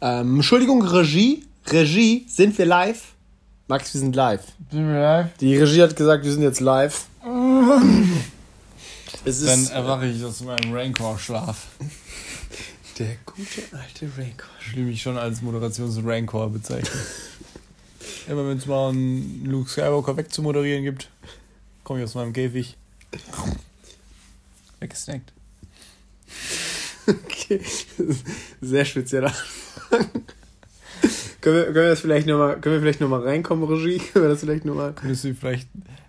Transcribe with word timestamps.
Ähm, 0.00 0.36
Entschuldigung, 0.36 0.82
Regie. 0.82 1.44
Regie, 1.66 2.24
sind 2.28 2.56
wir 2.56 2.64
live? 2.64 3.12
Max, 3.68 3.92
wir 3.92 4.00
sind 4.00 4.16
live. 4.16 4.42
Sind 4.70 4.88
wir 4.88 5.00
live? 5.00 5.36
Die 5.38 5.56
Regie 5.56 5.82
hat 5.82 5.94
gesagt, 5.94 6.24
wir 6.24 6.32
sind 6.32 6.42
jetzt 6.42 6.60
live. 6.60 7.06
es 9.24 9.44
Dann 9.44 9.66
erwache 9.66 10.06
ich 10.06 10.24
aus 10.24 10.40
meinem 10.40 10.72
Rancor-Schlaf. 10.72 11.66
Der 12.98 13.16
gute 13.26 13.62
alte 13.72 14.10
Rancor. 14.16 14.48
Ich 14.66 14.76
will 14.76 14.84
mich 14.84 15.02
schon 15.02 15.18
als 15.18 15.42
Moderations-Rancor 15.42 16.50
bezeichnen. 16.50 17.00
Immer 18.26 18.48
wenn 18.48 18.58
es 18.58 18.66
mal 18.66 18.90
einen 18.90 19.44
Luke 19.44 19.68
Skywalker 19.68 20.16
wegzumoderieren 20.16 20.84
gibt, 20.84 21.10
komme 21.84 22.00
ich 22.00 22.04
aus 22.04 22.14
meinem 22.14 22.32
Käfig. 22.32 22.76
Weggesnackt. 24.80 25.32
Okay, 27.06 27.60
sehr 28.60 28.84
spezieller 28.84 29.34
können, 31.40 31.56
wir, 31.56 31.64
können 31.64 31.74
wir 31.74 31.88
das 31.88 32.00
vielleicht 32.00 32.26
nochmal, 32.26 32.60
können 32.60 32.74
wir 32.76 32.80
vielleicht 32.80 33.00
nochmal 33.00 33.22
reinkommen, 33.22 33.64
Regie? 33.68 33.98
Können 34.12 34.24
wir 34.24 34.30
das 34.30 34.40
vielleicht 34.40 34.64
nochmal? 34.64 34.92
Könntest 34.92 35.24
du 35.24 35.34
vielleicht 35.34 35.68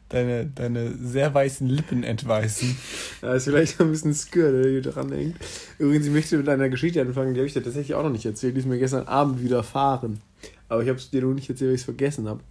deine, 0.09 0.45
deine 0.45 0.93
sehr 0.97 1.33
weißen 1.33 1.67
Lippen 1.67 2.03
entweißen? 2.03 2.77
Ja, 3.21 3.33
ist 3.33 3.45
vielleicht 3.45 3.79
ein 3.79 3.91
bisschen 3.91 4.13
Skür, 4.13 4.51
der 4.51 4.71
hier 4.71 4.81
dran 4.81 5.11
hängt. 5.11 5.37
Übrigens, 5.77 6.05
ich 6.05 6.11
möchte 6.11 6.37
mit 6.37 6.49
einer 6.49 6.69
Geschichte 6.69 7.01
anfangen, 7.01 7.33
die 7.33 7.39
habe 7.39 7.47
ich 7.47 7.53
dir 7.53 7.63
tatsächlich 7.63 7.95
auch 7.95 8.03
noch 8.03 8.09
nicht 8.09 8.25
erzählt. 8.25 8.55
Die 8.55 8.59
ist 8.59 8.67
mir 8.67 8.79
gestern 8.79 9.07
Abend 9.07 9.41
widerfahren. 9.41 10.21
Aber 10.69 10.83
ich 10.83 10.89
habe 10.89 10.99
es 10.99 11.09
dir 11.09 11.21
noch 11.21 11.33
nicht 11.33 11.49
erzählt, 11.49 11.69
weil 11.69 11.75
ich 11.75 11.81
es 11.81 11.85
vergessen 11.85 12.27
habe. 12.27 12.41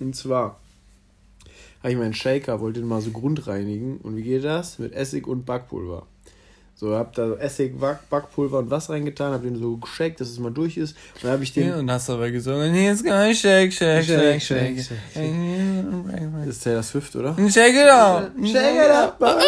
Und 0.00 0.14
zwar 0.14 0.60
habe 1.82 1.92
ich 1.92 1.98
meinen 1.98 2.14
Shaker, 2.14 2.60
wollte 2.60 2.80
den 2.80 2.88
mal 2.88 3.00
so 3.00 3.10
grundreinigen. 3.10 3.98
Und 3.98 4.16
wie 4.16 4.22
geht 4.22 4.44
das? 4.44 4.78
Mit 4.78 4.92
Essig 4.92 5.26
und 5.26 5.46
Backpulver. 5.46 6.06
So, 6.80 6.94
hab 6.94 7.12
da 7.14 7.32
Essig, 7.32 7.74
Backpulver 8.08 8.60
und 8.60 8.70
Wasser 8.70 8.92
reingetan, 8.92 9.32
hab 9.32 9.42
den 9.42 9.56
so 9.56 9.78
geshakt, 9.78 10.20
dass 10.20 10.28
es 10.28 10.38
mal 10.38 10.52
durch 10.52 10.76
ist. 10.76 10.96
Und 11.16 11.24
dann 11.24 11.32
hab 11.32 11.42
ich 11.42 11.52
den. 11.52 11.70
Ja, 11.70 11.76
und 11.76 11.90
hast 11.90 12.08
dabei 12.08 12.30
gesungen, 12.30 12.72
jetzt 12.72 13.04
kann 13.04 13.28
ich 13.28 13.40
shake, 13.40 13.72
shake, 13.72 14.04
shake, 14.04 14.40
shake. 14.40 14.80
shake, 14.80 14.96
Das 16.46 16.46
ist 16.46 16.62
Taylor 16.62 16.84
Swift, 16.84 17.16
oder? 17.16 17.34
Shake 17.50 17.74
it 17.74 17.88
up! 17.88 18.30
Shake 18.44 18.76
it 18.76 18.90
up! 18.92 19.20
Auf 19.20 19.42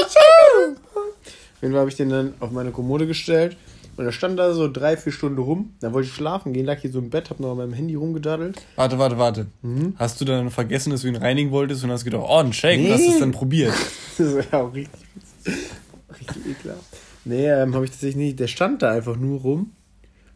jeden 1.63 1.73
Fall 1.73 1.81
habe 1.81 1.89
ich 1.89 1.95
den 1.95 2.09
dann 2.09 2.35
auf 2.41 2.51
meine 2.51 2.73
Kommode 2.73 3.07
gestellt. 3.07 3.57
Und 3.97 4.07
er 4.07 4.13
stand 4.13 4.37
da 4.37 4.53
so 4.53 4.69
drei, 4.69 4.97
vier 4.97 5.13
Stunden 5.13 5.39
rum. 5.39 5.75
Dann 5.79 5.93
wollte 5.93 6.09
ich 6.09 6.15
schlafen 6.15 6.53
gehen, 6.53 6.67
lag 6.67 6.81
hier 6.81 6.91
so 6.91 6.99
im 6.99 7.11
Bett, 7.11 7.31
hab 7.31 7.39
noch 7.39 7.53
an 7.53 7.59
meinem 7.59 7.75
Handy 7.75 7.95
rumgedaddelt. 7.95 8.61
Warte, 8.75 8.99
warte, 8.99 9.19
warte. 9.19 9.47
Mhm. 9.63 9.95
Hast 9.99 10.21
du 10.21 10.25
dann 10.25 10.51
vergessen, 10.51 10.91
dass 10.91 11.03
du 11.03 11.09
ihn 11.09 11.15
reinigen 11.17 11.53
wolltest 11.53 11.85
und 11.85 11.93
hast 11.93 12.05
gedacht, 12.05 12.25
oh, 12.27 12.39
ein 12.39 12.53
Shake, 12.53 12.81
nee. 12.81 12.87
und 12.87 12.95
hast 12.95 13.07
es 13.07 13.21
dann 13.21 13.31
probiert? 13.31 13.75
das 14.19 14.35
war 14.35 14.63
auch 14.63 14.75
richtig, 14.75 15.01
richtig 15.45 16.47
ekelhaft. 16.51 17.10
Nee, 17.25 17.49
ähm, 17.49 17.75
habe 17.75 17.85
ich 17.85 17.91
tatsächlich 17.91 18.17
nicht. 18.17 18.41
Der 18.41 18.47
stand 18.47 18.83
da 18.83 18.91
einfach 18.91 19.17
nur 19.17 19.41
rum. 19.41 19.73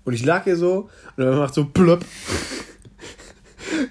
Und 0.05 0.13
ich 0.13 0.25
lag 0.25 0.45
hier 0.45 0.57
so 0.57 0.91
und 1.17 1.25
dann 1.25 1.39
macht 1.39 1.55
so 1.55 1.65
plopp. 1.65 2.05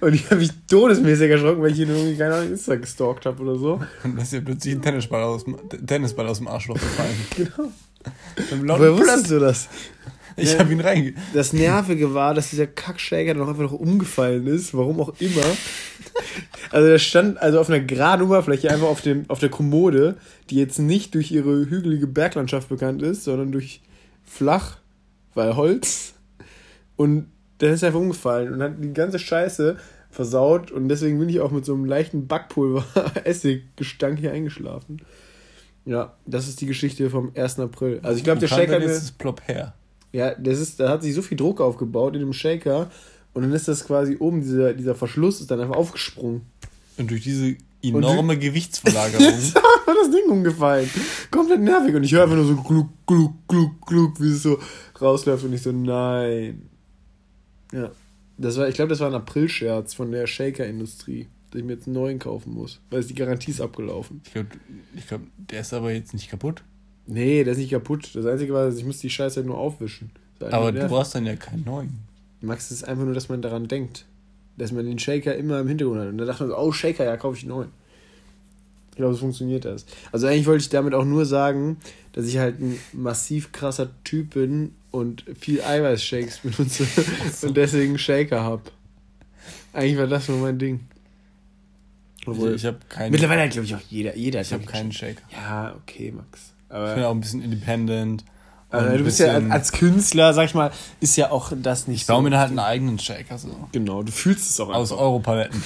Und 0.01 0.13
ich 0.13 0.25
habe 0.25 0.37
mich 0.37 0.51
todesmäßig 0.69 1.31
erschrocken, 1.31 1.61
weil 1.61 1.71
ich 1.71 1.77
hier 1.77 1.89
irgendwie, 1.89 2.15
keine 2.15 2.35
Ahnung, 2.35 2.51
Insta 2.51 2.75
gestalkt 2.75 3.25
habe 3.25 3.41
oder 3.41 3.55
so. 3.55 3.73
Und 4.03 4.15
dann 4.15 4.17
ist 4.17 4.33
ja 4.33 4.41
plötzlich 4.41 4.75
ein 4.75 4.81
Tennisball 4.81 5.23
aus, 5.23 5.45
Tennisball 5.85 6.27
aus 6.27 6.37
dem 6.37 6.47
Arschloch 6.47 6.75
gefallen. 6.75 7.15
genau. 8.49 8.79
Woher 8.79 8.97
wusstest 8.97 9.31
du 9.31 9.39
das? 9.39 9.67
Ich 10.35 10.53
ja, 10.53 10.59
habe 10.59 10.71
ihn 10.71 10.79
reinge... 10.79 11.13
Das 11.33 11.53
Nervige 11.53 12.13
war, 12.13 12.33
dass 12.33 12.49
dieser 12.49 12.67
Kackshaker 12.67 13.33
dann 13.33 13.43
auch 13.43 13.49
einfach 13.49 13.63
noch 13.63 13.73
umgefallen 13.73 14.47
ist, 14.47 14.73
warum 14.73 14.99
auch 14.99 15.13
immer. 15.19 15.43
Also 16.71 16.87
der 16.87 16.97
stand 16.97 17.39
also 17.39 17.59
auf 17.59 17.69
einer 17.69 17.81
geraden 17.81 18.25
Oberfläche, 18.25 18.71
einfach 18.71 18.87
auf, 18.87 19.01
dem, 19.01 19.25
auf 19.29 19.39
der 19.39 19.49
Kommode, 19.49 20.15
die 20.49 20.55
jetzt 20.55 20.79
nicht 20.79 21.13
durch 21.13 21.31
ihre 21.31 21.69
hügelige 21.69 22.07
Berglandschaft 22.07 22.69
bekannt 22.69 23.01
ist, 23.03 23.23
sondern 23.23 23.51
durch 23.51 23.81
flach, 24.23 24.77
weil 25.35 25.55
Holz. 25.55 26.13
Und 26.95 27.27
der 27.59 27.73
ist 27.73 27.83
einfach 27.83 27.99
umgefallen 27.99 28.53
und 28.53 28.61
hat 28.63 28.73
die 28.79 28.93
ganze 28.93 29.19
Scheiße 29.19 29.77
versaut 30.09 30.71
und 30.71 30.89
deswegen 30.89 31.19
bin 31.19 31.29
ich 31.29 31.39
auch 31.39 31.51
mit 31.51 31.65
so 31.65 31.73
einem 31.73 31.85
leichten 31.85 32.27
Backpulver-Essiggestank 32.27 34.19
hier 34.19 34.31
eingeschlafen. 34.31 35.01
Ja, 35.85 36.15
das 36.25 36.47
ist 36.47 36.61
die 36.61 36.65
Geschichte 36.65 37.09
vom 37.09 37.31
1. 37.35 37.59
April. 37.59 37.99
Also 38.03 38.17
ich 38.17 38.23
glaube, 38.23 38.39
der 38.39 38.47
Shaker... 38.47 38.79
Ist 38.79 39.03
es 39.03 39.11
plopp 39.11 39.47
her. 39.47 39.73
Ja, 40.11 40.35
das 40.35 40.59
ist, 40.59 40.79
da 40.79 40.89
hat 40.89 41.03
sich 41.03 41.13
so 41.13 41.21
viel 41.21 41.37
Druck 41.37 41.59
aufgebaut 41.59 42.13
in 42.13 42.21
dem 42.21 42.33
Shaker 42.33 42.89
und 43.33 43.43
dann 43.43 43.51
ist 43.53 43.67
das 43.67 43.85
quasi 43.85 44.17
oben, 44.19 44.41
dieser, 44.41 44.73
dieser 44.73 44.95
Verschluss 44.95 45.41
ist 45.41 45.49
dann 45.49 45.59
einfach 45.59 45.75
aufgesprungen. 45.75 46.41
Und 46.97 47.09
durch 47.09 47.23
diese 47.23 47.55
enorme 47.81 48.37
Gewichtsverlagerung. 48.37 49.27
ist 49.27 49.57
einfach 49.57 49.95
das 50.01 50.11
Ding 50.11 50.29
umgefallen. 50.29 50.89
Komplett 51.31 51.61
nervig. 51.61 51.95
Und 51.95 52.03
ich 52.03 52.13
höre 52.13 52.23
einfach 52.23 52.35
nur 52.35 52.45
so 52.45 52.55
gluck, 52.55 52.89
gluck, 53.07 53.33
gluck, 53.47 53.85
gluck, 53.85 54.21
wie 54.21 54.29
es 54.29 54.43
so 54.43 54.59
rausläuft. 55.01 55.43
Und 55.43 55.53
ich 55.53 55.61
so, 55.61 55.71
nein. 55.71 56.69
Ja. 57.71 57.91
Das 58.37 58.57
war, 58.57 58.67
ich 58.67 58.75
glaube, 58.75 58.89
das 58.89 58.99
war 58.99 59.07
ein 59.07 59.15
April-Scherz 59.15 59.93
von 59.93 60.11
der 60.11 60.27
Shaker-Industrie, 60.27 61.27
dass 61.51 61.59
ich 61.59 61.65
mir 61.65 61.73
jetzt 61.73 61.87
einen 61.87 61.95
neuen 61.95 62.19
kaufen 62.19 62.53
muss. 62.53 62.79
Weil 62.89 63.03
die 63.03 63.15
Garantie 63.15 63.51
ist 63.51 63.61
abgelaufen. 63.61 64.21
Ich 64.25 64.33
glaube, 64.33 64.49
ich 64.95 65.07
glaub, 65.07 65.21
der 65.37 65.61
ist 65.61 65.73
aber 65.73 65.91
jetzt 65.91 66.13
nicht 66.13 66.29
kaputt. 66.29 66.63
Nee, 67.05 67.43
der 67.43 67.53
ist 67.53 67.59
nicht 67.59 67.71
kaputt. 67.71 68.11
Das 68.13 68.25
Einzige 68.25 68.53
war, 68.53 68.71
ich 68.71 68.85
muss 68.85 68.99
die 68.99 69.09
Scheiße 69.09 69.37
halt 69.37 69.47
nur 69.47 69.57
aufwischen. 69.57 70.11
Aber 70.39 70.71
du 70.71 70.87
brauchst 70.87 71.15
dann 71.15 71.25
ja 71.25 71.35
keinen 71.35 71.63
neuen. 71.63 72.12
Max 72.43 72.71
ist 72.71 72.83
einfach 72.83 73.05
nur, 73.05 73.13
dass 73.13 73.29
man 73.29 73.41
daran 73.41 73.67
denkt. 73.67 74.05
Dass 74.57 74.71
man 74.71 74.85
den 74.85 74.99
Shaker 74.99 75.35
immer 75.35 75.59
im 75.59 75.67
Hintergrund 75.67 76.01
hat. 76.01 76.09
Und 76.09 76.17
da 76.17 76.25
dachte 76.25 76.43
man 76.43 76.51
so, 76.51 76.57
oh, 76.57 76.71
Shaker, 76.71 77.05
ja, 77.05 77.17
kaufe 77.17 77.37
ich 77.37 77.43
einen 77.43 77.51
neuen. 77.51 77.69
Ich 78.91 78.97
glaube, 78.97 79.13
so 79.13 79.21
funktioniert 79.21 79.65
das. 79.65 79.85
Also 80.11 80.27
eigentlich 80.27 80.45
wollte 80.45 80.61
ich 80.61 80.69
damit 80.69 80.93
auch 80.93 81.05
nur 81.05 81.25
sagen, 81.25 81.77
dass 82.11 82.27
ich 82.27 82.37
halt 82.37 82.59
ein 82.59 82.77
massiv 82.91 83.51
krasser 83.51 83.89
Typ 84.03 84.35
bin 84.35 84.75
und 84.91 85.25
viel 85.39 85.63
Eiweißshakes 85.63 86.39
benutze 86.39 86.85
und 87.47 87.57
deswegen 87.57 87.97
Shaker 87.97 88.43
habe. 88.43 88.63
Eigentlich 89.71 89.97
war 89.97 90.07
das 90.07 90.27
nur 90.29 90.37
mein 90.37 90.59
Ding. 90.59 90.81
Obwohl, 92.27 92.49
ich, 92.49 92.57
ich 92.57 92.65
habe 92.65 92.77
keinen. 92.87 93.11
Mittlerweile 93.11 93.41
hat, 93.41 93.51
glaube 93.51 93.65
ich, 93.65 93.73
auch 93.73 93.81
jeder. 93.89 94.15
jeder 94.15 94.41
ich 94.41 94.53
habe 94.53 94.65
keinen 94.65 94.91
Shaker. 94.91 95.23
Ja, 95.31 95.75
okay, 95.75 96.11
Max. 96.11 96.53
Aber 96.69 96.89
ich 96.89 96.95
bin 96.95 97.03
auch 97.03 97.11
ein 97.11 97.21
bisschen 97.21 97.41
independent. 97.41 98.23
Also 98.73 98.97
du 98.97 99.03
bist 99.03 99.19
ja 99.19 99.37
als 99.49 99.71
Künstler, 99.71 100.33
sag 100.33 100.45
ich 100.45 100.55
mal, 100.55 100.71
ist 100.99 101.15
ja 101.15 101.29
auch 101.29 101.51
das 101.55 101.87
nicht 101.87 102.01
ich 102.01 102.05
so. 102.07 102.13
Ich 102.13 102.17
baue 102.17 102.27
mir 102.27 102.37
halt 102.37 102.49
einen 102.49 102.59
eigenen 102.59 102.97
Shaker. 102.97 103.37
So. 103.37 103.49
Genau, 103.71 104.01
du 104.01 104.11
fühlst 104.11 104.49
es 104.49 104.59
auch 104.59 104.69
einfach. 104.69 104.79
Aus 104.79 104.91
Europaletten. 104.91 105.63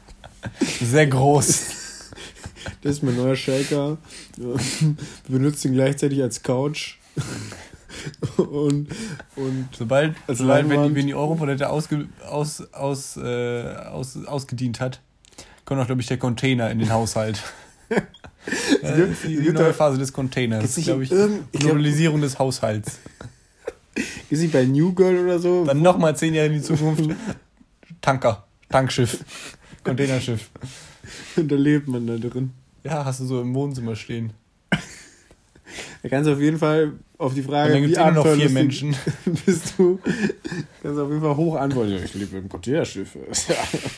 Sehr 0.80 1.08
groß. 1.08 1.62
Das 2.82 2.92
ist 2.92 3.02
mein 3.02 3.16
neuer 3.16 3.34
Shaker. 3.34 3.98
Wir 4.36 4.56
benutzen 5.26 5.68
ihn 5.68 5.74
gleichzeitig 5.74 6.22
als 6.22 6.44
Couch. 6.44 6.98
und, 8.36 8.88
und 9.34 9.68
sobald, 9.76 10.14
sobald 10.28 10.68
wenn, 10.68 10.84
die, 10.84 10.94
wenn 10.94 11.06
die 11.08 11.14
Europalette 11.14 11.70
ausge, 11.70 12.06
aus, 12.28 12.72
aus, 12.72 13.16
äh, 13.16 13.74
aus, 13.90 14.16
ausgedient 14.26 14.78
hat, 14.78 15.00
kommt 15.64 15.80
auch, 15.80 15.86
glaube 15.86 16.00
ich, 16.00 16.06
der 16.06 16.18
Container 16.18 16.70
in 16.70 16.78
den 16.78 16.92
Haushalt. 16.92 17.42
Ja, 18.82 18.96
gibt, 18.96 19.24
die, 19.24 19.40
die 19.40 19.52
neue 19.52 19.72
Phase 19.72 19.98
des 19.98 20.12
Containers, 20.12 20.74
glaube 20.76 21.04
ich. 21.04 21.12
Globalisierung 21.52 22.20
des 22.20 22.38
Haushalts. 22.38 22.98
Ist 24.30 24.40
nicht 24.40 24.52
bei 24.52 24.64
New 24.64 24.92
Girl 24.94 25.18
oder 25.18 25.38
so? 25.38 25.64
Dann 25.64 25.82
nochmal 25.82 26.16
zehn 26.16 26.34
Jahre 26.34 26.48
in 26.48 26.54
die 26.54 26.62
Zukunft. 26.62 27.04
Tanker, 28.00 28.44
Tankschiff, 28.68 29.24
Containerschiff. 29.84 30.50
Und 31.36 31.52
da 31.52 31.56
lebt 31.56 31.88
man 31.88 32.06
da 32.06 32.16
drin. 32.16 32.50
Ja, 32.84 33.04
hast 33.04 33.20
du 33.20 33.26
so 33.26 33.40
im 33.40 33.54
Wohnzimmer 33.54 33.94
stehen. 33.94 34.32
Da 36.02 36.08
kannst 36.08 36.28
du 36.28 36.32
auf 36.32 36.40
jeden 36.40 36.58
Fall 36.58 36.92
auf 37.16 37.34
die 37.34 37.42
Frage, 37.42 37.74
wie 37.74 37.94
eh 37.94 38.10
noch 38.10 38.26
vier 38.26 38.50
Menschen 38.50 38.96
bist 39.46 39.74
du, 39.78 40.00
kannst 40.82 40.98
du 40.98 41.04
auf 41.04 41.08
jeden 41.08 41.22
Fall 41.22 41.36
hoch 41.36 41.56
antworten. 41.56 42.00
Ich 42.04 42.14
lebe 42.14 42.38
im 42.38 42.48
Containerschiff. 42.48 43.16
Das 43.28 43.48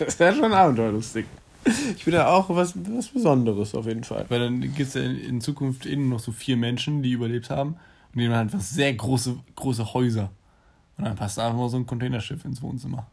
ist 0.08 0.20
ja 0.20 0.34
schon 0.34 0.52
abenteuerlustig. 0.52 1.24
Ich 1.96 2.04
bin 2.04 2.14
ja 2.14 2.28
auch 2.28 2.48
was, 2.50 2.74
was 2.76 3.08
Besonderes 3.08 3.74
auf 3.74 3.86
jeden 3.86 4.04
Fall. 4.04 4.26
Weil 4.28 4.40
dann 4.40 4.60
gibt 4.60 4.80
es 4.80 4.94
ja 4.94 5.02
in 5.02 5.40
Zukunft 5.40 5.86
innen 5.86 6.08
noch 6.08 6.20
so 6.20 6.32
vier 6.32 6.56
Menschen, 6.56 7.02
die 7.02 7.12
überlebt 7.12 7.50
haben. 7.50 7.76
Und 8.12 8.20
die 8.20 8.26
haben 8.26 8.34
einfach 8.34 8.60
sehr 8.60 8.92
große, 8.92 9.36
große 9.56 9.94
Häuser. 9.94 10.30
Und 10.96 11.04
dann 11.04 11.16
passt 11.16 11.38
einfach 11.38 11.58
mal 11.58 11.68
so 11.68 11.76
ein 11.76 11.86
Containerschiff 11.86 12.44
ins 12.44 12.62
Wohnzimmer. 12.62 13.06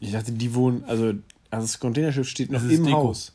Ich 0.00 0.12
dachte, 0.12 0.32
die 0.32 0.54
wohnen, 0.54 0.84
also, 0.84 1.06
also 1.50 1.66
das 1.66 1.78
Containerschiff 1.78 2.28
steht 2.28 2.50
noch 2.50 2.62
im 2.62 2.84
Deko. 2.84 2.96
Haus. 2.96 3.32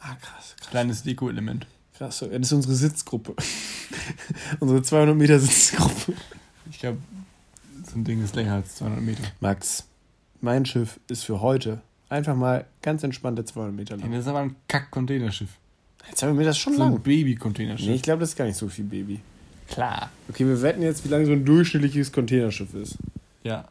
Ah, 0.00 0.14
krass, 0.14 0.54
krass. 0.56 0.70
Kleines 0.70 1.02
Deko-Element. 1.02 1.66
Krass, 1.96 2.20
das 2.20 2.28
ist 2.28 2.52
unsere 2.52 2.74
Sitzgruppe. 2.74 3.34
unsere 4.60 4.82
200 4.82 5.16
Meter 5.16 5.40
Sitzgruppe. 5.40 6.12
Ich 6.70 6.78
glaube, 6.78 6.98
so 7.84 7.98
ein 7.98 8.04
Ding 8.04 8.22
ist 8.22 8.36
länger 8.36 8.54
als 8.54 8.76
200 8.76 9.02
Meter. 9.02 9.24
Max, 9.40 9.84
mein 10.40 10.64
Schiff 10.64 11.00
ist 11.08 11.24
für 11.24 11.40
heute 11.40 11.80
Einfach 12.10 12.34
mal 12.34 12.64
ganz 12.82 13.02
entspannte 13.02 13.44
200 13.44 13.74
Meter 13.74 13.96
lang. 13.96 14.10
das 14.10 14.20
ist 14.20 14.28
aber 14.28 14.40
ein 14.40 14.56
Kack-Containerschiff. 14.66 15.50
200 16.14 16.38
Meter 16.38 16.50
ist 16.50 16.58
schon 16.58 16.74
so 16.74 16.80
lang. 16.80 16.94
ein 16.94 17.00
Baby-Containerschiff. 17.00 17.86
Nee, 17.86 17.94
ich 17.96 18.02
glaube, 18.02 18.20
das 18.20 18.30
ist 18.30 18.36
gar 18.36 18.46
nicht 18.46 18.56
so 18.56 18.68
viel 18.68 18.84
Baby. 18.84 19.20
Klar. 19.68 20.10
Okay, 20.28 20.46
wir 20.46 20.60
wetten 20.62 20.82
jetzt, 20.82 21.04
wie 21.04 21.08
lange 21.08 21.26
so 21.26 21.32
ein 21.32 21.44
durchschnittliches 21.44 22.10
Containerschiff 22.10 22.72
ist. 22.74 22.96
Ja. 23.44 23.68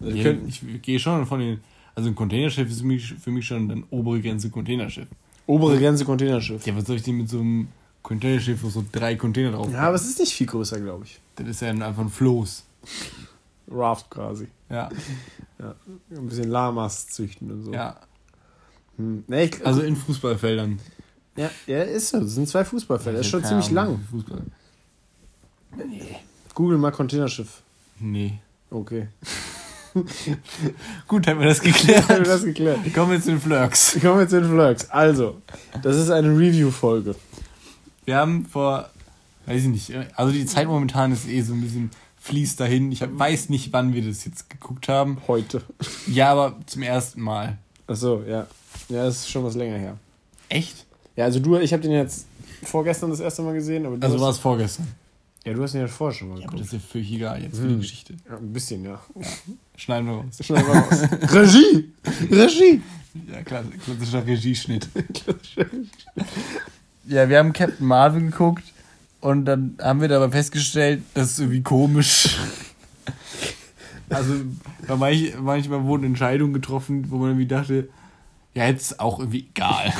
Also 0.00 0.14
ich, 0.14 0.62
ich 0.62 0.82
gehe 0.82 0.98
schon 0.98 1.26
von 1.26 1.40
den. 1.40 1.60
Also 1.94 2.08
ein 2.08 2.14
Containerschiff 2.14 2.70
ist 2.70 2.80
für 2.80 2.86
mich, 2.86 3.14
für 3.14 3.30
mich 3.30 3.46
schon 3.46 3.68
dann 3.68 3.84
obere 3.90 4.20
Grenze 4.20 4.50
Containerschiff. 4.50 5.08
Obere 5.46 5.78
Grenze 5.78 6.04
Containerschiff. 6.04 6.64
Ja, 6.66 6.76
was 6.76 6.84
soll 6.86 6.96
ich 6.96 7.02
denn 7.02 7.16
mit 7.16 7.28
so 7.28 7.40
einem 7.40 7.68
Containerschiff, 8.02 8.62
wo 8.62 8.68
so 8.68 8.84
drei 8.92 9.16
Container 9.16 9.52
drauf 9.52 9.70
Ja, 9.72 9.80
aber 9.80 9.96
es 9.96 10.04
ist 10.04 10.18
nicht 10.18 10.32
viel 10.32 10.46
größer, 10.46 10.80
glaube 10.80 11.04
ich. 11.04 11.18
Das 11.36 11.48
ist 11.48 11.60
ja 11.60 11.70
einfach 11.70 11.98
ein 11.98 12.08
Floß. 12.10 12.64
Raft 13.70 14.10
quasi. 14.10 14.48
Ja. 14.68 14.88
ja. 15.58 15.74
Ein 16.10 16.26
bisschen 16.26 16.50
Lamas 16.50 17.08
züchten 17.08 17.50
und 17.50 17.64
so. 17.64 17.72
Ja. 17.72 17.96
Hm. 18.96 19.24
Nee, 19.26 19.44
ich, 19.44 19.66
also 19.66 19.82
in 19.82 19.96
Fußballfeldern. 19.96 20.78
Ja, 21.36 21.50
ja, 21.66 21.82
ist 21.82 22.08
so. 22.08 22.20
Das 22.20 22.34
sind 22.34 22.48
zwei 22.48 22.64
Fußballfelder. 22.64 23.18
Das 23.18 23.26
ist 23.26 23.30
schon 23.30 23.44
ziemlich 23.44 23.70
lang. 23.70 24.00
Fußball. 24.10 24.42
Nee. 25.88 26.16
Google 26.54 26.78
mal 26.78 26.90
Containerschiff. 26.90 27.62
Nee. 27.98 28.40
Okay. 28.70 29.08
Gut, 31.08 31.26
haben 31.26 31.40
wir 31.40 31.46
das 31.46 31.60
geklärt. 31.60 32.02
haben 32.08 32.18
wir 32.18 32.24
das 32.24 32.44
geklärt. 32.44 32.78
Kommen 32.94 33.12
wir 33.12 33.20
zu 33.20 33.30
den 33.30 33.40
Flirks. 33.40 33.98
Kommen 34.00 34.20
wir 34.20 34.28
zu 34.28 34.40
den 34.40 34.50
Flirks. 34.50 34.90
Also, 34.90 35.40
das 35.82 35.96
ist 35.96 36.10
eine 36.10 36.28
Review-Folge. 36.28 37.14
Wir 38.04 38.16
haben 38.16 38.46
vor, 38.46 38.88
weiß 39.46 39.62
ich 39.62 39.68
nicht, 39.68 39.92
also 40.14 40.32
die 40.32 40.46
Zeit 40.46 40.68
momentan 40.68 41.12
ist 41.12 41.28
eh 41.28 41.42
so 41.42 41.54
ein 41.54 41.60
bisschen 41.60 41.90
fließt 42.20 42.60
dahin. 42.60 42.92
Ich 42.92 43.00
weiß 43.00 43.48
nicht, 43.48 43.72
wann 43.72 43.92
wir 43.94 44.02
das 44.02 44.24
jetzt 44.24 44.48
geguckt 44.48 44.88
haben. 44.88 45.18
Heute. 45.26 45.62
Ja, 46.06 46.30
aber 46.32 46.56
zum 46.66 46.82
ersten 46.82 47.20
Mal. 47.20 47.58
Ach 47.86 47.96
so, 47.96 48.22
ja. 48.22 48.46
Ja, 48.88 49.04
das 49.04 49.16
ist 49.16 49.30
schon 49.30 49.44
was 49.44 49.56
länger 49.56 49.78
her. 49.78 49.96
Echt? 50.48 50.86
Ja, 51.16 51.24
also 51.24 51.40
du, 51.40 51.56
ich 51.56 51.72
habe 51.72 51.82
den 51.82 51.92
jetzt 51.92 52.26
vorgestern 52.62 53.10
das 53.10 53.20
erste 53.20 53.42
Mal 53.42 53.54
gesehen. 53.54 53.86
Aber 53.86 53.96
also 54.00 54.20
war 54.20 54.30
es 54.30 54.38
vorgestern? 54.38 54.86
Ja, 55.44 55.54
du 55.54 55.62
hast 55.62 55.74
ihn 55.74 55.80
ja 55.80 55.88
vorher 55.88 56.16
schon 56.16 56.28
mal 56.28 56.34
geguckt. 56.34 56.52
Ja, 56.52 56.58
aber 56.58 56.58
das 56.58 56.66
ist 56.66 56.72
ja 56.74 56.88
völlig 56.92 57.12
egal 57.12 57.42
jetzt 57.42 57.56
für 57.56 57.66
die 57.66 57.72
hm. 57.72 57.80
Geschichte. 57.80 58.14
Ja, 58.28 58.36
ein 58.36 58.52
bisschen, 58.52 58.84
ja. 58.84 59.00
ja. 59.14 59.26
Schneiden 59.76 60.06
wir 60.06 60.14
raus. 60.16 60.38
Schneiden 60.40 60.66
wir 60.66 60.74
raus. 60.74 61.02
Regie! 61.34 61.92
Regie! 62.30 62.82
Ja, 63.32 63.42
klar, 63.42 63.64
klassischer 63.84 64.26
Regieschnitt. 64.26 64.88
ja, 67.08 67.28
wir 67.28 67.38
haben 67.38 67.52
Captain 67.52 67.86
Marvel 67.86 68.22
geguckt 68.22 68.64
und 69.20 69.44
dann 69.44 69.76
haben 69.80 70.00
wir 70.00 70.08
dabei 70.08 70.30
festgestellt, 70.30 71.02
das 71.14 71.32
ist 71.32 71.38
irgendwie 71.40 71.62
komisch. 71.62 72.38
also, 74.08 74.34
manch, 74.96 75.34
manchmal 75.40 75.84
wurden 75.84 76.04
Entscheidungen 76.04 76.52
getroffen, 76.52 77.10
wo 77.10 77.16
man 77.16 77.30
irgendwie 77.30 77.46
dachte, 77.46 77.88
ja, 78.54 78.66
jetzt 78.66 78.98
auch 78.98 79.18
irgendwie 79.18 79.46
egal. 79.54 79.92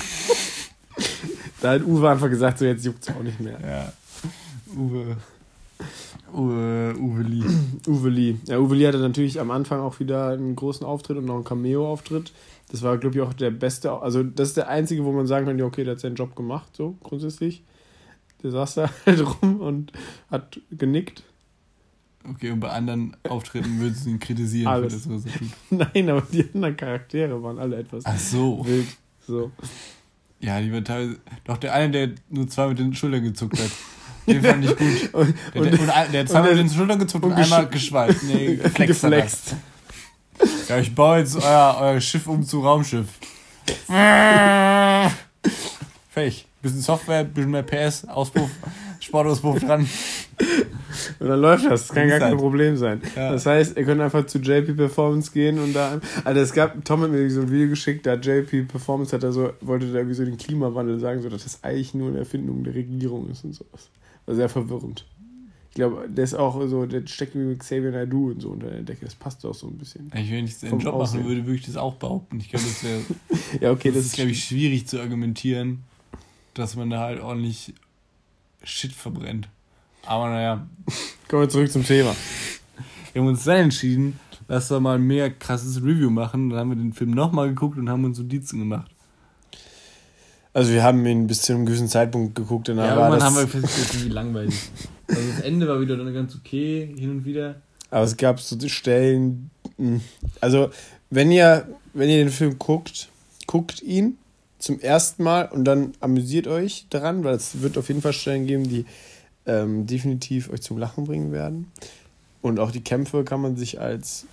da 1.61 1.73
hat 1.73 1.83
Uwe 1.83 2.11
einfach 2.11 2.31
gesagt, 2.31 2.59
so 2.59 2.65
jetzt 2.65 2.85
juckt 2.85 3.09
es 3.09 3.15
auch 3.15 3.23
nicht 3.23 3.41
mehr. 3.41 3.59
Ja. 3.61 3.93
Uwe. 4.77 5.17
Uwe, 6.33 6.95
Uwe 6.99 7.23
Lee. 7.23 7.45
Uwe 7.87 8.09
Lee. 8.09 8.37
Ja, 8.47 8.59
Uwe 8.59 8.77
Lee 8.77 8.87
hatte 8.87 8.99
natürlich 8.99 9.41
am 9.41 9.51
Anfang 9.51 9.81
auch 9.81 10.01
wieder 10.01 10.29
einen 10.29 10.57
großen 10.57 10.87
Auftritt 10.87 11.19
und 11.19 11.27
noch 11.27 11.35
einen 11.35 11.45
Cameo-Auftritt. 11.45 12.33
Das 12.71 12.83
war, 12.83 12.99
glaube 12.99 13.17
ich, 13.17 13.23
auch 13.23 13.33
der 13.33 13.51
beste. 13.51 13.93
Also, 13.93 14.23
das 14.23 14.49
ist 14.49 14.57
der 14.57 14.69
einzige, 14.69 15.05
wo 15.05 15.13
man 15.13 15.27
sagen 15.27 15.47
kann: 15.47 15.59
ja, 15.59 15.65
okay, 15.65 15.85
der 15.85 15.95
hat 15.95 16.01
seinen 16.01 16.15
Job 16.15 16.37
gemacht, 16.37 16.77
so 16.77 16.97
grundsätzlich. 17.03 17.63
Der 18.43 18.51
saß 18.51 18.75
da 18.75 18.91
halt 19.07 19.43
rum 19.43 19.61
und 19.61 19.93
hat 20.31 20.61
genickt. 20.71 21.23
Okay, 22.29 22.51
und 22.51 22.61
bei 22.61 22.71
anderen 22.71 23.17
Auftritten 23.29 23.81
würdest 23.81 24.05
du 24.05 24.11
ihn 24.11 24.21
kritisieren 24.21 24.69
Alles. 24.69 25.05
für 25.05 25.11
das, 25.11 25.25
was 25.25 25.33
er 25.33 25.39
tut. 25.39 25.49
Nein, 25.95 26.11
aber 26.11 26.23
die 26.31 26.47
anderen 26.55 26.77
Charaktere 26.77 27.43
waren 27.43 27.59
alle 27.59 27.77
etwas 27.79 28.05
Ach 28.05 28.19
so. 28.19 28.65
wild. 28.67 28.89
So. 29.27 29.51
Ja, 30.41 30.61
die 30.61 30.73
waren 30.73 30.85
teilweise. 30.85 31.19
Doch 31.45 31.57
der 31.57 31.75
eine, 31.75 31.91
der 31.91 32.11
nur 32.29 32.47
zwei 32.49 32.69
mit 32.69 32.79
den 32.79 32.95
Schultern 32.95 33.23
gezuckt 33.23 33.59
hat. 33.59 33.71
Den 34.27 34.43
fand 34.43 34.65
ich 34.65 34.77
gut. 34.77 35.15
und, 35.15 35.35
der, 35.55 35.63
der, 35.63 35.79
der, 35.79 36.07
der 36.09 36.21
hat 36.21 36.29
zweimal 36.29 36.55
mit 36.55 36.59
den 36.59 36.71
Schultern 36.71 36.99
gezuckt 36.99 37.25
und, 37.25 37.33
und 37.33 37.39
einmal 37.39 37.67
geschweißt. 37.69 38.25
Nee, 38.25 38.57
geflext. 38.57 39.03
geflext. 39.03 39.57
Ja, 40.69 40.79
ich 40.79 40.95
baue 40.95 41.19
jetzt 41.19 41.37
euer, 41.37 41.77
euer 41.81 42.01
Schiff 42.01 42.27
um 42.27 42.43
zu 42.43 42.61
Raumschiff. 42.61 43.09
Fähig. 46.11 46.47
Bisschen 46.63 46.81
Software, 46.81 47.25
bisschen 47.25 47.51
mehr 47.51 47.63
PS, 47.63 48.07
Auspuff, 48.07 48.51
Sportauspuff 49.01 49.61
dran. 49.61 49.89
Und 51.19 51.29
dann 51.29 51.41
läuft 51.41 51.65
das. 51.65 51.87
Das 51.87 51.95
kann 51.95 52.09
gar 52.09 52.19
kein 52.19 52.37
Problem 52.37 52.77
sein. 52.77 53.01
Ja. 53.17 53.33
Das 53.33 53.47
heißt, 53.47 53.79
ihr 53.79 53.85
könnt 53.85 54.01
einfach 54.01 54.27
zu 54.27 54.39
JP 54.39 54.75
Performance 54.75 55.33
gehen 55.33 55.59
und 55.59 55.73
da. 55.73 56.01
Also 56.25 56.41
es 56.41 56.53
gab, 56.53 56.85
Tom 56.85 57.01
hat 57.01 57.11
mir 57.11 57.31
so 57.31 57.41
ein 57.41 57.51
Video 57.51 57.69
geschickt, 57.69 58.05
da 58.05 58.15
JP 58.15 58.65
Performance 58.65 59.17
hat 59.17 59.23
er 59.23 59.33
so, 59.33 59.53
wollte 59.63 59.91
da 59.91 59.99
irgendwie 59.99 60.15
so 60.15 60.25
den 60.25 60.37
Klimawandel 60.37 60.99
sagen, 60.99 61.23
so 61.23 61.31
dass 61.31 61.45
das 61.45 61.65
eigentlich 61.65 61.95
nur 61.95 62.09
eine 62.09 62.19
Erfindung 62.19 62.63
der 62.63 62.75
Regierung 62.75 63.31
ist 63.31 63.45
und 63.45 63.55
sowas. 63.55 63.89
War 64.27 64.35
sehr 64.35 64.51
verwirrend. 64.51 65.07
Ich 65.71 65.77
glaube, 65.77 66.09
der 66.09 66.25
ist 66.25 66.35
auch 66.35 66.61
so, 66.67 66.85
der 66.85 67.07
steckt 67.07 67.35
wie 67.37 67.39
mit 67.39 67.61
Xavier 67.61 67.93
Naidoo 67.93 68.33
und 68.33 68.43
so 68.43 68.51
unter 68.51 68.69
der 68.69 68.83
Decke. 68.83 69.05
Das 69.05 69.15
passt 69.15 69.47
auch 69.47 69.55
so 69.55 69.69
ein 69.69 69.79
bisschen. 69.79 70.11
Ich, 70.15 70.31
wenn 70.31 70.45
ich 70.45 70.59
seinen 70.59 70.81
Job 70.81 70.99
machen 70.99 71.25
würde, 71.25 71.47
würde 71.47 71.55
ich 71.55 71.65
das 71.65 71.77
auch 71.77 71.95
behaupten. 71.95 72.39
Ich 72.41 72.51
glaube, 72.51 72.67
das 72.67 72.85
wäre. 72.85 73.01
ja, 73.61 73.71
okay, 73.71 73.89
das, 73.89 73.99
das 73.99 74.07
ist, 74.07 74.15
glaube 74.17 74.33
ich, 74.33 74.45
schwierig 74.45 74.89
zu 74.89 75.01
argumentieren 75.01 75.85
dass 76.55 76.77
man 76.77 76.91
da 76.91 77.01
halt 77.01 77.21
ordentlich 77.21 77.75
Shit 78.63 78.93
verbrennt. 78.93 79.49
Aber 80.07 80.29
naja. 80.31 80.67
Kommen 81.29 81.43
wir 81.43 81.49
zurück 81.49 81.71
zum 81.71 81.85
Thema. 81.85 82.15
Wir 83.13 83.23
haben 83.23 83.29
uns 83.29 83.45
dann 83.45 83.57
entschieden, 83.57 84.19
lass 84.49 84.71
wir 84.71 84.81
mal 84.81 84.97
ein 84.97 85.07
mehr 85.07 85.31
krasses 85.31 85.79
Review 85.79 86.11
machen. 86.11 86.51
Dann 86.51 86.59
haben 86.59 86.69
wir 86.71 86.77
den 86.77 86.93
Film 86.93 87.11
nochmal 87.13 87.49
geguckt 87.49 87.79
und 87.79 87.89
haben 87.89 88.05
uns 88.05 88.19
Notizen 88.19 88.59
gemacht. 88.59 88.91
Also 90.53 90.73
wir 90.73 90.83
haben 90.83 91.05
ihn 91.07 91.27
bis 91.27 91.43
zu 91.43 91.53
einem 91.53 91.65
gewissen 91.65 91.89
Zeitpunkt 91.89 92.35
geguckt. 92.35 92.69
Danach 92.69 92.87
ja, 92.87 92.97
war 92.97 93.11
das 93.11 93.23
haben 93.23 93.37
wir 93.37 93.47
festgestellt, 93.47 93.95
irgendwie 93.95 94.09
langweilig. 94.13 94.55
Also 95.07 95.23
das 95.31 95.41
Ende 95.41 95.69
war 95.69 95.81
wieder 95.81 95.97
dann 95.97 96.13
ganz 96.13 96.35
okay, 96.35 96.93
hin 96.99 97.11
und 97.11 97.25
wieder. 97.25 97.63
Aber 97.91 98.05
es 98.05 98.17
gab 98.17 98.41
so 98.41 98.57
Stellen. 98.69 99.51
Hm, 99.77 100.01
also 100.41 100.71
wenn 101.11 101.31
ihr, 101.31 101.69
wenn 101.93 102.09
ihr 102.09 102.19
den 102.19 102.31
Film 102.31 102.59
guckt, 102.59 103.09
guckt 103.47 103.83
ihn 103.83 104.19
zum 104.61 104.79
ersten 104.79 105.23
Mal 105.25 105.47
und 105.47 105.65
dann 105.65 105.93
amüsiert 106.01 106.47
euch 106.47 106.87
daran, 106.91 107.25
weil 107.25 107.35
es 107.35 107.63
wird 107.63 107.77
auf 107.79 107.89
jeden 107.89 108.03
Fall 108.03 108.13
Stellen 108.13 108.47
geben, 108.47 108.69
die 108.69 108.85
ähm, 109.47 109.87
definitiv 109.87 110.51
euch 110.51 110.63
zum 110.63 110.79
Lachen 110.79 111.05
bringen 111.05 111.33
werden. 111.33 111.73
Und 112.43 112.61
auch 112.61 112.71
die 112.71 112.83
Kämpfe 112.83 113.25
kann 113.25 113.41
man 113.41 113.57
sich 113.57 113.81
als 113.81 114.27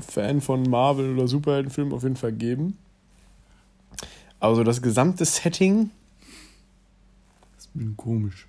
Fan 0.00 0.40
von 0.40 0.62
Marvel 0.62 1.14
oder 1.14 1.28
Superheldenfilmen 1.28 1.92
auf 1.92 2.02
jeden 2.02 2.16
Fall 2.16 2.32
geben. 2.32 2.78
Also 4.40 4.64
das 4.64 4.82
gesamte 4.82 5.24
Setting. 5.24 5.90
Das 7.56 7.68
ist 7.74 7.96
komisch. 7.96 8.46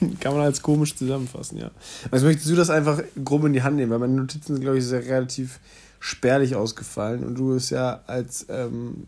kann 0.20 0.34
man 0.34 0.42
als 0.42 0.62
komisch 0.62 0.94
zusammenfassen, 0.94 1.58
ja. 1.58 1.70
Also 2.10 2.26
möchtest 2.26 2.50
du 2.50 2.54
das 2.54 2.70
einfach 2.70 3.02
grob 3.24 3.44
in 3.44 3.52
die 3.52 3.62
Hand 3.62 3.76
nehmen, 3.76 3.90
weil 3.90 3.98
meine 3.98 4.14
Notizen 4.14 4.54
sind, 4.54 4.60
glaube 4.60 4.78
ich, 4.78 4.84
sehr 4.84 5.04
relativ 5.04 5.60
spärlich 6.00 6.54
ausgefallen 6.54 7.24
und 7.24 7.36
du 7.36 7.54
es 7.54 7.70
ja 7.70 8.02
als 8.06 8.46
ähm, 8.50 9.04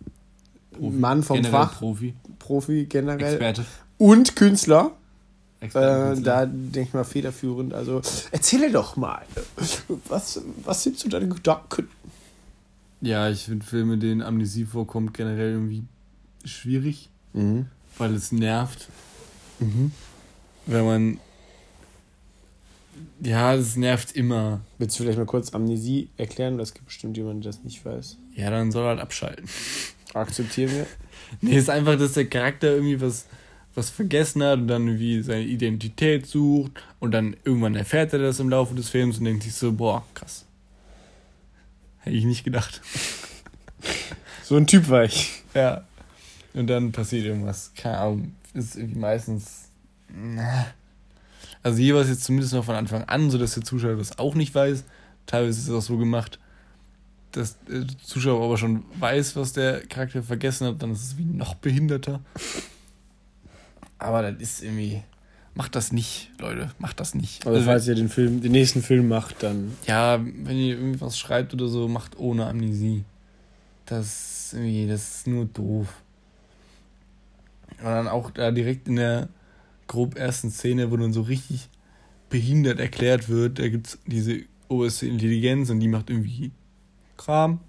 Profi. 0.76 0.96
Mann 0.96 1.22
vom 1.22 1.36
generell 1.36 1.52
Fach. 1.52 1.78
Profi. 1.78 2.14
Profi 2.38 2.86
generell. 2.86 3.32
Experte. 3.32 3.64
Und 3.98 4.36
Künstler. 4.36 4.92
Äh, 5.60 5.70
da 5.72 6.46
denke 6.46 6.82
ich 6.82 6.94
mal 6.94 7.04
federführend. 7.04 7.72
Also 7.72 8.02
erzähle 8.30 8.70
doch 8.70 8.96
mal. 8.96 9.22
Was, 10.08 10.40
was 10.64 10.82
sind 10.82 10.98
so 10.98 11.08
deine 11.08 11.28
Gedanken? 11.28 11.88
Ja, 13.00 13.28
ich 13.30 13.44
finde 13.44 13.64
Filme, 13.64 13.98
denen 13.98 14.22
Amnesie 14.22 14.64
vorkommt, 14.64 15.14
generell 15.14 15.52
irgendwie 15.52 15.84
schwierig. 16.44 17.08
Mhm. 17.32 17.66
Weil 17.98 18.14
es 18.14 18.32
nervt. 18.32 18.88
Mhm. 19.60 19.92
Wenn 20.66 20.84
man. 20.84 21.20
Ja, 23.20 23.54
es 23.54 23.76
nervt 23.76 24.12
immer. 24.12 24.60
Willst 24.78 24.98
du 24.98 25.02
vielleicht 25.02 25.18
mal 25.18 25.26
kurz 25.26 25.54
Amnesie 25.54 26.10
erklären? 26.16 26.58
Das 26.58 26.74
gibt 26.74 26.86
bestimmt 26.86 27.16
jemanden, 27.16 27.42
der 27.42 27.52
das 27.52 27.62
nicht 27.62 27.84
weiß. 27.84 28.18
Ja, 28.34 28.50
dann 28.50 28.72
soll 28.72 28.84
er 28.84 28.88
halt 28.88 29.00
abschalten. 29.00 29.48
Akzeptieren 30.16 30.72
wir. 30.72 30.86
Nee, 31.40 31.56
ist 31.56 31.70
einfach, 31.70 31.98
dass 31.98 32.12
der 32.12 32.26
Charakter 32.26 32.68
irgendwie 32.68 33.00
was, 33.00 33.26
was 33.74 33.90
vergessen 33.90 34.44
hat 34.44 34.60
und 34.60 34.68
dann 34.68 34.86
irgendwie 34.86 35.22
seine 35.22 35.42
Identität 35.42 36.24
sucht 36.24 36.84
und 37.00 37.10
dann 37.10 37.36
irgendwann 37.44 37.74
erfährt 37.74 38.12
er 38.12 38.20
das 38.20 38.38
im 38.38 38.48
Laufe 38.48 38.76
des 38.76 38.90
Films 38.90 39.18
und 39.18 39.24
denkt 39.24 39.42
sich 39.42 39.54
so, 39.54 39.72
boah, 39.72 40.04
krass. 40.14 40.44
Hätte 41.98 42.16
ich 42.16 42.24
nicht 42.24 42.44
gedacht. 42.44 42.80
So 44.44 44.56
ein 44.56 44.66
Typ 44.66 44.88
war 44.88 45.04
ich. 45.04 45.42
Ja. 45.54 45.84
Und 46.52 46.66
dann 46.68 46.92
passiert 46.92 47.24
irgendwas. 47.24 47.72
Keine 47.74 47.98
Ahnung. 47.98 48.34
Ist 48.52 48.76
irgendwie 48.76 48.98
meistens. 48.98 49.70
Also 51.62 51.78
hier 51.78 51.94
war 51.94 52.02
es 52.02 52.08
jetzt 52.08 52.24
zumindest 52.24 52.52
noch 52.52 52.64
von 52.64 52.76
Anfang 52.76 53.04
an, 53.04 53.30
so 53.30 53.38
dass 53.38 53.54
der 53.54 53.64
Zuschauer 53.64 53.96
das 53.96 54.18
auch 54.18 54.34
nicht 54.34 54.54
weiß. 54.54 54.84
Teilweise 55.24 55.58
ist 55.58 55.68
es 55.68 55.74
auch 55.74 55.80
so 55.80 55.96
gemacht, 55.96 56.38
dass 57.36 57.58
der 57.64 57.86
Zuschauer 58.02 58.44
aber 58.44 58.56
schon 58.56 58.84
weiß, 58.98 59.36
was 59.36 59.52
der 59.52 59.80
Charakter 59.86 60.22
vergessen 60.22 60.66
hat, 60.66 60.82
dann 60.82 60.92
ist 60.92 61.02
es 61.02 61.18
wie 61.18 61.24
noch 61.24 61.54
behinderter. 61.54 62.20
Aber 63.98 64.22
das 64.22 64.40
ist 64.40 64.62
irgendwie. 64.62 65.02
Macht 65.54 65.74
das 65.74 65.90
nicht, 65.90 66.30
Leute. 66.38 66.70
Macht 66.78 67.00
das 67.00 67.14
nicht. 67.14 67.46
Also, 67.46 67.62
falls 67.62 67.88
ihr 67.88 67.94
den 67.94 68.10
Film, 68.10 68.42
den 68.42 68.52
nächsten 68.52 68.82
Film 68.82 69.08
macht, 69.08 69.42
dann. 69.42 69.72
Ja, 69.86 70.22
wenn 70.22 70.58
ihr 70.58 70.76
irgendwas 70.76 71.18
schreibt 71.18 71.54
oder 71.54 71.68
so, 71.68 71.88
macht 71.88 72.18
ohne 72.18 72.46
Amnesie. 72.46 73.04
Das 73.86 74.06
ist 74.06 74.52
irgendwie, 74.52 74.86
das 74.86 75.16
ist 75.16 75.26
nur 75.26 75.46
doof. 75.46 75.88
Und 77.78 77.84
dann 77.84 78.08
auch 78.08 78.30
da 78.30 78.50
direkt 78.50 78.88
in 78.88 78.96
der 78.96 79.28
grob 79.86 80.18
ersten 80.18 80.50
Szene, 80.50 80.90
wo 80.90 80.96
dann 80.96 81.12
so 81.12 81.22
richtig 81.22 81.68
behindert 82.28 82.80
erklärt 82.80 83.28
wird, 83.28 83.58
da 83.58 83.68
gibt 83.68 83.86
es 83.86 83.98
diese 84.06 84.40
oberste 84.68 85.06
Intelligenz 85.06 85.70
und 85.70 85.80
die 85.80 85.88
macht 85.88 86.10
irgendwie 86.10 86.50
Kram. 87.16 87.60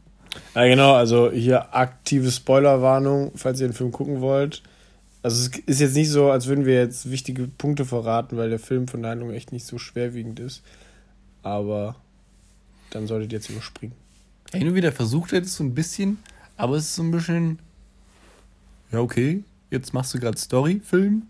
Ja, 0.55 0.65
genau, 0.65 0.93
also 0.93 1.31
hier 1.31 1.73
aktive 1.75 2.31
Spoilerwarnung, 2.31 3.31
falls 3.35 3.59
ihr 3.59 3.67
den 3.67 3.73
Film 3.73 3.91
gucken 3.91 4.21
wollt. 4.21 4.61
Also 5.23 5.49
es 5.49 5.57
ist 5.65 5.81
jetzt 5.81 5.95
nicht 5.95 6.09
so, 6.09 6.31
als 6.31 6.47
würden 6.47 6.65
wir 6.65 6.75
jetzt 6.75 7.09
wichtige 7.09 7.47
Punkte 7.47 7.85
verraten, 7.85 8.37
weil 8.37 8.49
der 8.49 8.59
Film 8.59 8.87
von 8.87 9.01
der 9.01 9.11
Handlung 9.11 9.31
echt 9.31 9.51
nicht 9.51 9.65
so 9.65 9.77
schwerwiegend 9.77 10.39
ist. 10.39 10.63
Aber 11.43 11.95
dann 12.91 13.07
solltet 13.07 13.31
ihr 13.31 13.39
jetzt 13.39 13.49
überspringen. 13.49 13.95
Ja, 14.53 14.59
hin 14.59 14.69
und 14.69 14.75
wieder 14.75 14.91
versucht 14.91 15.33
er 15.33 15.41
das 15.41 15.55
so 15.55 15.63
ein 15.63 15.73
bisschen, 15.75 16.19
aber 16.55 16.75
es 16.77 16.85
ist 16.85 16.95
so 16.95 17.03
ein 17.03 17.11
bisschen. 17.11 17.59
Ja, 18.91 18.99
okay, 18.99 19.43
jetzt 19.69 19.93
machst 19.93 20.13
du 20.13 20.19
gerade 20.19 20.37
Story-Film. 20.37 21.23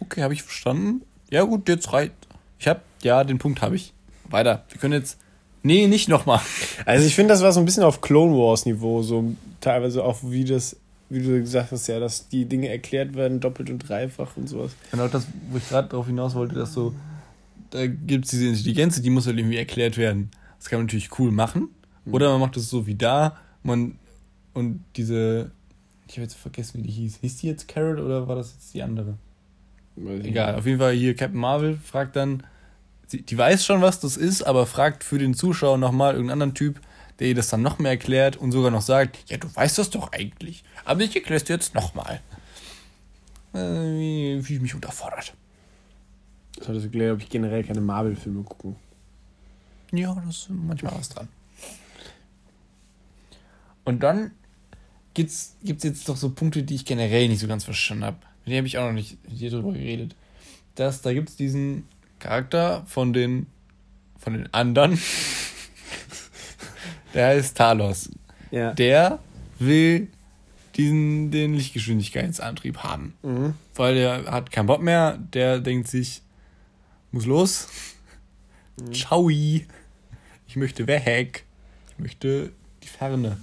Okay, 0.00 0.22
habe 0.22 0.34
ich 0.34 0.42
verstanden. 0.42 1.02
Ja, 1.30 1.44
gut, 1.44 1.68
jetzt 1.68 1.92
reicht. 1.92 2.12
Ich 2.58 2.68
hab, 2.68 2.82
ja, 3.02 3.24
den 3.24 3.38
Punkt 3.38 3.62
habe 3.62 3.76
ich. 3.76 3.94
Weiter. 4.28 4.64
Wir 4.68 4.78
können 4.78 4.94
jetzt. 4.94 5.18
Nee, 5.62 5.86
nicht 5.86 6.08
nochmal. 6.08 6.40
Also 6.86 7.06
ich 7.06 7.14
finde, 7.14 7.32
das 7.32 7.42
war 7.42 7.52
so 7.52 7.60
ein 7.60 7.66
bisschen 7.66 7.84
auf 7.84 8.00
Clone 8.00 8.36
Wars 8.36 8.66
Niveau, 8.66 9.02
so 9.02 9.34
teilweise 9.60 10.04
auch 10.04 10.18
wie 10.22 10.44
das, 10.44 10.76
wie 11.08 11.20
du 11.20 11.40
gesagt 11.40 11.72
hast, 11.72 11.86
ja, 11.86 12.00
dass 12.00 12.28
die 12.28 12.46
Dinge 12.46 12.68
erklärt 12.68 13.14
werden, 13.14 13.40
doppelt 13.40 13.70
und 13.70 13.78
dreifach 13.78 14.36
und 14.36 14.48
sowas. 14.48 14.72
Genau 14.90 15.08
das, 15.08 15.26
wo 15.50 15.58
ich 15.58 15.68
gerade 15.68 15.88
darauf 15.88 16.06
hinaus 16.06 16.34
wollte, 16.34 16.56
dass 16.56 16.72
so, 16.72 16.94
da 17.70 17.86
gibt 17.86 18.24
es 18.24 18.32
diese 18.32 18.48
Intelligenz, 18.48 19.00
die 19.00 19.10
muss 19.10 19.26
halt 19.26 19.38
irgendwie 19.38 19.58
erklärt 19.58 19.96
werden. 19.96 20.30
Das 20.58 20.68
kann 20.68 20.80
man 20.80 20.86
natürlich 20.86 21.18
cool 21.18 21.30
machen. 21.30 21.68
Mhm. 22.04 22.14
Oder 22.14 22.30
man 22.30 22.40
macht 22.40 22.56
es 22.56 22.68
so 22.68 22.86
wie 22.86 22.94
da, 22.96 23.36
man 23.62 23.98
und 24.54 24.84
diese, 24.96 25.50
ich 26.08 26.14
habe 26.14 26.22
jetzt 26.22 26.34
vergessen, 26.34 26.78
wie 26.78 26.86
die 26.86 26.92
hieß. 26.92 27.18
Hieß 27.20 27.36
die 27.38 27.46
jetzt 27.46 27.68
Carrot 27.68 27.98
oder 27.98 28.28
war 28.28 28.36
das 28.36 28.52
jetzt 28.52 28.74
die 28.74 28.82
andere? 28.82 29.14
Egal, 30.22 30.56
auf 30.56 30.66
jeden 30.66 30.78
Fall 30.78 30.94
hier 30.94 31.14
Captain 31.14 31.38
Marvel 31.38 31.76
fragt 31.76 32.16
dann, 32.16 32.42
sie, 33.12 33.22
die 33.22 33.38
weiß 33.38 33.64
schon, 33.64 33.80
was 33.80 34.00
das 34.00 34.16
ist, 34.16 34.42
aber 34.42 34.66
fragt 34.66 35.04
für 35.04 35.18
den 35.18 35.34
Zuschauer 35.34 35.78
nochmal 35.78 36.14
irgendeinen 36.14 36.42
anderen 36.42 36.54
Typ, 36.54 36.80
der 37.18 37.28
ihr 37.28 37.34
das 37.34 37.48
dann 37.48 37.62
noch 37.62 37.78
mehr 37.78 37.92
erklärt 37.92 38.36
und 38.36 38.50
sogar 38.50 38.70
noch 38.70 38.82
sagt, 38.82 39.30
ja, 39.30 39.36
du 39.36 39.54
weißt 39.54 39.78
das 39.78 39.90
doch 39.90 40.10
eigentlich, 40.12 40.64
aber 40.84 41.02
ich 41.02 41.14
erkläre 41.14 41.36
es 41.36 41.44
dir 41.44 41.54
jetzt 41.54 41.74
nochmal. 41.74 42.20
Äh, 43.54 43.58
wie, 43.58 44.40
wie 44.42 44.54
ich 44.54 44.60
mich 44.60 44.74
unterfordert. 44.74 45.34
Das 46.56 46.68
hat 46.68 46.76
das 46.76 46.84
erklärt, 46.84 47.14
ob 47.14 47.20
ich 47.20 47.28
generell 47.28 47.62
keine 47.62 47.80
Marvel-Filme 47.80 48.42
gucke. 48.42 48.74
Ja, 49.92 50.14
das 50.26 50.36
ist 50.36 50.50
manchmal 50.50 50.94
was 50.96 51.10
dran. 51.10 51.28
Und 53.84 54.02
dann 54.02 54.32
gibt 55.12 55.30
es 55.30 55.56
jetzt 55.62 56.08
doch 56.08 56.16
so 56.16 56.30
Punkte, 56.30 56.62
die 56.62 56.74
ich 56.74 56.84
generell 56.84 57.28
nicht 57.28 57.40
so 57.40 57.46
ganz 57.46 57.64
verstanden 57.64 58.04
habe. 58.04 58.16
Mit 58.44 58.48
denen 58.48 58.58
habe 58.58 58.66
ich 58.66 58.78
auch 58.78 58.86
noch 58.86 58.94
nicht 58.94 59.18
hier 59.28 59.50
drüber 59.50 59.72
geredet. 59.72 60.14
Dass, 60.76 61.02
da 61.02 61.12
gibt 61.12 61.28
es 61.28 61.36
diesen 61.36 61.86
Charakter 62.22 62.84
von 62.86 63.12
den, 63.12 63.46
von 64.16 64.34
den 64.34 64.54
anderen. 64.54 64.98
der 67.14 67.26
heißt 67.26 67.56
Talos. 67.56 68.10
Ja. 68.50 68.72
Der 68.74 69.18
will 69.58 70.08
diesen, 70.76 71.30
den 71.30 71.54
Lichtgeschwindigkeitsantrieb 71.54 72.78
haben. 72.78 73.14
Mhm. 73.22 73.54
Weil 73.74 73.96
der 73.96 74.30
hat 74.30 74.52
keinen 74.52 74.66
Bock 74.66 74.80
mehr. 74.80 75.18
Der 75.32 75.58
denkt 75.58 75.88
sich, 75.88 76.22
muss 77.10 77.26
los. 77.26 77.68
Mhm. 78.78 78.92
Ciao. 78.92 79.28
Ich 79.28 79.66
möchte 80.54 80.86
weg. 80.86 81.44
Ich 81.90 81.98
möchte 81.98 82.52
die 82.82 82.88
Ferne. 82.88 83.36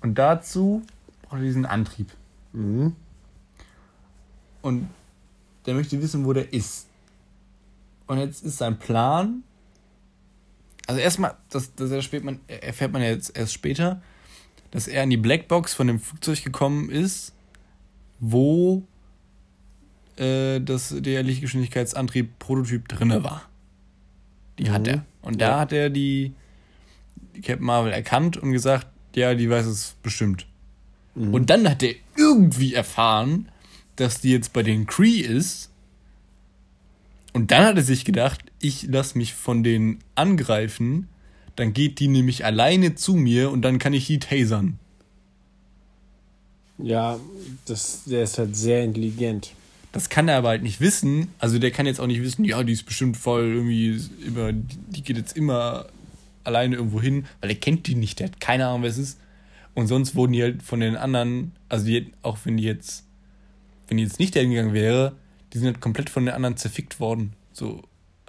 Und 0.00 0.16
dazu 0.16 0.82
braucht 1.22 1.40
er 1.40 1.44
diesen 1.44 1.66
Antrieb. 1.66 2.10
Mhm. 2.52 2.96
Und 4.62 4.88
der 5.66 5.74
möchte 5.74 6.00
wissen, 6.00 6.24
wo 6.24 6.32
der 6.32 6.52
ist. 6.52 6.86
Und 8.12 8.18
jetzt 8.18 8.44
ist 8.44 8.58
sein 8.58 8.78
Plan. 8.78 9.42
Also 10.86 11.00
erstmal, 11.00 11.34
das, 11.48 11.74
das 11.74 11.90
erfährt 11.90 12.24
man, 12.24 12.40
erfährt 12.46 12.92
man 12.92 13.00
jetzt 13.00 13.34
erst 13.34 13.54
später, 13.54 14.02
dass 14.70 14.86
er 14.86 15.02
in 15.02 15.08
die 15.08 15.16
Blackbox 15.16 15.72
von 15.72 15.86
dem 15.86 15.98
Flugzeug 15.98 16.44
gekommen 16.44 16.90
ist, 16.90 17.32
wo 18.20 18.82
äh, 20.16 20.60
das, 20.60 20.94
der 20.94 21.22
Lichtgeschwindigkeitsantrieb 21.22 22.38
Prototyp 22.38 22.86
drinne 22.86 23.24
war. 23.24 23.48
Die 24.58 24.64
mhm. 24.64 24.72
hat 24.72 24.86
er. 24.86 25.06
Und 25.22 25.40
ja. 25.40 25.48
da 25.48 25.60
hat 25.60 25.72
er 25.72 25.88
die, 25.88 26.34
die 27.34 27.40
Captain 27.40 27.64
Marvel 27.64 27.92
erkannt 27.92 28.36
und 28.36 28.52
gesagt, 28.52 28.88
ja, 29.14 29.34
die 29.34 29.48
weiß 29.48 29.64
es 29.64 29.96
bestimmt. 30.02 30.46
Mhm. 31.14 31.32
Und 31.32 31.48
dann 31.48 31.66
hat 31.66 31.82
er 31.82 31.94
irgendwie 32.14 32.74
erfahren, 32.74 33.48
dass 33.96 34.20
die 34.20 34.32
jetzt 34.32 34.52
bei 34.52 34.62
den 34.62 34.84
Cree 34.84 35.20
ist. 35.20 35.70
Und 37.32 37.50
dann 37.50 37.64
hat 37.64 37.76
er 37.76 37.82
sich 37.82 38.04
gedacht, 38.04 38.40
ich 38.60 38.84
lasse 38.84 39.16
mich 39.16 39.34
von 39.34 39.62
denen 39.62 40.00
angreifen, 40.14 41.08
dann 41.56 41.72
geht 41.72 41.98
die 41.98 42.08
nämlich 42.08 42.44
alleine 42.44 42.94
zu 42.94 43.14
mir 43.14 43.50
und 43.50 43.62
dann 43.62 43.78
kann 43.78 43.92
ich 43.92 44.06
die 44.06 44.18
tasern. 44.18 44.78
Ja, 46.78 47.18
das, 47.66 48.04
der 48.04 48.24
ist 48.24 48.38
halt 48.38 48.56
sehr 48.56 48.82
intelligent. 48.82 49.52
Das 49.92 50.08
kann 50.08 50.28
er 50.28 50.38
aber 50.38 50.48
halt 50.48 50.62
nicht 50.62 50.80
wissen. 50.80 51.28
Also 51.38 51.58
der 51.58 51.70
kann 51.70 51.86
jetzt 51.86 52.00
auch 52.00 52.06
nicht 52.06 52.22
wissen, 52.22 52.44
ja, 52.44 52.62
die 52.62 52.72
ist 52.72 52.84
bestimmt 52.84 53.16
voll 53.16 53.44
irgendwie 53.44 54.00
immer, 54.26 54.52
die 54.52 55.02
geht 55.02 55.16
jetzt 55.16 55.36
immer 55.36 55.86
alleine 56.44 56.76
irgendwo 56.76 57.00
hin, 57.00 57.26
weil 57.40 57.50
er 57.50 57.56
kennt 57.56 57.86
die 57.86 57.94
nicht, 57.94 58.18
der 58.18 58.28
hat 58.28 58.40
keine 58.40 58.66
Ahnung, 58.66 58.82
wer 58.82 58.90
es 58.90 58.98
ist. 58.98 59.18
Und 59.74 59.86
sonst 59.86 60.14
wurden 60.14 60.32
die 60.32 60.42
halt 60.42 60.62
von 60.62 60.80
den 60.80 60.96
anderen, 60.96 61.52
also 61.68 61.86
die, 61.86 62.12
auch 62.22 62.38
wenn 62.44 62.56
die 62.56 62.64
jetzt 62.64 63.04
wenn 63.92 63.98
die 63.98 64.04
jetzt 64.04 64.18
nicht 64.18 64.34
dahin 64.34 64.50
gegangen 64.50 64.72
wäre, 64.72 65.12
die 65.52 65.58
sind 65.58 65.66
halt 65.66 65.80
komplett 65.80 66.10
von 66.10 66.24
den 66.24 66.34
anderen 66.34 66.56
zerfickt 66.56 67.00
worden. 67.00 67.32
So, 67.52 67.82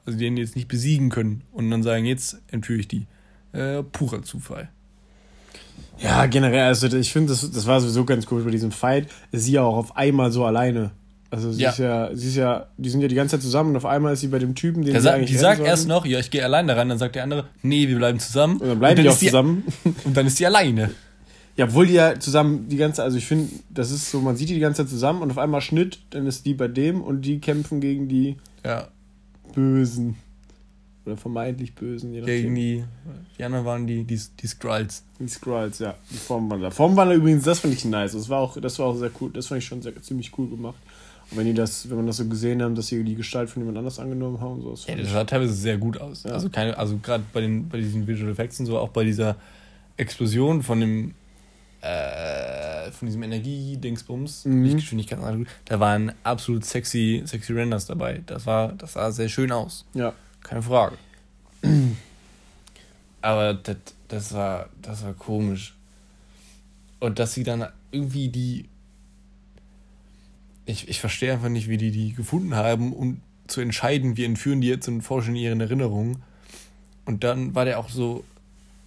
also 0.06 0.18
die 0.18 0.25
hätten 0.25 0.38
jetzt 0.38 0.56
nicht 0.56 0.68
besiegen 0.68 1.10
können 1.10 1.44
und 1.51 1.70
dann 1.72 1.84
sagen, 1.84 2.06
jetzt 2.06 2.42
entführe 2.51 2.80
ich 2.80 2.88
die. 2.88 3.08
Äh, 3.53 3.84
purer 3.84 4.24
Zufall. 4.24 4.70
Ja, 6.00 6.25
generell, 6.25 6.65
also 6.65 6.88
ich 6.88 7.13
finde, 7.13 7.30
das, 7.30 7.50
das 7.50 7.68
war 7.68 7.80
sowieso 7.80 8.03
ganz 8.03 8.25
cool 8.32 8.44
bei 8.44 8.51
diesem 8.51 8.72
Fight. 8.72 9.08
Ist 9.32 9.46
sie 9.46 9.53
ja 9.53 9.62
auch 9.62 9.77
auf 9.77 9.96
einmal 9.96 10.32
so 10.32 10.44
alleine. 10.44 10.92
Also 11.30 11.51
sie 11.51 11.63
ja. 11.63 11.70
ist 11.70 11.80
ja, 11.80 12.10
sie 12.13 12.27
ist 12.27 12.36
ja, 12.36 12.68
die 12.77 12.89
sind 12.89 13.01
ja 13.01 13.08
die 13.08 13.15
ganze 13.15 13.38
Zeit 13.38 13.42
zusammen 13.42 13.72
und 13.72 13.77
auf 13.77 13.86
einmal 13.86 14.13
ist 14.13 14.20
sie 14.20 14.27
bei 14.27 14.38
dem 14.39 14.53
Typen, 14.53 14.84
den 14.84 15.00
sie 15.00 15.12
eigentlich 15.12 15.32
Die 15.32 15.38
sagt 15.38 15.62
erst 15.62 15.88
noch, 15.88 16.06
ja, 16.06 16.20
ich 16.20 16.30
gehe 16.30 16.44
allein 16.44 16.68
da 16.68 16.75
rein, 16.75 16.89
dann 16.89 16.98
sagt 16.98 17.15
der 17.15 17.24
andere, 17.24 17.46
nee, 17.63 17.88
wir 17.88 17.98
bleiben 17.98 18.20
zusammen. 18.20 18.58
Und 18.58 18.68
dann 18.68 18.80
bleiben 18.80 19.00
und 19.00 19.06
dann 19.06 19.18
die 19.18 19.25
auch 19.25 19.32
zusammen. 19.32 19.63
und 20.03 20.18
dann 20.18 20.27
ist 20.27 20.38
sie 20.38 20.46
alleine. 20.46 20.92
Ja, 21.56 21.66
obwohl 21.66 21.86
die 21.86 21.94
ja 21.94 22.20
zusammen 22.20 22.68
die 22.68 22.78
ganze, 22.78 23.04
also 23.04 23.18
ich 23.18 23.26
finde, 23.26 23.50
das 23.70 23.92
ist 23.92 24.10
so, 24.10 24.22
man 24.22 24.36
sieht 24.36 24.50
die 24.50 24.56
die 24.56 24.60
ganze 24.60 24.84
Zeit 24.84 24.90
zusammen 24.90 25.22
und 25.22 25.30
auf 25.30 25.38
einmal 25.38 25.62
Schnitt, 25.62 26.00
dann 26.10 26.26
ist 26.26 26.46
die 26.46 26.56
bei 26.56 26.68
dem 26.68 27.02
und 27.02 27.22
die 27.22 27.40
kämpfen 27.40 27.80
gegen 27.80 28.08
die 28.08 28.38
ja. 28.66 28.88
Bösen. 29.54 30.16
Oder 31.06 31.18
vermeintlich 31.18 31.76
Bösen, 31.76 32.14
je 32.14 32.22
Gegen 32.22 32.56
die, 32.56 32.84
die 33.38 33.44
anderen 33.44 33.66
waren 33.66 33.86
die, 33.86 34.04
die, 34.06 34.20
die 34.42 34.48
Skrulls. 34.48 35.04
Die 35.20 35.28
Skrulls, 35.28 35.80
ja. 35.80 35.96
Die 36.10 36.16
Formwandler. 36.16 36.72
Formwandler 36.72 37.16
übrigens, 37.16 37.44
das 37.44 37.60
fand 37.60 37.74
ich 37.74 37.84
nice. 37.84 38.14
Das 38.14 38.30
war 38.30 38.40
auch, 38.40 38.60
das 38.60 38.80
war 38.80 38.88
auch 38.88 38.96
sehr 38.96 39.12
cool, 39.20 39.30
das 39.32 39.48
fand 39.48 39.60
ich 39.60 39.66
schon 39.66 39.82
sehr, 39.82 40.02
ziemlich 40.02 40.32
cool 40.38 40.50
gemacht. 40.50 40.78
Und 41.30 41.38
wenn 41.38 41.46
die 41.46 41.54
das, 41.54 41.90
wenn 41.90 41.98
man 41.98 42.08
das 42.08 42.18
so 42.18 42.26
gesehen 42.26 42.64
haben, 42.64 42.74
dass 42.74 42.88
sie 42.88 43.04
die 43.04 43.16
Gestalt 43.16 43.50
von 43.50 43.62
jemand 43.62 43.78
anders 43.78 44.00
angenommen 44.00 44.40
haben, 44.40 44.62
so. 44.62 44.72
Das 44.72 44.88
ja, 44.88 44.96
das 44.96 45.12
sah 45.12 45.24
teilweise 45.26 45.54
sehr 45.54 45.78
gut 45.78 46.00
aus. 46.00 46.24
Ja. 46.24 46.32
Also 46.32 46.50
keine, 46.50 46.78
also 46.78 46.98
gerade 46.98 47.24
bei 47.34 47.42
den, 47.42 47.68
bei 47.68 47.80
diesen 47.80 48.08
Visual 48.08 48.32
Effects 48.32 48.60
und 48.62 48.66
so, 48.66 48.80
auch 48.80 48.90
bei 48.90 49.04
dieser 49.04 49.36
Explosion 49.98 50.64
von 50.64 50.80
dem 50.80 51.14
äh, 51.84 52.92
von 52.92 53.08
diesem 53.08 53.24
Energie-Dingsbums, 53.24 54.46
mhm. 54.46 54.63
Lichtgeschwindigkeit, 54.63 55.20
da 55.66 55.80
waren 55.80 56.13
absolut 56.24 56.63
sexy, 56.63 57.24
sexy 57.25 57.52
Renders 57.54 57.86
dabei. 57.86 58.22
Das 58.25 58.46
war, 58.46 58.72
das 58.74 58.94
sah 58.94 59.12
sehr 59.12 59.28
schön 59.28 59.52
aus. 59.52 59.86
Ja. 59.94 60.13
Keine 60.42 60.62
Frage. 60.62 60.98
Aber 63.22 63.54
das, 63.54 63.78
das 64.08 64.34
war, 64.34 64.70
das 64.82 65.04
war 65.04 65.13
komisch. 65.13 65.75
Und 67.00 67.20
dass 67.20 67.34
sie 67.34 67.44
dann 67.44 67.68
irgendwie 67.92 68.30
die. 68.30 68.66
Ich, 70.66 70.88
ich 70.88 71.02
verstehe 71.02 71.34
einfach 71.34 71.50
nicht, 71.50 71.68
wie 71.68 71.78
die 71.78 71.92
die 71.92 72.13
gefunden 72.13 72.56
haben, 72.56 72.94
um 72.94 73.20
zu 73.48 73.60
entscheiden, 73.60 74.16
wir 74.16 74.25
entführen 74.25 74.62
die 74.62 74.70
jetzt 74.70 74.88
und 74.88 75.02
forschen 75.02 75.36
ihren 75.36 75.60
Erinnerungen. 75.60 76.24
Und 77.04 77.25
dann 77.25 77.54
war 77.56 77.66
der 77.66 77.80
auch 77.80 77.90
so 77.90 78.24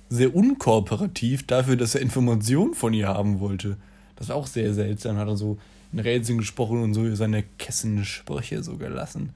sehr 0.09 0.35
unkooperativ 0.35 1.47
dafür, 1.47 1.77
dass 1.77 1.95
er 1.95 2.01
Informationen 2.01 2.75
von 2.75 2.95
ihr 2.95 3.09
haben 3.09 3.41
wollte. 3.41 3.77
Das 4.17 4.29
war 4.29 4.37
auch 4.37 4.47
sehr 4.47 4.73
seltsam. 4.75 5.17
Hat 5.17 5.29
er 5.29 5.37
so 5.37 5.59
in 5.93 5.99
Rätseln 6.01 6.39
gesprochen 6.39 6.83
und 6.83 6.95
so 6.95 7.15
seine 7.15 7.43
Kessensprüche 7.59 8.63
so 8.63 8.77
gelassen. 8.77 9.31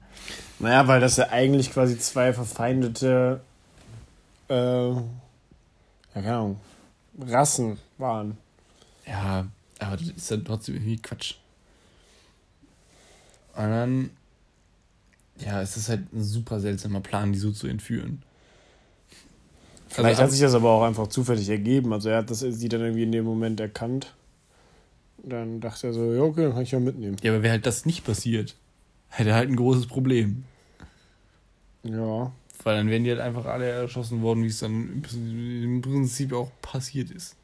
Naja, 0.59 0.87
weil 0.87 1.01
das 1.01 1.17
ja 1.17 1.29
eigentlich 1.29 1.71
quasi 1.71 1.97
zwei 1.97 2.33
verfeindete, 2.33 3.41
äh, 4.49 4.89
ja, 4.89 5.03
keine 6.13 6.33
Ahnung, 6.33 6.59
Rassen 7.19 7.77
waren. 7.97 8.37
Ja, 9.07 9.47
aber 9.79 9.97
das 9.97 10.09
ist 10.09 10.29
ja 10.29 10.37
trotzdem 10.37 10.75
irgendwie 10.75 10.97
Quatsch. 10.97 11.35
Und 13.55 13.69
dann, 13.69 14.09
ja, 15.39 15.61
es 15.61 15.77
ist 15.77 15.89
halt 15.89 16.13
ein 16.13 16.23
super 16.23 16.59
seltsamer 16.59 17.01
Plan, 17.01 17.33
die 17.33 17.39
so 17.39 17.51
zu 17.51 17.67
entführen. 17.67 18.23
Vielleicht 19.91 20.19
also, 20.19 20.23
hat 20.23 20.31
sich 20.31 20.39
das 20.39 20.53
aber 20.53 20.69
auch 20.69 20.83
einfach 20.83 21.07
zufällig 21.07 21.49
ergeben. 21.49 21.91
Also 21.91 22.07
er 22.07 22.19
hat 22.19 22.29
das 22.29 22.39
sie 22.39 22.69
dann 22.69 22.79
irgendwie 22.79 23.03
in 23.03 23.11
dem 23.11 23.25
Moment 23.25 23.59
erkannt. 23.59 24.15
Dann 25.17 25.59
dachte 25.59 25.87
er 25.87 25.93
so, 25.93 26.13
ja, 26.13 26.21
okay, 26.21 26.43
dann 26.43 26.53
kann 26.53 26.63
ich 26.63 26.71
ja 26.71 26.79
mitnehmen. 26.79 27.17
Ja, 27.21 27.33
aber 27.33 27.43
wäre 27.43 27.51
halt 27.51 27.65
das 27.65 27.85
nicht 27.85 28.05
passiert, 28.05 28.55
hätte 29.09 29.31
er 29.31 29.35
halt 29.35 29.49
ein 29.49 29.57
großes 29.57 29.87
Problem. 29.87 30.45
Ja. 31.83 32.31
Weil 32.63 32.77
dann 32.77 32.89
wären 32.89 33.03
die 33.03 33.09
halt 33.09 33.19
einfach 33.19 33.45
alle 33.45 33.67
erschossen 33.67 34.21
worden, 34.21 34.43
wie 34.43 34.47
es 34.47 34.59
dann 34.59 35.03
im 35.13 35.81
Prinzip 35.81 36.31
auch 36.31 36.51
passiert 36.61 37.11
ist. 37.11 37.35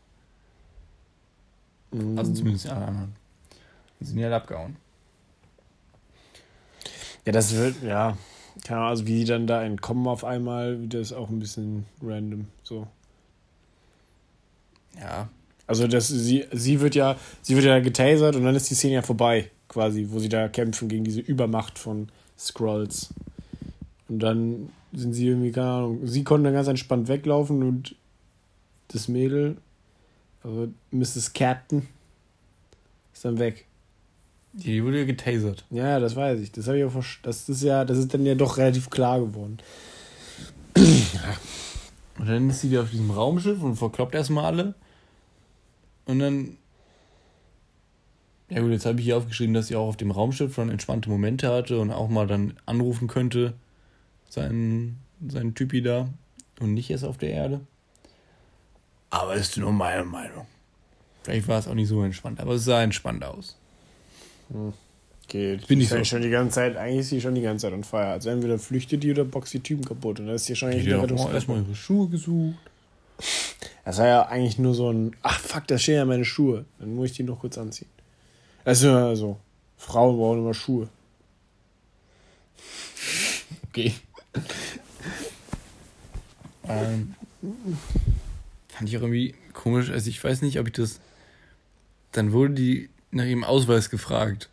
Mhm. 1.91 2.17
Also 2.17 2.33
zumindest 2.33 2.69
alle 2.69 2.85
anderen. 2.85 3.15
Dann 3.99 4.07
sind 4.07 4.17
die 4.17 4.23
halt 4.23 4.33
abgehauen. 4.33 4.77
Ja, 7.25 7.33
das 7.33 7.53
wird, 7.53 7.83
ja. 7.83 8.17
Keine 8.67 8.81
Ahnung, 8.81 8.89
also 8.89 9.07
wie 9.07 9.19
die 9.19 9.23
dann 9.23 9.47
da 9.47 9.63
entkommen 9.63 10.07
auf 10.07 10.25
einmal, 10.25 10.77
das 10.87 10.99
ist 10.99 11.13
auch 11.13 11.29
ein 11.29 11.39
bisschen 11.39 11.85
random. 12.03 12.47
So. 12.63 12.85
Ja. 14.99 15.29
Also 15.67 15.87
das, 15.87 16.09
sie, 16.09 16.45
sie 16.51 16.81
wird 16.81 16.93
ja, 16.93 17.15
sie 17.41 17.55
wird 17.55 17.63
ja 17.63 17.79
getasert 17.79 18.35
und 18.35 18.43
dann 18.43 18.55
ist 18.55 18.69
die 18.69 18.75
Szene 18.75 18.95
ja 18.95 19.01
vorbei, 19.01 19.49
quasi, 19.69 20.07
wo 20.09 20.19
sie 20.19 20.27
da 20.27 20.49
kämpfen 20.49 20.89
gegen 20.89 21.05
diese 21.05 21.21
Übermacht 21.21 21.79
von 21.79 22.09
Scrolls. 22.37 23.13
Und 24.09 24.19
dann 24.19 24.69
sind 24.91 25.13
sie 25.13 25.27
irgendwie, 25.27 25.53
keine 25.53 25.69
Ahnung, 25.69 26.05
sie 26.05 26.25
konnten 26.25 26.43
dann 26.43 26.53
ganz 26.53 26.67
entspannt 26.67 27.07
weglaufen 27.07 27.63
und 27.63 27.95
das 28.89 29.07
Mädel, 29.07 29.55
also 30.43 30.67
Mrs. 30.91 31.31
Captain, 31.31 31.87
ist 33.13 33.23
dann 33.23 33.39
weg. 33.39 33.65
Die 34.53 34.83
wurde 34.83 35.05
getasert. 35.05 35.65
Ja, 35.69 35.99
das 35.99 36.15
weiß 36.15 36.39
ich. 36.39 36.51
Das 36.51 36.67
habe 36.67 36.79
ich 36.79 36.85
auch 36.85 37.03
Das 37.21 37.47
ist 37.47 37.61
ja, 37.61 37.85
das 37.85 37.97
ist 37.97 38.13
dann 38.13 38.25
ja 38.25 38.35
doch 38.35 38.57
relativ 38.57 38.89
klar 38.89 39.19
geworden. 39.19 39.59
Und 42.19 42.27
dann 42.27 42.49
ist 42.49 42.61
sie 42.61 42.71
wieder 42.71 42.81
auf 42.81 42.91
diesem 42.91 43.11
Raumschiff 43.11 43.61
und 43.61 43.75
verkloppt 43.75 44.15
erstmal 44.15 44.45
alle. 44.45 44.73
Und 46.05 46.19
dann. 46.19 46.57
Ja 48.49 48.61
gut, 48.61 48.71
jetzt 48.71 48.85
habe 48.85 48.99
ich 48.99 49.05
hier 49.05 49.17
aufgeschrieben, 49.17 49.53
dass 49.53 49.67
sie 49.67 49.75
auch 49.75 49.87
auf 49.87 49.97
dem 49.97 50.11
Raumschiff 50.11 50.55
schon 50.55 50.69
entspannte 50.69 51.09
Momente 51.09 51.51
hatte 51.51 51.79
und 51.79 51.91
auch 51.91 52.07
mal 52.07 52.27
dann 52.27 52.57
anrufen 52.65 53.09
könnte, 53.09 53.53
seinen, 54.29 54.99
seinen 55.27 55.53
Typi 55.53 55.81
da. 55.81 56.07
Und 56.59 56.73
nicht 56.73 56.89
erst 56.89 57.03
auf 57.03 57.17
der 57.17 57.29
Erde. 57.29 57.61
Aber 59.09 59.35
ist 59.35 59.57
nur 59.57 59.71
meine 59.71 60.05
Meinung. 60.05 60.47
Vielleicht 61.23 61.47
war 61.47 61.59
es 61.59 61.67
auch 61.67 61.73
nicht 61.75 61.89
so 61.89 62.01
entspannt, 62.01 62.39
aber 62.39 62.53
es 62.53 62.63
sah 62.63 62.81
entspannt 62.81 63.23
aus. 63.23 63.57
Hm. 64.51 64.73
Geht. 65.27 65.67
Bin 65.67 65.81
ich 65.81 65.89
so. 65.89 66.01
schon 66.05 66.21
die 66.21 66.29
ganze 66.29 66.55
Zeit, 66.55 66.77
eigentlich 66.77 67.01
ist 67.01 67.09
sie 67.09 67.19
schon 67.19 67.35
die 67.35 67.41
ganze 67.41 67.63
Zeit 67.63 67.73
on 67.73 67.83
fire. 67.83 68.07
Also 68.07 68.29
entweder 68.29 68.57
flüchtet 68.57 69.03
die 69.03 69.11
oder 69.11 69.25
boxt 69.25 69.53
die 69.53 69.59
Typen 69.59 69.83
kaputt. 69.83 70.19
Und 70.19 70.27
dann 70.27 70.35
ist 70.35 70.45
sie 70.45 70.55
schon 70.55 70.69
eigentlich 70.69 70.85
die 70.85 70.93
auch 70.93 71.33
erstmal 71.33 71.63
ihre 71.63 71.75
Schuhe 71.75 72.07
gesucht. 72.07 72.55
Das 73.83 73.97
war 73.97 74.07
ja 74.07 74.21
eigentlich 74.27 74.57
nur 74.57 74.73
so 74.73 74.91
ein, 74.91 75.15
ach 75.23 75.39
fuck, 75.39 75.67
da 75.67 75.77
stehen 75.77 75.95
ja 75.95 76.05
meine 76.05 76.23
Schuhe. 76.23 76.65
Dann 76.79 76.95
muss 76.95 77.11
ich 77.11 77.17
die 77.17 77.23
noch 77.23 77.39
kurz 77.39 77.57
anziehen. 77.57 77.89
Also, 78.63 78.91
also 78.91 79.37
Frauen 79.77 80.17
brauchen 80.17 80.39
immer 80.39 80.53
Schuhe. 80.53 80.87
Okay. 83.69 83.93
ähm, 86.67 87.15
fand 88.69 88.89
ich 88.89 88.97
auch 88.97 89.01
irgendwie 89.01 89.35
komisch. 89.53 89.89
Also 89.89 90.09
ich 90.09 90.23
weiß 90.23 90.41
nicht, 90.41 90.59
ob 90.59 90.67
ich 90.67 90.73
das. 90.73 90.99
Dann 92.11 92.31
wurde 92.31 92.53
die 92.53 92.89
nach 93.11 93.25
ihrem 93.25 93.43
Ausweis 93.43 93.89
gefragt. 93.89 94.49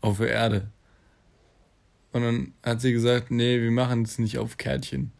Auf 0.00 0.18
der 0.18 0.30
Erde. 0.30 0.68
Und 2.12 2.22
dann 2.22 2.52
hat 2.62 2.80
sie 2.80 2.92
gesagt, 2.92 3.30
nee, 3.30 3.60
wir 3.60 3.70
machen 3.70 4.02
es 4.02 4.18
nicht 4.18 4.38
auf 4.38 4.56
Kärtchen. 4.56 5.12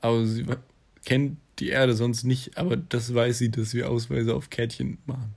Aber 0.00 0.26
sie 0.26 0.46
kennt 1.04 1.36
die 1.58 1.68
Erde 1.68 1.94
sonst 1.94 2.24
nicht, 2.24 2.58
aber 2.58 2.76
das 2.76 3.14
weiß 3.14 3.38
sie, 3.38 3.50
dass 3.50 3.74
wir 3.74 3.88
Ausweise 3.88 4.34
auf 4.34 4.50
Kärtchen 4.50 4.98
machen. 5.06 5.34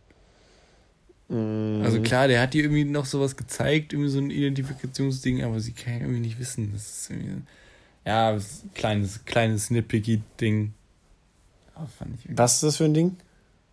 Mm. 1.30 1.82
Also 1.84 2.02
klar, 2.02 2.28
der 2.28 2.42
hat 2.42 2.56
ihr 2.56 2.64
irgendwie 2.64 2.86
noch 2.86 3.06
sowas 3.06 3.38
gezeigt, 3.38 3.94
irgendwie 3.94 4.10
so 4.10 4.20
ein 4.20 4.32
Identifikationsding, 4.32 5.44
aber 5.44 5.60
sie 5.60 5.74
kann 5.74 6.02
irgendwie 6.02 6.22
nicht 6.22 6.40
wissen. 6.40 6.72
Das 6.74 6.90
ist 6.90 7.10
irgendwie, 7.12 7.42
ja, 8.06 8.34
das 8.34 8.52
ist 8.52 8.66
ein 8.66 8.74
kleines, 8.74 9.26
kleines 9.26 9.70
Nitpicky-Ding. 9.70 10.74
Was 12.30 12.56
ist 12.56 12.64
das 12.64 12.78
für 12.78 12.86
ein 12.86 12.94
Ding? 12.94 13.16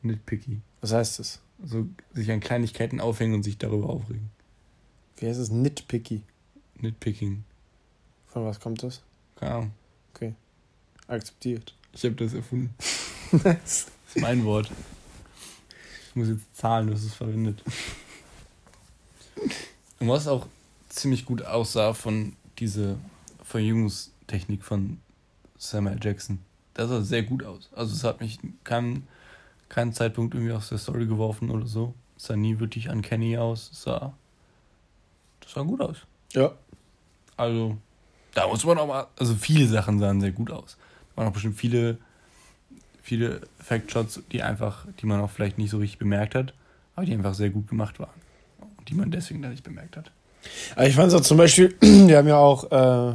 Nitpicky. 0.03 0.61
Was 0.81 0.93
heißt 0.93 1.19
das? 1.19 1.41
So 1.63 1.87
sich 2.13 2.31
an 2.31 2.41
Kleinigkeiten 2.41 3.01
aufhängen 3.01 3.35
und 3.35 3.43
sich 3.43 3.59
darüber 3.59 3.89
aufregen. 3.89 4.31
Wie 5.17 5.27
heißt 5.27 5.41
es? 5.41 5.51
Nitpicky. 5.51 6.23
Nitpicking. 6.81 7.45
Von 8.27 8.45
was 8.45 8.61
kommt 8.61 8.83
das? 8.83 9.03
Keine 9.37 9.55
Ahnung. 9.55 9.71
Okay. 10.15 10.35
Akzeptiert. 11.09 11.75
Ich 11.93 12.05
habe 12.05 12.15
das 12.15 12.35
erfunden. 12.35 12.75
das 13.45 13.87
ist 14.09 14.21
mein 14.21 14.45
Wort. 14.45 14.71
Ich 16.09 16.17
muss 16.17 16.29
jetzt 16.29 16.55
zahlen, 16.55 16.91
dass 16.91 17.03
es 17.03 17.15
verwendet. 17.15 17.63
Und 19.99 20.09
was 20.09 20.29
auch 20.29 20.47
ziemlich 20.89 21.25
gut 21.25 21.43
aussah 21.43 21.95
von 21.95 22.35
dieser 22.59 22.97
Verjüngungstechnik 23.43 24.65
von 24.65 24.99
Samuel 25.59 25.99
Jackson. 26.03 26.41
Das 26.75 26.89
sah 26.89 27.03
sehr 27.03 27.23
gut 27.23 27.45
aus. 27.45 27.71
Also 27.73 27.95
es 27.95 28.05
hat 28.05 28.21
mich 28.21 28.39
keinen 28.65 29.07
keinen 29.69 29.93
Zeitpunkt 29.93 30.35
irgendwie 30.35 30.53
aus 30.53 30.69
der 30.69 30.79
Story 30.79 31.07
geworfen 31.07 31.51
oder 31.51 31.67
so. 31.67 31.95
Es 32.17 32.25
sah 32.25 32.37
nie 32.37 32.59
wirklich 32.59 32.89
uncanny 32.89 33.37
aus. 33.37 33.71
Es 33.73 33.83
sah. 33.83 34.15
Das 35.41 35.53
sah 35.53 35.63
gut 35.63 35.81
aus. 35.81 35.99
Ja. 36.33 36.53
Also, 37.37 37.77
da 38.35 38.47
muss 38.47 38.65
man 38.65 38.79
auch 38.79 38.87
mal. 38.87 39.07
Also, 39.19 39.35
viele 39.35 39.67
Sachen 39.67 39.99
sahen 39.99 40.21
sehr 40.21 40.33
gut 40.33 40.51
aus. 40.51 40.77
Da 41.11 41.19
waren 41.19 41.29
auch 41.29 41.33
bestimmt 41.33 41.57
viele, 41.57 41.99
viele 43.03 43.43
Fact-Shots, 43.59 44.23
die 44.33 44.43
einfach, 44.43 44.87
die 45.01 45.07
man 45.07 45.21
auch 45.21 45.31
vielleicht 45.31 45.59
nicht 45.59 45.71
so 45.71 45.79
richtig 45.79 45.99
bemerkt 45.99 46.35
hat, 46.35 46.55
aber 46.95 47.07
die 47.07 47.15
einfach 47.15 47.35
sehr 47.35 47.51
gut 47.51 47.69
gemacht 47.69 47.99
waren. 47.99 48.21
Und 48.79 48.89
die 48.89 48.95
man 48.95 49.11
deswegen 49.11 49.43
dann 49.43 49.51
nicht 49.51 49.65
bemerkt 49.65 49.97
hat. 49.97 50.11
Ich 50.81 50.95
fand 50.95 51.09
es 51.09 51.15
auch 51.15 51.23
zum 51.23 51.37
Beispiel, 51.37 51.77
wir 51.81 52.17
haben 52.17 52.29
ja 52.29 52.39
auch 52.39 52.71
äh, 52.71 53.15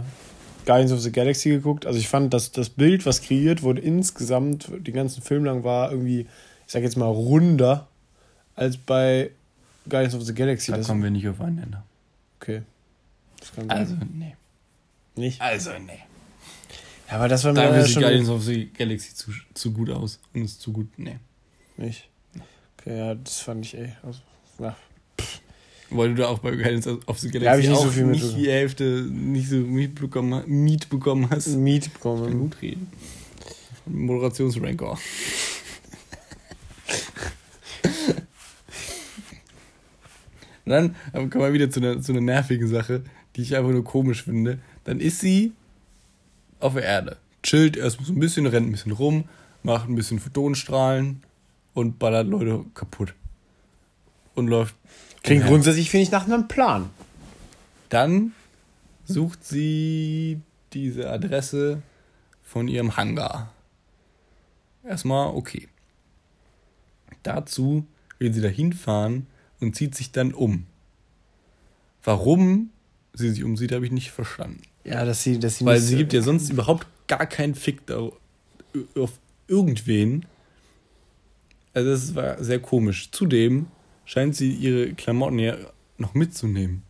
Guardians 0.65 0.91
of 0.91 1.01
the 1.01 1.11
Galaxy 1.11 1.49
geguckt. 1.49 1.85
Also 1.85 1.99
ich 1.99 2.07
fand, 2.07 2.33
dass 2.33 2.51
das 2.51 2.69
Bild, 2.69 3.05
was 3.05 3.21
kreiert 3.21 3.63
wurde, 3.63 3.81
insgesamt 3.81 4.69
den 4.69 4.93
ganzen 4.93 5.21
Film 5.21 5.45
lang 5.45 5.63
war 5.63 5.91
irgendwie, 5.91 6.21
ich 6.21 6.73
sag 6.73 6.83
jetzt 6.83 6.97
mal, 6.97 7.07
runder 7.07 7.87
als 8.55 8.77
bei 8.77 9.31
Guardians 9.89 10.15
of 10.15 10.23
the 10.23 10.33
Galaxy. 10.33 10.71
Da 10.71 10.77
das 10.77 10.87
kommen 10.87 11.03
wir 11.03 11.11
nicht 11.11 11.27
aufeinander. 11.27 11.83
Okay. 12.39 12.61
also, 13.67 13.95
nee. 14.13 14.35
Nicht? 15.15 15.41
Also, 15.41 15.71
nee. 15.85 15.99
Ja, 17.09 17.17
aber 17.17 17.27
das 17.27 17.43
war 17.43 17.53
mir 17.53 17.61
da 17.61 17.85
schon... 17.85 18.01
Guardians 18.01 18.29
of 18.29 18.43
the 18.43 18.67
Galaxy 18.67 19.13
zu, 19.13 19.31
zu 19.53 19.73
gut 19.73 19.89
aus. 19.89 20.19
Und 20.33 20.43
ist 20.43 20.61
zu 20.61 20.71
gut, 20.71 20.87
nee. 20.97 21.17
Nicht? 21.77 22.07
Okay, 22.77 22.97
ja, 22.97 23.15
das 23.15 23.39
fand 23.39 23.65
ich, 23.65 23.77
ey. 23.77 23.93
Also, 24.03 24.19
ja. 24.59 24.75
Weil 25.91 26.09
du 26.09 26.15
da 26.15 26.27
auch 26.29 26.39
bei 26.39 26.51
Guardians 26.51 26.87
of 26.87 27.19
the 27.19 27.29
Galaxy 27.29 27.45
ja, 27.45 27.57
ich 27.57 27.67
nicht 27.67 27.77
auch 27.77 27.83
so 27.83 27.91
viel 27.91 28.05
nicht 28.05 28.37
die 28.37 28.49
Hälfte 28.49 29.05
nicht 29.09 29.49
so 29.49 29.57
Miet 29.57 29.95
bekommen, 29.95 30.41
Miet 30.47 30.87
bekommen 30.89 31.29
hast. 31.29 31.47
Miet 31.47 31.93
bekommen. 31.93 32.23
Ich 32.23 32.29
kann 32.29 32.39
gut 32.39 32.61
reden. 32.61 32.89
Moderationsranker. 33.85 34.97
dann 40.65 40.95
kommen 41.13 41.43
wir 41.43 41.51
wieder 41.51 41.69
zu 41.69 41.81
einer, 41.81 42.01
zu 42.01 42.13
einer 42.13 42.21
nervigen 42.21 42.69
Sache, 42.69 43.03
die 43.35 43.41
ich 43.41 43.57
einfach 43.57 43.71
nur 43.71 43.83
komisch 43.83 44.23
finde. 44.23 44.59
Dann 44.85 45.01
ist 45.01 45.19
sie 45.19 45.51
auf 46.61 46.73
der 46.73 46.83
Erde. 46.83 47.17
Chillt 47.43 47.75
erstmal 47.75 48.05
so 48.07 48.13
ein 48.13 48.19
bisschen, 48.19 48.45
rennt 48.45 48.67
ein 48.67 48.71
bisschen 48.71 48.93
rum, 48.93 49.25
macht 49.63 49.89
ein 49.89 49.95
bisschen 49.95 50.19
Photonenstrahlen 50.19 51.21
und 51.73 51.99
ballert 51.99 52.27
Leute 52.27 52.63
kaputt. 52.75 53.13
Und 54.35 54.47
läuft 54.47 54.75
Klingt 55.23 55.45
grundsätzlich, 55.45 55.89
finde 55.89 56.03
ich, 56.03 56.11
nach 56.11 56.25
einem 56.25 56.47
Plan. 56.47 56.89
Dann 57.89 58.33
sucht 59.05 59.43
sie 59.43 60.41
diese 60.73 61.09
Adresse 61.09 61.81
von 62.43 62.67
ihrem 62.67 62.97
Hangar. 62.97 63.53
Erstmal 64.83 65.35
okay. 65.35 65.67
Dazu 67.23 67.85
will 68.17 68.33
sie 68.33 68.41
da 68.41 68.47
hinfahren 68.47 69.27
und 69.59 69.75
zieht 69.75 69.95
sich 69.95 70.11
dann 70.11 70.33
um. 70.33 70.65
Warum 72.03 72.71
sie 73.13 73.29
sich 73.29 73.43
umsieht, 73.43 73.71
habe 73.73 73.85
ich 73.85 73.91
nicht 73.91 74.11
verstanden. 74.11 74.61
Ja, 74.83 75.05
dass 75.05 75.21
sie, 75.21 75.39
dass 75.39 75.59
sie 75.59 75.65
Weil 75.65 75.79
sie 75.79 75.97
gibt 75.97 76.13
ja 76.13 76.21
sonst 76.21 76.49
überhaupt 76.49 76.87
gar 77.07 77.27
keinen 77.27 77.53
Fick 77.53 77.81
auf 77.91 79.19
irgendwen. 79.47 80.25
Also 81.73 81.91
das 81.91 82.15
war 82.15 82.43
sehr 82.43 82.59
komisch. 82.59 83.11
Zudem 83.11 83.67
scheint 84.11 84.35
sie 84.35 84.51
ihre 84.51 84.93
Klamotten 84.93 85.39
ja 85.39 85.55
noch 85.97 86.13
mitzunehmen. 86.13 86.83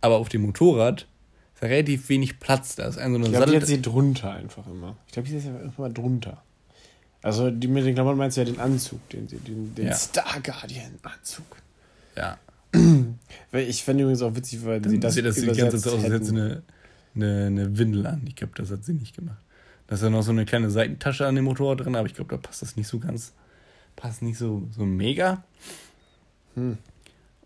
Aber 0.00 0.16
auf 0.16 0.30
dem 0.30 0.42
Motorrad 0.42 1.06
ist 1.54 1.62
ja 1.62 1.68
relativ 1.68 2.08
wenig 2.08 2.40
Platz. 2.40 2.76
Da 2.76 2.86
ist 2.86 2.96
ein 2.96 3.12
so 3.12 3.16
eine 3.16 3.26
Ich 3.26 3.32
glaube, 3.32 3.50
die 3.50 3.56
hat 3.58 3.66
sie 3.66 3.82
drunter 3.82 4.32
einfach 4.32 4.66
immer. 4.66 4.96
Ich 5.06 5.12
glaube, 5.12 5.28
die 5.28 5.36
ist 5.36 5.46
einfach 5.46 5.78
mal 5.78 5.92
drunter. 5.92 6.42
Also 7.22 7.50
die 7.50 7.68
mit 7.68 7.84
den 7.84 7.94
Klamotten 7.94 8.16
meinst 8.16 8.38
du 8.38 8.40
ja 8.40 8.46
den 8.46 8.58
Anzug, 8.58 9.06
den, 9.10 9.26
den, 9.26 9.74
den 9.74 9.86
ja. 9.86 9.94
Star 9.94 10.40
Guardian 10.42 10.92
Anzug. 11.02 11.44
Ja. 12.16 12.38
ich 13.52 13.84
fände 13.84 14.04
übrigens 14.04 14.22
auch 14.22 14.34
witzig, 14.34 14.64
weil 14.64 14.82
sie 14.82 14.98
das. 14.98 15.12
Sieht 15.12 15.26
das 15.26 15.34
die 15.34 15.46
ganze 15.46 15.78
Zeit 15.78 15.92
aus, 15.92 16.04
als 16.04 16.12
hätte 16.12 16.24
sie 16.24 16.32
eine, 16.32 16.62
eine, 17.14 17.46
eine 17.46 17.78
Windel 17.78 18.06
an. 18.06 18.22
Ich 18.26 18.36
glaube, 18.36 18.54
das 18.56 18.70
hat 18.70 18.82
sie 18.82 18.94
nicht 18.94 19.14
gemacht. 19.14 19.42
Da 19.88 19.96
ist 19.96 20.02
ja 20.02 20.08
noch 20.08 20.22
so 20.22 20.30
eine 20.30 20.46
kleine 20.46 20.70
Seitentasche 20.70 21.26
an 21.26 21.34
dem 21.34 21.44
Motorrad 21.44 21.80
drin, 21.80 21.96
aber 21.96 22.06
ich 22.06 22.14
glaube, 22.14 22.34
da 22.34 22.38
passt 22.38 22.62
das 22.62 22.76
nicht 22.76 22.88
so 22.88 22.98
ganz. 22.98 23.34
Passt 23.94 24.22
nicht 24.22 24.38
so, 24.38 24.68
so 24.70 24.86
mega. 24.86 25.44
Hm. 26.56 26.78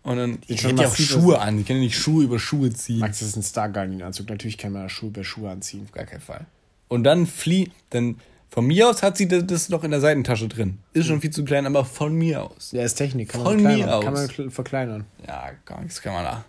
Und 0.03 0.17
dann 0.17 0.39
die 0.49 0.55
hätte 0.55 0.81
ja 0.81 0.87
auch 0.87 0.95
Schuhe 0.95 1.39
an. 1.39 1.57
Die 1.57 1.63
können 1.63 1.79
ja 1.79 1.85
nicht 1.85 1.97
Schuhe 1.97 2.23
über 2.23 2.39
Schuhe 2.39 2.73
ziehen. 2.73 2.99
Max, 2.99 3.21
ist 3.21 3.35
ein 3.35 3.43
Star 3.43 3.69
Guardian-Anzug. 3.69 4.29
Natürlich 4.29 4.57
kann 4.57 4.71
man 4.71 4.89
Schuhe 4.89 5.09
über 5.09 5.23
Schuhe 5.23 5.51
anziehen. 5.51 5.83
Auf 5.85 5.91
gar 5.91 6.05
keinen 6.05 6.21
Fall. 6.21 6.45
Und 6.87 7.03
dann 7.03 7.27
flieht, 7.27 7.71
dann 7.91 8.19
von 8.49 8.65
mir 8.65 8.89
aus 8.89 9.03
hat 9.03 9.15
sie 9.15 9.27
das 9.27 9.69
noch 9.69 9.83
in 9.83 9.91
der 9.91 10.01
Seitentasche 10.01 10.47
drin. 10.47 10.79
Ist 10.93 11.05
schon 11.05 11.15
hm. 11.15 11.21
viel 11.21 11.29
zu 11.29 11.45
klein, 11.45 11.67
aber 11.67 11.85
von 11.85 12.15
mir 12.15 12.43
aus. 12.43 12.71
Ja, 12.71 12.83
ist 12.83 12.95
Technik. 12.95 13.29
Kann 13.29 13.43
von 13.43 13.61
man 13.61 13.77
mir 13.77 13.95
aus. 13.95 14.03
Kann 14.03 14.13
man 14.13 14.51
verkleinern. 14.51 15.05
Ja, 15.27 15.51
gar 15.65 15.81
nichts 15.81 16.01
kann 16.01 16.13
man 16.13 16.23
da. 16.23 16.45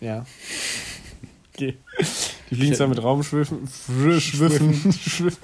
Ja. 0.00 0.26
okay. 1.52 1.76
Die 2.50 2.54
fliegen 2.56 2.74
zwar 2.74 2.88
mit 2.88 3.02
Raumschwiffen, 3.02 3.68
Schwiffen, 4.20 4.74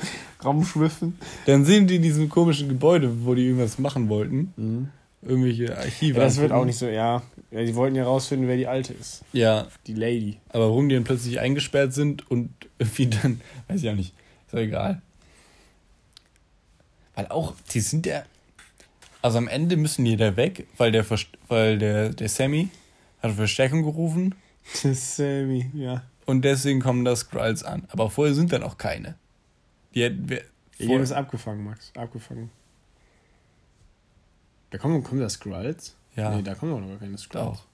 Raumschwiffen. 0.45 1.19
Dann 1.47 1.65
sind 1.65 1.89
die 1.89 1.97
in 1.97 2.03
diesem 2.03 2.29
komischen 2.29 2.69
Gebäude, 2.69 3.25
wo 3.25 3.35
die 3.35 3.47
irgendwas 3.47 3.79
machen 3.79 4.09
wollten. 4.09 4.53
Mhm. 4.57 4.89
Irgendwelche 5.23 5.77
Archive. 5.77 6.19
Ja, 6.19 6.25
das 6.25 6.37
wird 6.39 6.53
auch 6.53 6.65
nicht 6.65 6.79
so, 6.79 6.87
ja. 6.87 7.23
ja. 7.51 7.65
Die 7.65 7.75
wollten 7.75 7.97
ja 7.97 8.05
rausfinden, 8.05 8.49
wer 8.49 8.57
die 8.57 8.67
Alte 8.67 8.93
ist. 8.93 9.25
Ja. 9.33 9.67
Die 9.87 9.95
Lady. 9.95 10.39
Aber 10.51 10.69
warum 10.69 10.89
die 10.89 10.95
dann 10.95 11.05
plötzlich 11.05 11.41
eingesperrt 11.41 11.93
sind 11.93 12.31
und 12.31 12.51
irgendwie 12.79 13.07
dann, 13.09 13.41
weiß 13.69 13.83
ich 13.83 13.91
auch 13.91 13.95
nicht. 13.95 14.15
Ist 14.47 14.55
doch 14.55 14.59
egal. 14.59 15.03
Weil 17.15 17.27
auch, 17.29 17.55
die 17.73 17.81
sind 17.81 18.07
ja. 18.07 18.23
Also 19.21 19.39
am 19.39 19.49
Ende 19.49 19.77
müssen 19.77 20.05
die 20.05 20.17
da 20.17 20.37
weg, 20.37 20.69
weil 20.77 20.93
der, 20.93 21.05
weil 21.49 21.79
der, 21.79 22.11
der 22.11 22.29
Sammy 22.29 22.69
hat 23.21 23.33
Verstärkung 23.33 23.83
gerufen. 23.83 24.37
Der 24.85 24.95
Sammy, 24.95 25.69
ja. 25.75 26.03
Und 26.27 26.43
deswegen 26.43 26.81
kommen 26.81 27.05
da 27.05 27.17
Skrulls 27.17 27.65
an. 27.65 27.89
Aber 27.89 28.11
vorher 28.11 28.35
sind 28.35 28.53
dann 28.53 28.63
auch 28.63 28.79
keine. 28.79 29.17
Die 29.95 30.05
hätten 30.05 30.29
wir. 30.29 30.43
Haben 30.81 31.03
es 31.03 31.11
abgefangen, 31.11 31.65
Max. 31.65 31.91
Abgefangen. 31.97 32.51
Da 34.71 34.79
kommen, 34.79 35.03
kommen 35.03 35.21
da 35.21 35.29
Skrulls? 35.29 35.97
Ja. 36.17 36.35
Nee, 36.35 36.43
da 36.43 36.55
kommen 36.55 36.73
auch 36.73 36.81
noch 36.81 36.99
keine 36.99 37.17
Skrulls. 37.17 37.45
Doch. 37.45 37.65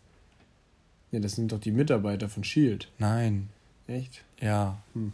Nee, 1.11 1.21
das 1.21 1.33
sind 1.33 1.53
doch 1.53 1.61
die 1.61 1.73
Mitarbeiter 1.73 2.29
von 2.29 2.45
Shield. 2.45 2.91
Nein. 2.99 3.49
Echt? 3.87 4.25
Ja. 4.41 4.79
Hm. 4.95 5.13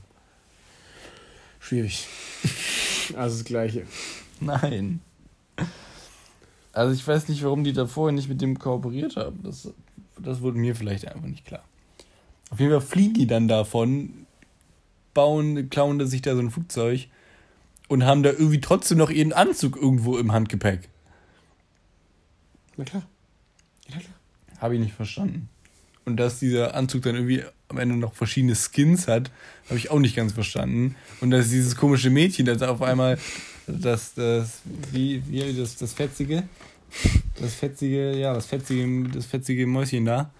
Schwierig. 1.58 2.06
also 3.16 3.36
das 3.36 3.44
Gleiche. 3.44 3.84
Nein. 4.40 5.00
Also 6.72 6.94
ich 6.94 7.06
weiß 7.06 7.28
nicht, 7.28 7.42
warum 7.44 7.64
die 7.64 7.72
da 7.72 7.86
vorher 7.86 8.14
nicht 8.14 8.28
mit 8.28 8.40
dem 8.40 8.58
kooperiert 8.58 9.16
haben. 9.16 9.42
Das, 9.42 9.72
das 10.18 10.40
wurde 10.40 10.58
mir 10.58 10.74
vielleicht 10.74 11.06
einfach 11.08 11.28
nicht 11.28 11.44
klar. 11.44 11.64
Auf 12.50 12.60
jeden 12.60 12.72
Fall 12.72 12.80
fliegen 12.80 13.14
die 13.14 13.26
dann 13.26 13.48
davon, 13.48 14.26
bauen, 15.14 15.70
klauen 15.70 16.04
sich 16.06 16.22
da 16.22 16.34
so 16.34 16.40
ein 16.40 16.50
Flugzeug 16.50 17.08
und 17.88 18.04
haben 18.04 18.22
da 18.22 18.30
irgendwie 18.30 18.60
trotzdem 18.60 18.98
noch 18.98 19.10
ihren 19.10 19.32
Anzug 19.32 19.76
irgendwo 19.76 20.16
im 20.16 20.32
Handgepäck. 20.32 20.88
Na 22.80 22.86
klar. 22.86 23.02
Ja, 23.88 23.98
klar. 23.98 24.14
Habe 24.56 24.74
ich 24.74 24.80
nicht 24.80 24.94
verstanden. 24.94 25.50
Und 26.06 26.16
dass 26.16 26.38
dieser 26.38 26.74
Anzug 26.74 27.02
dann 27.02 27.14
irgendwie 27.14 27.44
am 27.68 27.76
Ende 27.76 27.94
noch 27.94 28.14
verschiedene 28.14 28.54
Skins 28.54 29.06
hat, 29.06 29.30
habe 29.66 29.76
ich 29.78 29.90
auch 29.90 29.98
nicht 29.98 30.16
ganz 30.16 30.32
verstanden. 30.32 30.96
Und 31.20 31.30
dass 31.30 31.50
dieses 31.50 31.76
komische 31.76 32.08
Mädchen, 32.08 32.46
das 32.46 32.62
auf 32.62 32.80
einmal 32.80 33.18
das, 33.66 34.14
das, 34.14 34.62
wie, 34.92 35.22
wie, 35.28 35.52
das, 35.52 35.76
das 35.76 35.92
fetzige, 35.92 36.44
das 37.38 37.52
fetzige, 37.52 38.16
ja, 38.16 38.32
das 38.32 38.46
fetzige, 38.46 39.10
das 39.10 39.26
fetzige 39.26 39.66
Mäuschen 39.66 40.06
da, 40.06 40.30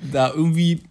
da 0.00 0.30
irgendwie 0.30 0.82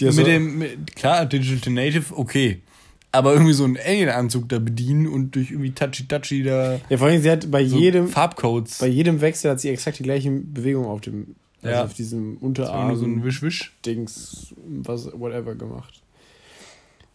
mit 0.00 0.14
so 0.14 0.24
dem, 0.24 0.58
mit, 0.58 0.96
klar, 0.96 1.26
Digital 1.26 1.74
Native, 1.74 2.16
okay. 2.16 2.62
Aber 3.10 3.32
irgendwie 3.32 3.54
so 3.54 3.64
einen 3.64 3.78
Alien-Anzug 3.78 4.48
da 4.48 4.58
bedienen 4.58 5.06
und 5.06 5.34
durch 5.34 5.50
irgendwie 5.50 5.70
Touchy-Touchy 5.70 6.42
da. 6.42 6.78
Ja, 6.88 6.98
vor 6.98 7.08
allem, 7.08 7.22
sie 7.22 7.30
hat 7.30 7.50
bei 7.50 7.64
so 7.64 7.76
jedem. 7.76 8.08
Farbcodes. 8.08 8.78
Bei 8.78 8.86
jedem 8.86 9.20
Wechsel 9.20 9.50
hat 9.50 9.60
sie 9.60 9.70
exakt 9.70 9.98
die 9.98 10.02
gleiche 10.02 10.30
Bewegung 10.30 10.86
auf 10.86 11.00
dem. 11.00 11.34
Also 11.62 11.74
ja. 11.74 11.84
auf 11.84 11.94
diesem 11.94 12.36
Unterarm. 12.36 12.94
So 12.96 13.04
ein 13.04 13.24
Wisch-Wisch. 13.24 13.72
Dings, 13.84 14.54
was, 14.64 15.06
whatever 15.12 15.54
gemacht. 15.54 16.02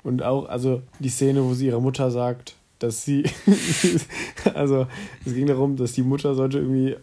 Und 0.03 0.21
auch, 0.21 0.49
also 0.49 0.81
die 0.99 1.09
Szene, 1.09 1.43
wo 1.43 1.53
sie 1.53 1.67
ihrer 1.67 1.79
Mutter 1.79 2.11
sagt, 2.11 2.55
dass 2.79 3.05
sie, 3.05 3.23
also 4.53 4.87
es 5.25 5.33
ging 5.33 5.47
darum, 5.47 5.77
dass 5.77 5.93
die 5.93 6.03
Mutter 6.03 6.35
sollte 6.35 6.57
irgendwie 6.57 6.95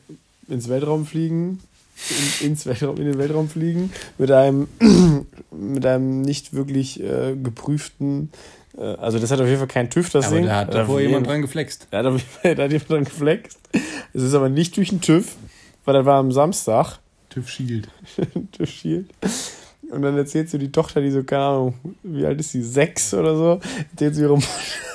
ins 0.49 0.69
Weltraum 0.69 1.07
fliegen, 1.07 1.61
in, 2.41 2.49
ins 2.49 2.67
Weltraum, 2.67 2.97
in 2.99 3.07
den 3.07 3.19
Weltraum 3.19 3.49
fliegen, 3.49 3.91
mit 4.19 4.31
einem, 4.31 4.69
mit 5.51 5.87
einem 5.87 6.21
nicht 6.21 6.53
wirklich 6.53 7.01
äh, 7.03 7.35
geprüften, 7.43 8.31
also 8.81 9.19
das 9.19 9.31
hat 9.31 9.41
auf 9.41 9.47
jeden 9.47 9.59
Fall 9.59 9.69
kein 9.69 9.91
TÜV, 9.91 10.11
das 10.11 10.27
aber 10.27 10.37
Ding. 10.37 10.47
Da 10.47 10.57
hat 10.57 10.75
davor 10.75 11.01
jemand 11.01 11.27
dran 11.27 11.43
geflext. 11.43 11.89
Da 11.91 11.99
hat, 11.99 12.07
auf 12.07 12.15
jeden 12.15 12.29
Fall, 12.29 12.55
da 12.55 12.63
hat 12.65 12.73
jemand 12.73 12.91
dran 12.91 13.05
geflext. 13.05 13.59
Es 14.15 14.23
ist 14.23 14.35
aber 14.35 14.49
nicht 14.49 14.77
durch 14.77 14.89
den 14.89 15.01
TÜV, 15.01 15.37
weil 15.85 15.95
das 15.95 16.07
war 16.07 16.19
am 16.19 16.33
Samstag. 16.33 16.99
TÜV 17.29 17.49
Shield. 17.49 17.89
TÜV 18.53 18.69
Shield. 18.69 19.07
Und 19.91 20.03
dann 20.03 20.17
erzählt 20.17 20.49
sie 20.49 20.59
die 20.59 20.73
Tochter, 20.73 21.01
die 21.01 21.11
so, 21.11 21.23
keine 21.25 21.43
Ahnung, 21.43 21.75
wie 22.03 22.25
alt 22.25 22.41
ist 22.41 22.53
sie, 22.53 22.63
sechs 22.63 23.13
oder 23.13 23.37
so, 23.37 23.61
erzählt 23.91 24.15
sie 24.15 24.23
ihre 24.23 24.37
Mutter, 24.37 24.49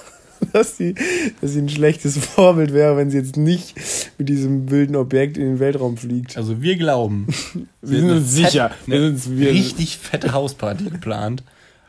dass 0.54 0.78
sie, 0.78 0.96
dass 1.42 1.52
sie 1.52 1.60
ein 1.60 1.70
schlechtes 1.70 2.18
Vorbild 2.18 2.74
wäre, 2.74 2.96
wenn 2.98 3.10
sie 3.10 3.18
jetzt 3.18 3.38
nicht 3.38 3.76
mit 4.18 4.30
diesem 4.30 4.72
wilden 4.72 4.96
Objekt 4.96 5.38
in 5.38 5.46
den 5.46 5.60
Weltraum 5.60 5.98
fliegt. 5.98 6.38
Also 6.38 6.62
wir 6.62 6.78
glauben. 6.78 7.28
wir 7.82 8.00
sind 8.00 8.10
uns 8.10 8.32
sicher. 8.32 8.72
Wir 8.86 9.00
sind 9.00 9.38
wir 9.38 9.52
richtig 9.52 9.98
fette 9.98 10.34
Hausparty 10.34 10.86
geplant. 10.86 11.44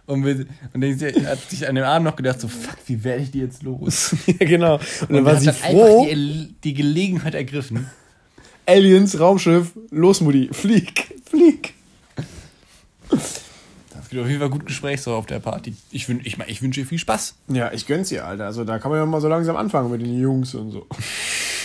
Und, 0.06 0.24
wir, 0.24 0.46
und 0.72 0.80
dann 0.80 1.26
hat 1.26 1.50
sich 1.50 1.68
an 1.68 1.74
dem 1.74 1.84
Abend 1.84 2.04
noch 2.04 2.16
gedacht, 2.16 2.40
so, 2.40 2.46
fuck, 2.46 2.76
wie 2.86 3.02
werde 3.02 3.24
ich 3.24 3.32
die 3.32 3.40
jetzt 3.40 3.64
los? 3.64 4.14
ja, 4.26 4.46
genau. 4.46 4.76
Und, 4.76 5.08
und 5.08 5.16
dann 5.16 5.24
war 5.24 5.36
sie 5.36 5.52
froh. 5.52 6.06
Die, 6.08 6.54
die 6.62 6.74
Gelegenheit 6.74 7.34
ergriffen. 7.34 7.90
Aliens, 8.66 9.18
Raumschiff, 9.18 9.72
los, 9.90 10.20
Mutti, 10.20 10.48
flieg, 10.52 11.12
flieg. 11.28 11.74
Es 13.10 14.10
gibt 14.10 14.22
auf 14.22 14.28
jeden 14.28 14.40
Fall 14.40 14.50
gut 14.50 14.66
Gesprächsstoff 14.66 15.14
auf 15.14 15.26
der 15.26 15.40
Party. 15.40 15.74
Ich, 15.90 16.08
wün, 16.08 16.20
ich, 16.22 16.38
ich 16.46 16.62
wünsche 16.62 16.80
ihr 16.80 16.86
viel 16.86 16.98
Spaß. 16.98 17.34
Ja, 17.48 17.72
ich 17.72 17.86
gönn's 17.86 18.12
ihr, 18.12 18.24
Alter. 18.24 18.46
Also 18.46 18.64
da 18.64 18.78
kann 18.78 18.92
man 18.92 19.00
ja 19.00 19.06
mal 19.06 19.20
so 19.20 19.26
langsam 19.26 19.56
anfangen 19.56 19.90
mit 19.90 20.00
den 20.00 20.20
Jungs 20.20 20.54
und 20.54 20.70
so. 20.70 20.86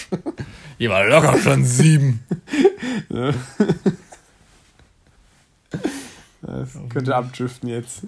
Ihr 0.79 0.89
war 0.89 1.05
locker 1.05 1.37
schon 1.37 1.63
sieben. 1.63 2.21
Das 6.41 6.77
könnte 6.89 7.15
abdriften 7.15 7.69
jetzt. 7.69 8.03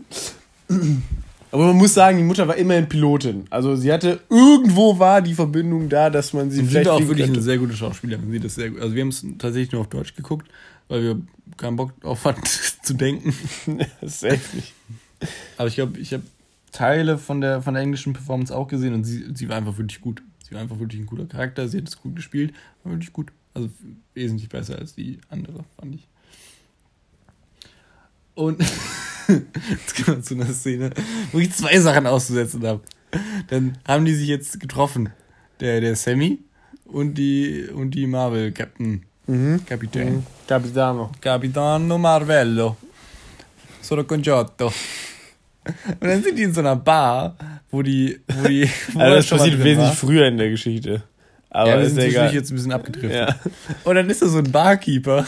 Aber 1.52 1.68
man 1.68 1.78
muss 1.78 1.94
sagen, 1.94 2.18
die 2.18 2.24
Mutter 2.24 2.48
war 2.48 2.56
immerhin 2.56 2.90
Pilotin. 2.90 3.46
Also 3.52 3.76
sie 3.76 3.94
hatte 3.94 4.22
irgendwo 4.28 4.98
war 4.98 5.22
die 5.22 5.36
Verbindung 5.36 5.88
da, 5.88 6.10
dass 6.10 6.34
man 6.34 6.50
sie 6.50 6.62
und 6.62 6.68
vielleicht. 6.68 6.86
Sie 6.86 6.90
war 6.90 6.96
auch 6.96 7.02
wirklich 7.02 7.26
könnte. 7.26 7.34
eine 7.34 7.44
sehr 7.44 7.58
gute 7.60 7.76
Schauspielerin. 7.76 8.32
Sie 8.32 8.40
das 8.40 8.56
sehr 8.56 8.72
gut. 8.72 8.82
Also 8.82 8.96
wir 8.96 9.02
haben 9.02 9.10
es 9.10 9.24
tatsächlich 9.38 9.72
nur 9.72 9.82
auf 9.82 9.90
Deutsch 9.90 10.16
geguckt, 10.16 10.50
weil 10.88 11.04
wir 11.04 11.22
keinen 11.58 11.76
Bock 11.76 11.94
auf 12.04 12.26
hatten 12.26 12.42
zu 12.84 12.96
denken. 12.96 13.36
echt 14.02 14.54
nicht. 14.56 14.74
Aber 15.58 15.68
ich 15.68 15.76
glaube, 15.76 16.00
ich 16.00 16.12
habe 16.14 16.24
Teile 16.72 17.20
von 17.20 17.40
der 17.40 17.62
von 17.62 17.76
der 17.76 17.84
englischen 17.84 18.14
Performance 18.14 18.56
auch 18.56 18.68
gesehen 18.68 18.96
und 18.96 19.04
sie, 19.04 19.24
sie 19.36 19.48
war 19.48 19.58
einfach 19.58 19.78
wirklich 19.78 20.02
gut. 20.02 20.24
Sie 20.44 20.56
war 20.56 20.62
einfach 20.62 20.80
wirklich 20.80 21.02
ein 21.02 21.06
guter 21.06 21.28
Charakter. 21.28 21.68
Sie 21.68 21.78
hat 21.78 21.88
es 21.88 22.02
gut 22.02 22.16
gespielt, 22.16 22.54
war 22.84 22.94
wirklich 22.94 23.14
gut. 23.14 23.32
Also 23.54 23.70
wesentlich 24.16 24.50
besser 24.50 24.80
als 24.80 24.96
die 24.96 25.20
andere, 25.30 25.66
fand 25.78 25.94
ich. 25.94 26.08
Und 28.36 28.60
jetzt 29.28 30.06
kommen 30.06 30.18
wir 30.18 30.24
zu 30.24 30.34
einer 30.36 30.54
Szene, 30.54 30.90
wo 31.32 31.40
ich 31.40 31.54
zwei 31.54 31.80
Sachen 31.80 32.08
auszusetzen 32.08 32.66
habe. 32.66 32.82
Dann 33.48 33.78
haben 33.88 34.06
die 34.06 34.16
sich 34.16 34.28
jetzt 34.28 34.60
getroffen. 34.60 35.10
Der, 35.60 35.82
der 35.82 35.96
Sammy 35.96 36.40
und 36.86 37.14
die, 37.16 37.68
und 37.74 37.92
die 37.92 38.08
Marvel 38.08 38.52
Captain. 38.52 39.04
Mhm. 39.28 39.66
Kapitän. 39.66 40.16
Mhm. 40.16 40.24
Capitano. 40.48 41.12
Capitano 41.22 41.98
Marvello. 41.98 42.78
Sono 43.82 44.04
Congiotto. 44.04 44.68
Und 46.00 46.08
dann 46.08 46.22
sind 46.24 46.38
die 46.38 46.44
in 46.44 46.54
so 46.54 46.60
einer 46.60 46.76
Bar, 46.76 47.36
wo 47.72 47.82
die. 47.82 48.20
Wo 48.28 48.48
die 48.48 48.70
wo 48.94 49.00
also 49.00 49.16
das 49.16 49.28
passiert 49.28 49.60
wesentlich 49.60 49.78
war. 49.78 49.96
früher 49.96 50.28
in 50.28 50.38
der 50.38 50.50
Geschichte. 50.50 51.04
Aber 51.50 51.70
ja, 51.70 51.80
wir 51.80 51.86
sind 51.86 51.98
natürlich 51.98 52.34
jetzt 52.34 52.52
ein 52.52 52.56
bisschen 52.56 52.72
abgedriftet. 52.72 53.12
Ja. 53.12 53.36
Und 53.84 53.96
dann 53.96 54.10
ist 54.10 54.24
da 54.24 54.28
so 54.28 54.40
ein 54.40 54.52
Barkeeper, 54.52 55.28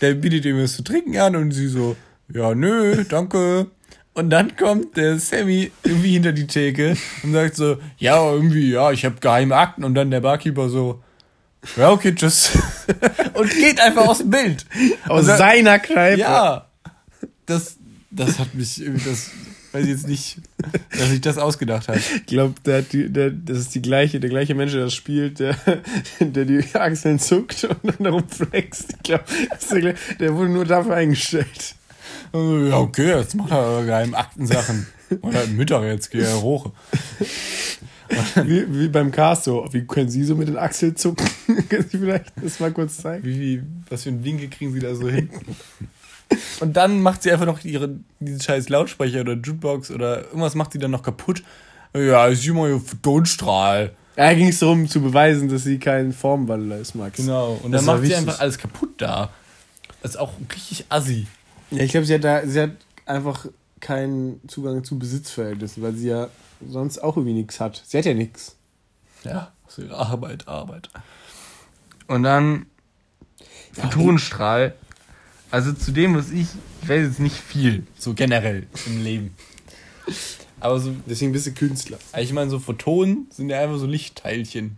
der 0.00 0.14
bietet 0.14 0.44
ihm 0.44 0.60
was 0.60 0.74
zu 0.74 0.82
trinken 0.82 1.16
an 1.16 1.36
und 1.36 1.52
sie 1.52 1.68
so, 1.68 1.96
ja, 2.34 2.54
nö, 2.54 3.04
danke. 3.08 3.66
Und 4.12 4.30
dann 4.30 4.56
kommt 4.56 4.96
der 4.96 5.18
Sammy 5.18 5.70
irgendwie 5.82 6.12
hinter 6.12 6.32
die 6.32 6.46
Theke 6.46 6.96
und 7.22 7.32
sagt 7.32 7.56
so, 7.56 7.78
ja, 7.98 8.30
irgendwie, 8.30 8.70
ja, 8.70 8.90
ich 8.90 9.04
habe 9.04 9.16
geheime 9.20 9.56
Akten. 9.56 9.84
Und 9.84 9.94
dann 9.94 10.10
der 10.10 10.20
Barkeeper 10.20 10.68
so, 10.68 11.02
ja, 11.76 11.90
okay, 11.90 12.14
tschüss. 12.14 12.50
und 13.34 13.50
geht 13.50 13.80
einfach 13.80 14.08
aus 14.08 14.18
dem 14.18 14.30
Bild. 14.30 14.66
Aus 15.06 15.26
dann, 15.26 15.38
seiner 15.38 15.78
Kneipe. 15.78 16.20
Ja. 16.20 16.66
Das, 17.46 17.76
das 18.10 18.38
hat 18.38 18.54
mich 18.54 18.80
irgendwie, 18.80 19.08
das 19.08 19.30
weiß 19.72 19.84
ich 19.84 19.90
jetzt 19.90 20.08
nicht, 20.08 20.38
dass 20.98 21.08
sich 21.08 21.20
das 21.20 21.38
ausgedacht 21.38 21.88
hat. 21.88 21.98
Ich 21.98 22.26
glaube, 22.26 22.54
der, 22.64 22.82
der, 22.82 23.30
das 23.30 23.58
ist 23.58 23.74
die 23.74 23.82
gleiche, 23.82 24.18
der 24.18 24.30
gleiche 24.30 24.54
Mensch, 24.54 24.72
der 24.72 24.82
das 24.82 24.94
spielt, 24.94 25.38
der, 25.38 25.56
der 26.20 26.44
die 26.44 26.64
Achseln 26.74 27.18
zuckt 27.18 27.64
und 27.64 27.78
dann 27.84 28.04
darum 28.04 28.28
flext. 28.28 28.94
Ich 28.94 29.02
glaube, 29.02 29.24
der, 29.70 29.94
der 30.18 30.34
wurde 30.34 30.50
nur 30.50 30.64
dafür 30.64 30.94
eingestellt. 30.94 31.76
Ja, 32.32 32.78
okay, 32.78 33.18
jetzt 33.18 33.34
macht 33.34 33.50
er 33.50 33.84
geheim 33.84 34.14
Aktensachen. 34.14 34.86
Und 35.20 35.34
halt 35.34 35.52
Mittag, 35.52 35.82
jetzt 35.84 36.10
gehe 36.10 36.22
er 36.22 36.40
hoch. 36.40 36.70
Wie, 38.44 38.66
wie 38.68 38.88
beim 38.88 39.10
Cast 39.10 39.44
so. 39.44 39.68
Wie 39.70 39.86
können 39.86 40.08
Sie 40.08 40.24
so 40.24 40.34
mit 40.34 40.48
den 40.48 40.56
Achseln 40.56 40.96
zucken? 40.96 41.28
können 41.68 41.86
Sie 41.88 41.98
vielleicht 41.98 42.32
das 42.42 42.60
mal 42.60 42.72
kurz 42.72 42.98
zeigen? 42.98 43.24
Wie, 43.24 43.40
wie, 43.40 43.62
was 43.88 44.02
für 44.04 44.10
einen 44.10 44.24
Winkel 44.24 44.48
kriegen 44.48 44.72
Sie 44.72 44.80
da 44.80 44.94
so 44.94 45.08
hin? 45.08 45.30
Und 46.60 46.76
dann 46.76 47.02
macht 47.02 47.22
sie 47.22 47.32
einfach 47.32 47.46
noch 47.46 47.64
ihre, 47.64 47.96
diesen 48.20 48.40
scheiß 48.40 48.68
Lautsprecher 48.68 49.22
oder 49.22 49.34
Jukebox 49.34 49.90
oder 49.90 50.24
irgendwas 50.26 50.54
macht 50.54 50.72
sie 50.72 50.78
dann 50.78 50.92
noch 50.92 51.02
kaputt. 51.02 51.42
Ja, 51.92 52.26
ist 52.28 52.46
immer 52.46 52.68
hier 52.68 52.80
Photonstrahl. 52.80 53.92
Da 54.14 54.34
ging 54.34 54.48
es 54.48 54.58
darum 54.58 54.88
zu 54.88 55.00
beweisen, 55.00 55.48
dass 55.48 55.64
sie 55.64 55.78
kein 55.78 56.12
Formwandler 56.12 56.78
ist, 56.78 56.94
Max. 56.94 57.16
Genau. 57.16 57.58
Und 57.62 57.72
das 57.72 57.84
dann 57.84 57.96
macht 57.96 58.06
sie 58.06 58.14
einfach 58.14 58.38
alles 58.38 58.58
kaputt 58.58 58.90
da. 58.98 59.30
Das 60.02 60.12
ist 60.12 60.16
auch 60.18 60.32
richtig 60.54 60.84
assi. 60.88 61.26
Ja, 61.70 61.84
ich 61.84 61.90
glaube, 61.90 62.06
sie 62.06 62.14
hat 62.14 62.24
da, 62.24 62.46
sie 62.46 62.60
hat 62.60 62.72
einfach 63.06 63.46
keinen 63.80 64.40
Zugang 64.48 64.84
zu 64.84 64.98
Besitzverhältnissen, 64.98 65.82
weil 65.82 65.94
sie 65.94 66.08
ja 66.08 66.28
sonst 66.68 66.98
auch 66.98 67.16
irgendwie 67.16 67.34
nichts 67.34 67.60
hat. 67.60 67.82
Sie 67.86 67.96
hat 67.96 68.04
ja 68.04 68.14
nichts. 68.14 68.56
Ja, 69.24 69.52
so 69.68 69.82
ihre 69.82 69.96
Arbeit, 69.96 70.48
Arbeit. 70.48 70.90
Und 72.06 72.22
dann 72.22 72.66
ja, 73.76 73.84
Photonenstrahl. 73.84 74.74
Also 75.50 75.72
zu 75.72 75.90
dem, 75.92 76.14
was 76.14 76.30
ich, 76.30 76.48
ich 76.82 76.88
weiß 76.88 77.06
jetzt 77.06 77.20
nicht 77.20 77.36
viel, 77.36 77.86
so 77.98 78.14
generell 78.14 78.66
im 78.86 79.02
Leben. 79.02 79.34
Aber 80.60 80.78
so. 80.78 80.94
Deswegen 81.06 81.32
bist 81.32 81.46
du 81.46 81.52
Künstler. 81.52 81.98
Ich 82.18 82.32
meine, 82.32 82.50
so 82.50 82.58
Photonen 82.58 83.26
sind 83.30 83.50
ja 83.50 83.60
einfach 83.60 83.78
so 83.78 83.86
Lichtteilchen. 83.86 84.76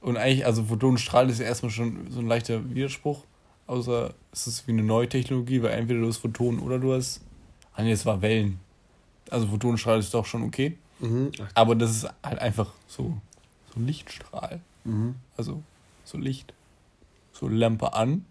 Und 0.00 0.16
eigentlich, 0.16 0.46
also 0.46 0.64
Photonenstrahl 0.64 1.28
ist 1.30 1.40
ja 1.40 1.46
erstmal 1.46 1.70
schon 1.70 2.10
so 2.10 2.20
ein 2.20 2.26
leichter 2.26 2.74
Widerspruch. 2.74 3.24
Außer 3.70 4.14
es 4.32 4.48
ist 4.48 4.66
wie 4.66 4.72
eine 4.72 4.82
neue 4.82 5.08
Technologie, 5.08 5.62
weil 5.62 5.70
entweder 5.70 6.00
du 6.00 6.08
hast 6.08 6.16
Photonen 6.16 6.58
oder 6.58 6.80
du 6.80 6.92
hast. 6.92 7.20
Ah 7.72 7.84
nee, 7.84 7.92
es 7.92 8.04
war 8.04 8.20
Wellen. 8.20 8.58
Also 9.30 9.46
Photonenstrahl 9.46 10.00
ist 10.00 10.12
doch 10.12 10.26
schon 10.26 10.42
okay. 10.42 10.76
Mhm. 10.98 11.30
Aber 11.54 11.76
das 11.76 11.92
ist 11.92 12.08
halt 12.20 12.40
einfach 12.40 12.72
so, 12.88 13.16
so 13.72 13.80
Lichtstrahl. 13.80 14.60
Mhm. 14.82 15.14
Also 15.36 15.62
so 16.04 16.18
Licht. 16.18 16.52
So 17.32 17.46
Lampe 17.46 17.94
an, 17.94 18.24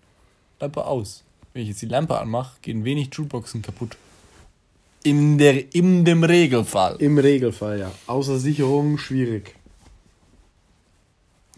Lampe 0.60 0.86
aus. 0.86 1.24
Wenn 1.54 1.62
ich 1.62 1.70
jetzt 1.70 1.82
die 1.84 1.86
Lampe 1.86 2.20
anmache, 2.20 2.58
gehen 2.62 2.84
wenig 2.84 3.10
Jukeboxen 3.14 3.62
kaputt. 3.62 3.96
In, 5.04 5.38
der, 5.38 5.74
in 5.74 6.04
dem 6.04 6.26
Regelfall. 6.26 6.98
Im 6.98 7.18
Regelfall, 7.18 7.80
ja. 7.80 7.92
Außer 8.08 8.40
Sicherung 8.40 8.98
schwierig. 8.98 9.56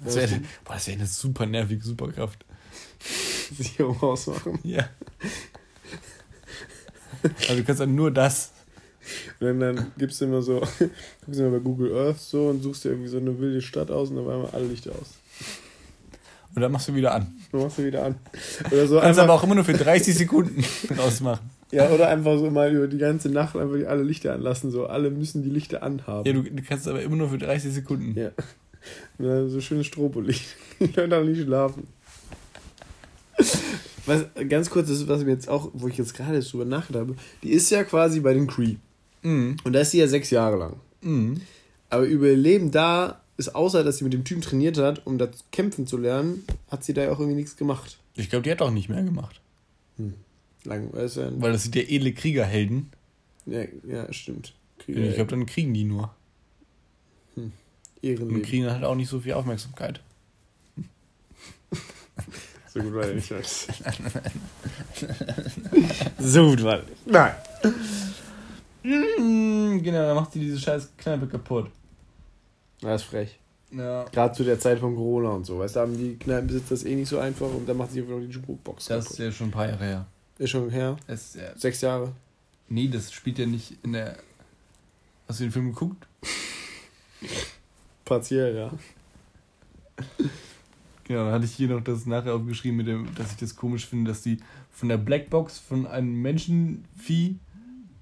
Das 0.04 0.16
wäre 0.18 0.30
wär 0.68 0.94
eine 0.94 1.08
super 1.08 1.48
nervige 1.48 1.84
Superkraft. 1.84 2.46
Sicherung 3.56 4.02
ausmachen. 4.02 4.60
Ja. 4.64 4.90
Also 7.24 7.56
du 7.56 7.64
kannst 7.64 7.82
dann 7.82 7.94
nur 7.94 8.10
das. 8.10 8.52
Und 9.40 9.60
dann 9.60 9.92
gibst 9.98 10.22
du 10.22 10.26
immer 10.26 10.42
so, 10.42 10.60
guckst 11.26 11.40
du 11.40 11.46
immer 11.46 11.58
bei 11.58 11.64
Google 11.64 11.96
Earth 11.96 12.20
so 12.20 12.48
und 12.48 12.64
suchst 12.64 12.84
dir 12.84 12.90
irgendwie 12.90 13.10
so 13.10 13.18
eine 13.18 13.38
wilde 13.38 13.62
Stadt 13.62 13.92
aus 13.92 14.10
und 14.10 14.16
dann 14.16 14.26
waren 14.26 14.48
alle 14.52 14.66
Lichter 14.66 14.92
aus. 14.92 15.18
Und 16.56 16.62
dann 16.62 16.72
machst 16.72 16.88
du 16.88 16.96
wieder 16.96 17.14
an. 17.14 17.34
Dann 17.52 17.62
machst 17.62 17.78
du 17.78 17.86
wieder 17.86 18.06
an. 18.06 18.16
Oder 18.72 18.88
so 18.88 19.00
Kannst 19.00 19.20
aber 19.20 19.34
auch 19.34 19.44
immer 19.44 19.56
nur 19.56 19.64
für 19.64 19.74
30 19.74 20.16
Sekunden 20.16 20.64
rausmachen. 20.98 21.50
Ja, 21.72 21.90
oder 21.90 22.10
einfach 22.10 22.38
so 22.38 22.52
mal 22.52 22.74
über 22.74 22.88
die 22.88 22.98
ganze 22.98 23.30
Nacht 23.30 23.56
einfach 23.56 23.88
alle 23.88 24.04
Lichter 24.04 24.34
anlassen. 24.34 24.72
So, 24.72 24.88
alle 24.88 25.10
müssen 25.10 25.44
die 25.44 25.50
Lichter 25.50 25.84
anhaben. 25.84 26.26
Ja, 26.26 26.34
du, 26.34 26.44
du 26.44 26.62
kannst 26.64 26.88
aber 26.88 27.02
immer 27.02 27.16
nur 27.16 27.30
für 27.30 27.38
30 27.38 27.74
Sekunden. 27.74 28.20
Ja. 28.20 28.32
So 29.48 29.62
schönes 29.62 29.88
Stropolicht. 29.88 30.56
Ich 30.80 30.94
kann 30.94 31.14
auch 31.14 31.24
nicht 31.24 31.42
schlafen. 31.42 31.88
Was 34.06 34.26
ganz 34.50 34.70
kurz 34.70 34.90
ist, 34.90 35.08
was 35.08 35.24
mir 35.24 35.32
jetzt 35.32 35.48
auch, 35.48 35.70
wo 35.74 35.88
ich 35.88 35.98
jetzt 35.98 36.14
gerade 36.14 36.40
drüber 36.40 36.66
nachgedacht 36.66 37.10
habe, 37.10 37.16
die 37.44 37.52
ist 37.52 37.70
ja 37.70 37.84
quasi 37.84 38.20
bei 38.20 38.34
den 38.34 38.48
Cree. 38.48 38.76
Mhm. 39.22 39.58
Und 39.64 39.74
da 39.74 39.82
ist 39.82 39.92
sie 39.92 40.00
ja 40.00 40.08
sechs 40.08 40.30
Jahre 40.30 40.58
lang. 40.58 40.76
Mhm. 41.02 41.42
Aber 41.90 42.06
über 42.06 42.28
ihr 42.28 42.38
Leben 42.38 42.72
da 42.72 43.22
ist, 43.38 43.54
außer 43.56 43.84
dass 43.84 43.98
sie 43.98 44.04
mit 44.04 44.14
dem 44.14 44.24
Typen 44.24 44.42
trainiert 44.42 44.78
hat, 44.78 45.06
um 45.06 45.18
das 45.18 45.30
kämpfen 45.52 45.88
zu 45.88 45.98
lernen, 45.98 46.46
hat 46.70 46.84
sie 46.84 46.94
da 46.94 47.04
ja 47.04 47.12
auch 47.12 47.20
irgendwie 47.20 47.38
nichts 47.38 47.58
gemacht. 47.58 48.00
Ich 48.16 48.30
glaube, 48.30 48.44
die 48.44 48.52
hat 48.52 48.62
auch 48.62 48.72
nicht 48.72 48.90
mehr 48.90 49.04
gemacht. 49.04 49.42
Hm. 49.98 50.14
Lang, 50.64 50.94
weißt 50.94 51.18
du, 51.18 51.42
Weil 51.42 51.54
das 51.54 51.64
sind 51.64 51.76
ja 51.76 51.82
edle 51.82 52.14
Kriegerhelden. 52.14 52.92
Ja, 53.46 53.64
ja 53.88 54.12
stimmt. 54.14 54.54
Krieger 54.80 55.02
ich 55.02 55.16
glaube, 55.16 55.32
dann 55.32 55.46
kriegen 55.46 55.74
die 55.74 55.84
nur. 55.84 56.14
Hm. 57.36 57.52
Und 58.04 58.42
kriegen 58.44 58.70
halt 58.70 58.84
auch 58.84 58.96
nicht 58.96 59.10
so 59.10 59.20
viel 59.20 59.34
Aufmerksamkeit. 59.34 60.02
so 62.74 62.80
gut 62.80 62.94
war 62.94 63.06
der 63.06 63.16
nicht, 63.16 63.28
so 66.20 66.50
gut 66.50 66.64
war 66.64 66.82
Nein. 67.06 67.36
Hm, 68.84 69.84
genau, 69.84 70.06
dann 70.08 70.16
macht 70.16 70.32
sie 70.34 70.40
diese 70.40 70.60
scheiß 70.60 70.94
Kneipe 70.98 71.28
kaputt. 71.28 71.70
Das 72.82 73.02
ist 73.02 73.08
frech. 73.08 73.38
Ja. 73.72 74.06
Gerade 74.06 74.36
zu 74.36 74.44
der 74.44 74.60
Zeit 74.60 74.80
von 74.80 74.96
Corona 74.96 75.30
und 75.30 75.46
so. 75.46 75.60
Weißt 75.60 75.76
du, 75.76 75.82
haben 75.82 75.98
die 75.98 76.18
Kneipenbesitzer 76.18 76.76
das 76.76 76.84
eh 76.84 76.96
nicht 76.96 77.10
so 77.10 77.20
einfach 77.20 77.48
und 77.48 77.68
dann 77.68 77.78
macht 77.78 77.92
sie 77.92 78.02
einfach 78.02 78.14
noch 78.14 78.22
die 78.22 78.28
Jukebox. 78.28 78.86
Das 78.86 79.06
kaputt. 79.06 79.20
ist 79.20 79.26
ja 79.26 79.32
schon 79.32 79.48
ein 79.48 79.52
paar 79.52 79.68
Jahre 79.68 79.86
her. 79.86 80.06
Ist 80.40 80.50
schon 80.50 80.70
her? 80.70 80.98
Es, 81.08 81.36
ja. 81.36 81.56
Sechs 81.58 81.82
Jahre? 81.82 82.14
Nee, 82.70 82.88
das 82.88 83.12
spielt 83.12 83.38
ja 83.38 83.46
nicht 83.46 83.78
in 83.84 83.94
der. 83.94 84.18
Hast 85.28 85.40
du 85.40 85.44
den 85.44 85.52
Film 85.52 85.74
geguckt? 85.74 86.08
Partiell, 88.06 88.56
ja. 88.56 88.72
Genau, 91.12 91.26
dann 91.26 91.34
hatte 91.34 91.44
ich 91.44 91.56
hier 91.56 91.68
noch 91.68 91.84
das 91.84 92.06
nachher 92.06 92.34
aufgeschrieben, 92.34 92.78
mit 92.78 92.88
dem, 92.88 93.14
dass 93.16 93.32
ich 93.32 93.38
das 93.38 93.58
komisch 93.58 93.86
finde, 93.86 94.10
dass 94.10 94.22
die 94.22 94.38
von 94.70 94.88
der 94.88 94.96
Blackbox 94.96 95.60
von 95.60 95.86
einem 95.86 96.22
Menschenvieh 96.22 97.36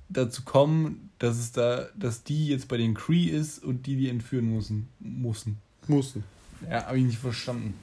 dazu 0.09 0.43
kommen, 0.43 1.09
dass 1.17 1.39
es 1.39 1.51
da, 1.51 1.87
dass 1.95 2.23
die 2.23 2.49
jetzt 2.49 2.67
bei 2.67 2.77
den 2.77 2.93
Cree 2.93 3.23
ist 3.23 3.63
und 3.63 3.87
die 3.87 3.95
die 3.95 4.09
entführen 4.09 4.53
müssen. 4.53 4.89
Müssen. 4.99 5.57
Müssen. 5.87 6.23
Ja, 6.69 6.85
habe 6.85 6.99
ich 6.99 7.05
nicht 7.05 7.17
verstanden. 7.17 7.73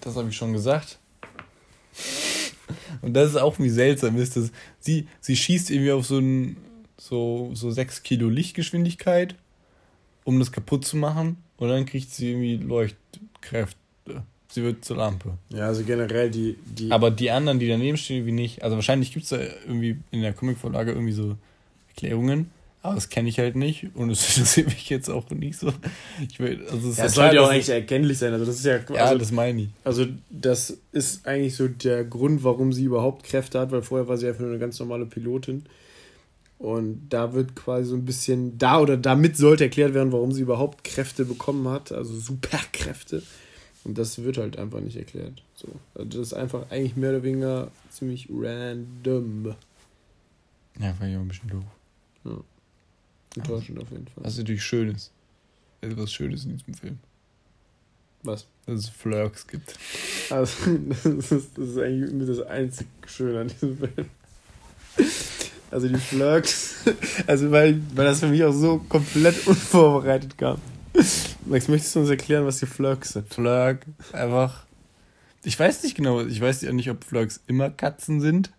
Das 0.00 0.14
habe 0.14 0.28
ich 0.28 0.36
schon 0.36 0.52
gesagt. 0.52 1.00
Und 3.00 3.14
das 3.14 3.30
ist 3.30 3.36
auch 3.38 3.58
wie 3.58 3.70
seltsam 3.70 4.18
ist, 4.18 4.36
dass 4.36 4.52
sie, 4.78 5.08
sie 5.20 5.34
schießt 5.34 5.72
irgendwie 5.72 5.90
auf 5.90 6.06
so 6.06 6.18
ein 6.18 6.58
so, 6.96 7.50
so 7.54 7.72
6 7.72 8.04
Kilo 8.04 8.28
Lichtgeschwindigkeit, 8.28 9.34
um 10.22 10.38
das 10.38 10.52
kaputt 10.52 10.84
zu 10.84 10.96
machen. 10.96 11.38
Und 11.56 11.70
dann 11.70 11.86
kriegt 11.86 12.12
sie 12.12 12.30
irgendwie 12.30 12.68
Leuchtkräfte. 13.42 13.76
Sie 14.48 14.62
wird 14.62 14.84
zur 14.84 14.98
Lampe. 14.98 15.38
Ja, 15.48 15.66
also 15.66 15.82
generell 15.82 16.30
die, 16.30 16.58
die. 16.66 16.90
Aber 16.90 17.10
die 17.10 17.30
anderen, 17.30 17.58
die 17.58 17.68
daneben 17.68 17.96
stehen, 17.96 18.18
irgendwie 18.18 18.32
nicht. 18.32 18.62
Also 18.62 18.76
wahrscheinlich 18.76 19.12
gibt 19.12 19.24
es 19.24 19.30
da 19.30 19.38
irgendwie 19.38 19.98
in 20.10 20.20
der 20.20 20.34
Comicvorlage 20.34 20.92
irgendwie 20.92 21.12
so 21.14 21.36
Erklärungen. 21.88 22.50
Aber 22.82 22.96
das 22.96 23.08
kenne 23.08 23.28
ich 23.28 23.38
halt 23.38 23.54
nicht 23.54 23.86
und 23.94 24.10
es 24.10 24.28
interessiert 24.36 24.66
mich 24.66 24.90
jetzt 24.90 25.08
auch 25.08 25.30
nicht 25.30 25.58
so. 25.58 25.72
Ich 26.28 26.38
will, 26.38 26.66
also 26.70 26.90
es 26.90 26.96
ja, 26.98 27.04
das 27.04 27.14
sollte 27.14 27.36
ja 27.36 27.42
auch 27.42 27.48
eigentlich 27.48 27.68
erkenntlich 27.68 28.18
sein. 28.18 28.32
Also 28.32 28.44
das 28.44 28.56
ist 28.56 28.66
ja, 28.66 28.74
also, 28.74 28.94
ja, 28.94 29.14
das 29.14 29.32
meine 29.32 29.62
ich. 29.62 29.68
Also 29.84 30.06
das 30.28 30.76
ist 30.90 31.26
eigentlich 31.26 31.54
so 31.54 31.68
der 31.68 32.04
Grund, 32.04 32.44
warum 32.44 32.72
sie 32.72 32.84
überhaupt 32.84 33.24
Kräfte 33.24 33.60
hat, 33.60 33.70
weil 33.70 33.82
vorher 33.82 34.08
war 34.08 34.18
sie 34.18 34.26
einfach 34.26 34.40
nur 34.40 34.50
eine 34.50 34.58
ganz 34.58 34.78
normale 34.80 35.06
Pilotin. 35.06 35.64
Und 36.62 37.08
da 37.08 37.34
wird 37.34 37.56
quasi 37.56 37.88
so 37.88 37.96
ein 37.96 38.04
bisschen, 38.04 38.56
da 38.56 38.78
oder 38.78 38.96
damit 38.96 39.36
sollte 39.36 39.64
erklärt 39.64 39.94
werden, 39.94 40.12
warum 40.12 40.30
sie 40.30 40.42
überhaupt 40.42 40.84
Kräfte 40.84 41.24
bekommen 41.24 41.66
hat, 41.66 41.90
also 41.90 42.16
Superkräfte. 42.16 43.24
Und 43.82 43.98
das 43.98 44.22
wird 44.22 44.38
halt 44.38 44.56
einfach 44.56 44.78
nicht 44.78 44.96
erklärt. 44.96 45.42
So. 45.56 45.66
Also 45.96 46.08
das 46.08 46.28
ist 46.28 46.34
einfach 46.34 46.70
eigentlich 46.70 46.94
mehr 46.94 47.10
oder 47.10 47.24
weniger 47.24 47.72
ziemlich 47.90 48.28
random. 48.30 49.56
Ja, 50.78 50.94
war 51.00 51.08
ja 51.08 51.18
ein 51.18 51.26
bisschen 51.26 51.50
doof. 51.50 51.64
Ja. 52.26 52.36
Enttäuschend 53.34 53.80
auf 53.80 53.90
jeden 53.90 54.06
Fall. 54.06 54.22
Was 54.22 54.38
natürlich 54.38 54.62
schön 54.62 54.94
ist. 54.94 55.10
Etwas 55.80 56.12
Schönes 56.12 56.44
in 56.44 56.56
diesem 56.58 56.74
Film. 56.74 56.98
Was? 58.22 58.46
Dass 58.66 58.78
es 58.78 58.88
Flirks 58.88 59.48
gibt. 59.48 59.74
Also, 60.30 60.78
das 60.88 61.06
ist, 61.32 61.58
das 61.58 61.68
ist 61.70 61.78
eigentlich 61.78 62.28
das 62.28 62.46
einzig 62.46 62.86
Schöne 63.08 63.40
an 63.40 63.48
diesem 63.48 63.78
Film. 63.78 64.06
Also 65.72 65.88
die 65.88 65.96
Flirks. 65.96 66.76
Also 67.26 67.50
weil, 67.50 67.80
weil 67.94 68.04
das 68.04 68.20
für 68.20 68.28
mich 68.28 68.44
auch 68.44 68.52
so 68.52 68.78
komplett 68.88 69.46
unvorbereitet 69.46 70.36
kam. 70.36 70.58
Max, 71.46 71.68
möchtest 71.68 71.94
du 71.96 72.00
uns 72.00 72.10
erklären, 72.10 72.44
was 72.44 72.58
die 72.58 72.66
Flirks 72.66 73.14
sind? 73.14 73.32
Flirk, 73.32 73.86
einfach. 74.12 74.64
Ich 75.44 75.58
weiß 75.58 75.82
nicht 75.82 75.96
genau, 75.96 76.20
ich 76.20 76.40
weiß 76.40 76.62
ja 76.62 76.72
nicht, 76.72 76.90
ob 76.90 77.02
Flirks 77.04 77.40
immer 77.46 77.70
Katzen 77.70 78.20
sind. 78.20 78.52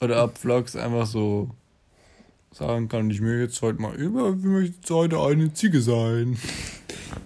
Oder 0.00 0.24
ob 0.24 0.38
Flirks 0.38 0.76
einfach 0.76 1.06
so 1.06 1.50
sagen 2.52 2.88
kann, 2.88 3.10
ich 3.10 3.20
möchte 3.20 3.42
jetzt 3.42 3.62
heute 3.62 3.80
mal 3.80 3.94
über, 3.94 4.30
ich 4.30 4.44
möchte 4.44 4.76
jetzt 4.80 4.90
heute 4.90 5.20
eine 5.20 5.52
Ziege 5.52 5.80
sein. 5.80 6.38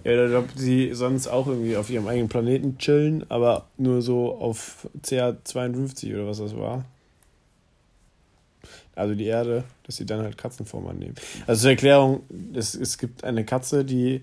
Ja, 0.03 0.13
oder 0.13 0.39
ob 0.39 0.49
sie 0.55 0.93
sonst 0.93 1.27
auch 1.27 1.47
irgendwie 1.47 1.77
auf 1.77 1.89
ihrem 1.89 2.07
eigenen 2.07 2.29
Planeten 2.29 2.77
chillen, 2.77 3.25
aber 3.29 3.67
nur 3.77 4.01
so 4.01 4.35
auf 4.35 4.87
CA52 5.03 6.13
oder 6.13 6.27
was 6.27 6.39
das 6.39 6.55
war. 6.55 6.85
Also 8.95 9.13
die 9.13 9.25
Erde, 9.25 9.63
dass 9.83 9.97
sie 9.97 10.05
dann 10.05 10.21
halt 10.21 10.37
Katzenform 10.37 10.87
annehmen. 10.87 11.15
Also 11.47 11.63
zur 11.63 11.71
Erklärung, 11.71 12.21
es, 12.53 12.75
es 12.75 12.97
gibt 12.97 13.23
eine 13.23 13.43
Katze, 13.43 13.83
die 13.83 14.21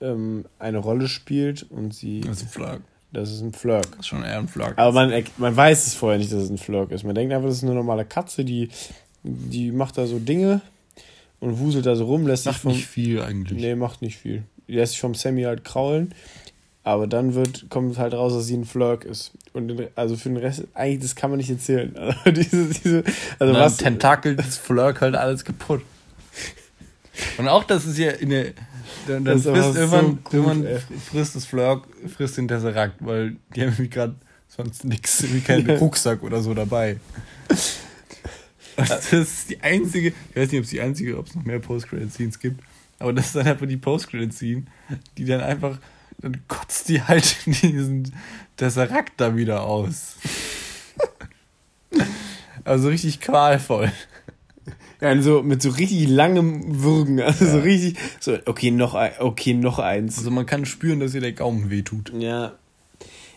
ähm, 0.00 0.44
eine 0.58 0.78
Rolle 0.78 1.08
spielt 1.08 1.64
und 1.70 1.94
sie. 1.94 2.20
Das 2.20 2.38
ist 2.38 2.42
ein 2.44 2.48
Flirk. 2.48 2.82
Das 3.12 3.30
ist 3.30 3.42
ein 3.42 3.52
Flirk. 3.52 3.90
Das 3.90 4.00
ist 4.00 4.06
schon 4.08 4.24
eher 4.24 4.38
ein 4.38 4.48
Flirk. 4.48 4.74
Aber 4.76 4.92
man, 4.92 5.24
man 5.36 5.56
weiß 5.56 5.86
es 5.86 5.94
vorher 5.94 6.18
nicht, 6.18 6.32
dass 6.32 6.42
es 6.42 6.50
ein 6.50 6.58
Flirk 6.58 6.90
ist. 6.92 7.04
Man 7.04 7.14
denkt 7.14 7.32
einfach, 7.32 7.48
das 7.48 7.58
ist 7.58 7.64
eine 7.64 7.74
normale 7.74 8.04
Katze, 8.04 8.44
die, 8.44 8.70
die 9.22 9.70
macht 9.70 9.98
da 9.98 10.06
so 10.06 10.18
Dinge 10.18 10.62
und 11.40 11.58
wuselt 11.58 11.86
da 11.86 11.94
so 11.94 12.06
rum, 12.06 12.26
lässt 12.26 12.46
macht 12.46 12.54
sich 12.54 12.62
vom. 12.62 12.72
nicht 12.72 12.86
viel 12.86 13.20
eigentlich. 13.20 13.60
Nee, 13.60 13.74
macht 13.74 14.00
nicht 14.00 14.16
viel. 14.16 14.44
Die 14.68 14.74
lässt 14.74 14.92
sich 14.92 15.00
vom 15.00 15.14
Sammy 15.14 15.42
halt 15.42 15.64
kraulen. 15.64 16.14
Aber 16.84 17.06
dann 17.06 17.34
wird, 17.34 17.70
kommt 17.70 17.96
halt 17.98 18.12
raus, 18.12 18.32
dass 18.32 18.46
sie 18.46 18.56
ein 18.56 18.64
Flirk 18.64 19.04
ist. 19.04 19.32
Und 19.52 19.68
den, 19.68 19.88
also 19.94 20.16
für 20.16 20.30
den 20.30 20.38
Rest, 20.38 20.64
eigentlich, 20.74 21.02
das 21.02 21.14
kann 21.14 21.30
man 21.30 21.38
nicht 21.38 21.50
erzählen. 21.50 21.94
Also 21.96 22.30
diese, 22.30 22.66
diese, 22.68 23.04
also 23.38 23.54
was. 23.54 23.76
Tentakel, 23.76 24.36
das 24.36 24.58
Flirk 24.58 25.00
halt 25.00 25.14
alles 25.14 25.44
kaputt. 25.44 25.82
Und 27.38 27.48
auch 27.48 27.64
das 27.64 27.86
ist 27.86 27.98
ja 27.98 28.10
in 28.10 28.30
der. 28.30 28.52
Dann, 29.06 29.24
dann 29.24 29.40
frisst 29.40 29.76
irgendwann, 29.76 30.18
so 30.30 30.36
irgendwann 30.36 30.66
frisst 31.10 31.34
das 31.34 31.44
Flirk, 31.44 31.84
frisst 32.14 32.36
den 32.36 32.46
Tesseract, 32.46 32.96
weil 33.00 33.36
die 33.54 33.62
haben 33.62 33.68
irgendwie 33.68 33.88
gerade 33.88 34.14
sonst 34.48 34.84
nichts, 34.84 35.22
irgendwie 35.22 35.40
keinen 35.40 35.70
Rucksack 35.78 36.22
oder 36.22 36.40
so 36.40 36.54
dabei. 36.54 36.98
Das 38.76 39.12
ist 39.12 39.50
die 39.50 39.60
einzige, 39.60 40.08
ich 40.08 40.36
weiß 40.36 40.50
nicht, 40.52 40.58
ob 40.58 40.64
es 40.64 40.70
die 40.70 40.80
einzige, 40.80 41.18
ob 41.18 41.26
es 41.26 41.34
noch 41.34 41.44
mehr 41.44 41.58
Post-Credit-Scenes 41.58 42.38
gibt, 42.38 42.62
aber 42.98 43.12
das 43.12 43.26
ist 43.26 43.36
dann 43.36 43.46
einfach 43.46 43.66
die 43.66 43.76
Post-Credit-Scene, 43.76 44.64
die 45.18 45.24
dann 45.24 45.40
einfach, 45.40 45.78
dann 46.22 46.42
kotzt 46.48 46.88
die 46.88 47.02
halt 47.02 47.36
diesen 47.46 48.12
Tesseract 48.56 49.12
da 49.18 49.36
wieder 49.36 49.64
aus. 49.64 50.16
also 52.64 52.88
richtig 52.88 53.20
qualvoll. 53.20 53.92
Ja, 55.00 55.20
so 55.20 55.42
mit 55.42 55.60
so 55.60 55.70
richtig 55.70 56.08
langem 56.08 56.82
Würgen. 56.82 57.20
Also 57.20 57.44
ja. 57.44 57.50
so 57.50 57.58
richtig, 57.58 57.98
so, 58.20 58.38
okay, 58.46 58.70
noch 58.70 58.94
ein, 58.94 59.10
okay, 59.18 59.52
noch 59.52 59.80
eins. 59.80 60.18
Also 60.18 60.30
man 60.30 60.46
kann 60.46 60.64
spüren, 60.64 61.00
dass 61.00 61.12
ihr 61.12 61.20
der 61.20 61.32
Gaumen 61.32 61.70
wehtut. 61.70 62.12
Ja. 62.16 62.52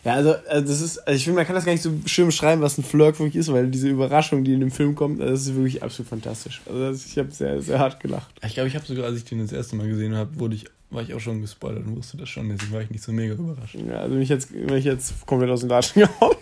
Ja, 0.04 0.14
also, 0.14 0.36
also 0.48 0.68
das 0.68 0.80
ist, 0.80 0.98
also 0.98 1.16
ich 1.16 1.24
finde, 1.24 1.38
man 1.38 1.46
kann 1.46 1.56
das 1.56 1.64
gar 1.64 1.72
nicht 1.72 1.82
so 1.82 1.92
schön 2.06 2.26
beschreiben, 2.26 2.62
was 2.62 2.78
ein 2.78 2.84
Flirk 2.84 3.18
wirklich 3.18 3.34
ist, 3.34 3.52
weil 3.52 3.66
diese 3.66 3.88
Überraschung, 3.88 4.44
die 4.44 4.52
in 4.52 4.60
dem 4.60 4.70
Film 4.70 4.94
kommt, 4.94 5.20
das 5.20 5.40
ist 5.40 5.56
wirklich 5.56 5.82
absolut 5.82 6.08
fantastisch. 6.08 6.62
Also 6.66 7.04
ich 7.04 7.18
habe 7.18 7.32
sehr, 7.32 7.60
sehr 7.60 7.80
hart 7.80 7.98
gelacht. 7.98 8.32
Ich 8.46 8.54
glaube, 8.54 8.68
ich 8.68 8.76
habe 8.76 8.86
sogar, 8.86 9.06
als 9.06 9.16
ich 9.16 9.24
den 9.24 9.40
das 9.40 9.50
erste 9.50 9.74
Mal 9.74 9.88
gesehen 9.88 10.14
habe, 10.14 10.38
wurde 10.38 10.54
ich, 10.54 10.66
war 10.90 11.02
ich 11.02 11.12
auch 11.14 11.20
schon 11.20 11.40
gespoilert 11.40 11.86
und 11.86 11.96
wusste 11.96 12.16
das 12.16 12.28
schon, 12.28 12.48
deswegen 12.48 12.72
war 12.72 12.80
ich 12.80 12.90
nicht 12.90 13.02
so 13.02 13.12
mega 13.12 13.34
überrascht. 13.34 13.74
Ja, 13.74 14.00
also 14.00 14.14
mich 14.14 14.28
jetzt, 14.28 14.52
mich 14.52 14.84
jetzt 14.84 15.26
komplett 15.26 15.50
aus 15.50 15.60
dem 15.60 15.68
Latschen 15.68 16.02
gehauen. 16.20 16.36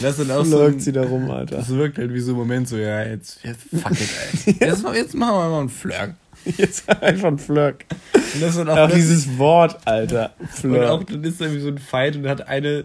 Das 0.00 0.18
ist 0.18 0.30
auch 0.30 0.44
so. 0.44 0.62
Ein, 0.62 0.80
sie 0.80 0.92
da 0.92 1.02
rum, 1.02 1.30
Alter. 1.30 1.56
Das 1.56 1.68
wirkt 1.68 1.98
halt 1.98 2.12
wie 2.12 2.20
so 2.20 2.32
ein 2.32 2.38
Moment 2.38 2.68
so, 2.68 2.76
ja, 2.76 3.02
jetzt, 3.02 3.40
jetzt 3.44 3.62
fuck 3.70 3.92
it, 3.92 4.08
ey. 4.46 4.68
Jetzt, 4.68 4.84
jetzt 4.94 5.14
machen 5.14 5.34
wir 5.34 5.50
mal 5.50 5.60
einen 5.60 5.68
Flirt. 5.68 6.14
Jetzt 6.44 6.88
einfach 7.02 7.28
ein 7.28 7.38
Flirt. 7.38 7.84
Und 8.34 8.42
das 8.42 8.56
ist 8.56 8.68
auch, 8.68 8.76
auch 8.76 8.90
dieses 8.90 9.38
Wort, 9.38 9.78
Alter. 9.84 10.32
Flirt. 10.50 10.82
Und 10.82 10.88
auch 10.88 11.04
dann 11.04 11.24
ist 11.24 11.40
da 11.40 11.52
wie 11.52 11.60
so 11.60 11.68
ein 11.68 11.78
Fight 11.78 12.16
und 12.16 12.26
hat 12.28 12.48
eine, 12.48 12.84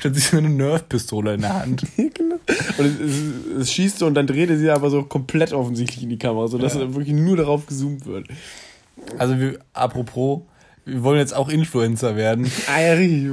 plötzlich 0.00 0.24
so 0.24 0.36
eine 0.36 0.50
Nerf-Pistole 0.50 1.34
in 1.34 1.40
der 1.40 1.54
Hand. 1.54 1.82
genau. 1.96 2.36
Und 2.78 2.86
es, 2.86 3.00
es, 3.00 3.60
es, 3.60 3.72
schießt 3.72 3.98
so 3.98 4.06
und 4.06 4.14
dann 4.14 4.26
dreht 4.26 4.50
er 4.50 4.58
sie 4.58 4.70
aber 4.70 4.90
so 4.90 5.02
komplett 5.04 5.52
offensichtlich 5.52 6.02
in 6.02 6.10
die 6.10 6.18
Kamera, 6.18 6.48
sodass 6.48 6.74
ja. 6.74 6.94
wirklich 6.94 7.14
nur 7.14 7.36
darauf 7.36 7.66
gezoomt 7.66 8.04
wird. 8.06 8.26
Also, 9.16 9.38
wir, 9.38 9.58
apropos, 9.72 10.42
wir 10.84 11.02
wollen 11.02 11.18
jetzt 11.18 11.34
auch 11.34 11.48
Influencer 11.48 12.16
werden. 12.16 12.50
Ah 12.68 12.80
ja, 12.80 12.92
richtig. 12.94 13.30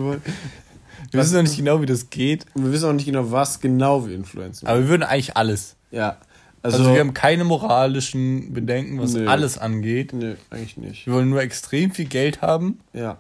Wir 1.11 1.21
wissen 1.21 1.35
noch 1.35 1.43
nicht 1.43 1.57
genau, 1.57 1.81
wie 1.81 1.85
das 1.85 2.09
geht. 2.09 2.45
Und 2.53 2.65
wir 2.65 2.71
wissen 2.71 2.89
auch 2.89 2.93
nicht 2.93 3.05
genau, 3.05 3.31
was 3.31 3.59
genau 3.59 4.07
wir 4.07 4.15
influenzen. 4.15 4.67
Aber 4.67 4.79
wir 4.79 4.89
würden 4.89 5.03
eigentlich 5.03 5.37
alles. 5.37 5.75
Ja. 5.91 6.17
Also, 6.61 6.79
also 6.79 6.93
wir 6.93 6.99
haben 6.99 7.13
keine 7.13 7.43
moralischen 7.43 8.51
Bedenken, 8.53 8.99
was 8.99 9.13
nö. 9.13 9.27
alles 9.27 9.57
angeht. 9.57 10.13
Nö, 10.13 10.35
eigentlich 10.49 10.77
nicht. 10.77 11.05
Wir 11.05 11.13
wollen 11.13 11.29
nur 11.29 11.41
extrem 11.41 11.91
viel 11.91 12.05
Geld 12.05 12.41
haben. 12.41 12.79
Ja. 12.91 13.17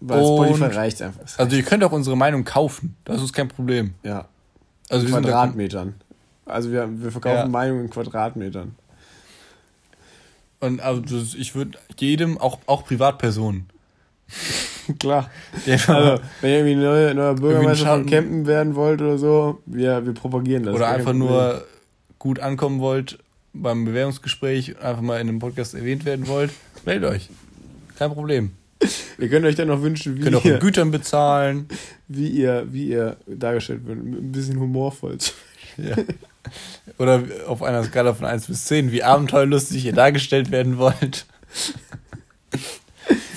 Weil 0.00 0.24
Spotify 0.24 0.76
reicht 0.76 1.00
einfach. 1.00 1.22
Also 1.38 1.56
ihr 1.56 1.62
könnt 1.62 1.84
auch 1.84 1.92
unsere 1.92 2.16
Meinung 2.16 2.44
kaufen. 2.44 2.96
Das 3.04 3.22
ist 3.22 3.32
kein 3.32 3.48
Problem. 3.48 3.94
Ja. 4.02 4.26
Also 4.90 5.06
in 5.06 5.12
Quadratmetern. 5.12 5.94
Also 6.44 6.70
wir, 6.70 6.88
wir 7.02 7.10
verkaufen 7.12 7.36
ja. 7.36 7.46
Meinungen 7.46 7.84
in 7.84 7.90
Quadratmetern. 7.90 8.74
Und 10.66 10.80
also 10.80 11.02
ich 11.38 11.54
würde 11.54 11.78
jedem, 11.98 12.38
auch, 12.38 12.58
auch 12.66 12.84
Privatpersonen, 12.84 13.66
Klar. 14.98 15.30
Ja. 15.64 15.74
Also, 15.74 16.22
wenn 16.40 16.50
ihr 16.50 16.56
irgendwie 16.58 16.74
neuer, 16.74 17.14
neuer 17.14 17.34
Bürgermeister 17.34 17.86
von 17.86 18.06
Campen 18.06 18.46
werden 18.46 18.74
wollt 18.74 19.00
oder 19.00 19.18
so, 19.18 19.60
wir, 19.66 20.04
wir 20.04 20.14
propagieren 20.14 20.64
das. 20.64 20.74
Oder 20.74 20.88
einfach 20.88 21.12
nur 21.12 21.64
gut 22.18 22.40
ankommen 22.40 22.80
wollt 22.80 23.18
beim 23.52 23.84
Bewerbungsgespräch, 23.84 24.78
einfach 24.80 25.02
mal 25.02 25.20
in 25.20 25.28
einem 25.28 25.38
Podcast 25.38 25.74
erwähnt 25.74 26.04
werden 26.04 26.26
wollt, 26.28 26.50
meldet 26.84 27.10
euch. 27.10 27.28
Kein 27.98 28.12
Problem. 28.12 28.52
Wir 29.16 29.30
können 29.30 29.46
euch 29.46 29.54
dann 29.54 29.68
noch 29.68 29.80
wünschen, 29.80 30.18
wie 30.18 30.20
Könnt 30.20 30.36
auch 30.36 30.44
ihr, 30.44 30.58
Gütern 30.58 30.90
bezahlen. 30.90 31.66
Wie 32.08 32.28
ihr, 32.28 32.66
wie 32.70 32.88
ihr 32.88 33.16
dargestellt 33.26 33.86
wird. 33.86 33.98
Ein 33.98 34.30
bisschen 34.30 34.60
humorvoll. 34.60 35.16
Ja. 35.78 35.96
Oder 36.98 37.22
auf 37.46 37.62
einer 37.62 37.82
Skala 37.84 38.14
von 38.14 38.26
1 38.26 38.46
bis 38.46 38.64
10, 38.66 38.92
wie 38.92 39.02
abenteuerlustig 39.02 39.84
ihr 39.84 39.92
dargestellt 39.92 40.50
werden 40.50 40.78
wollt 40.78 41.26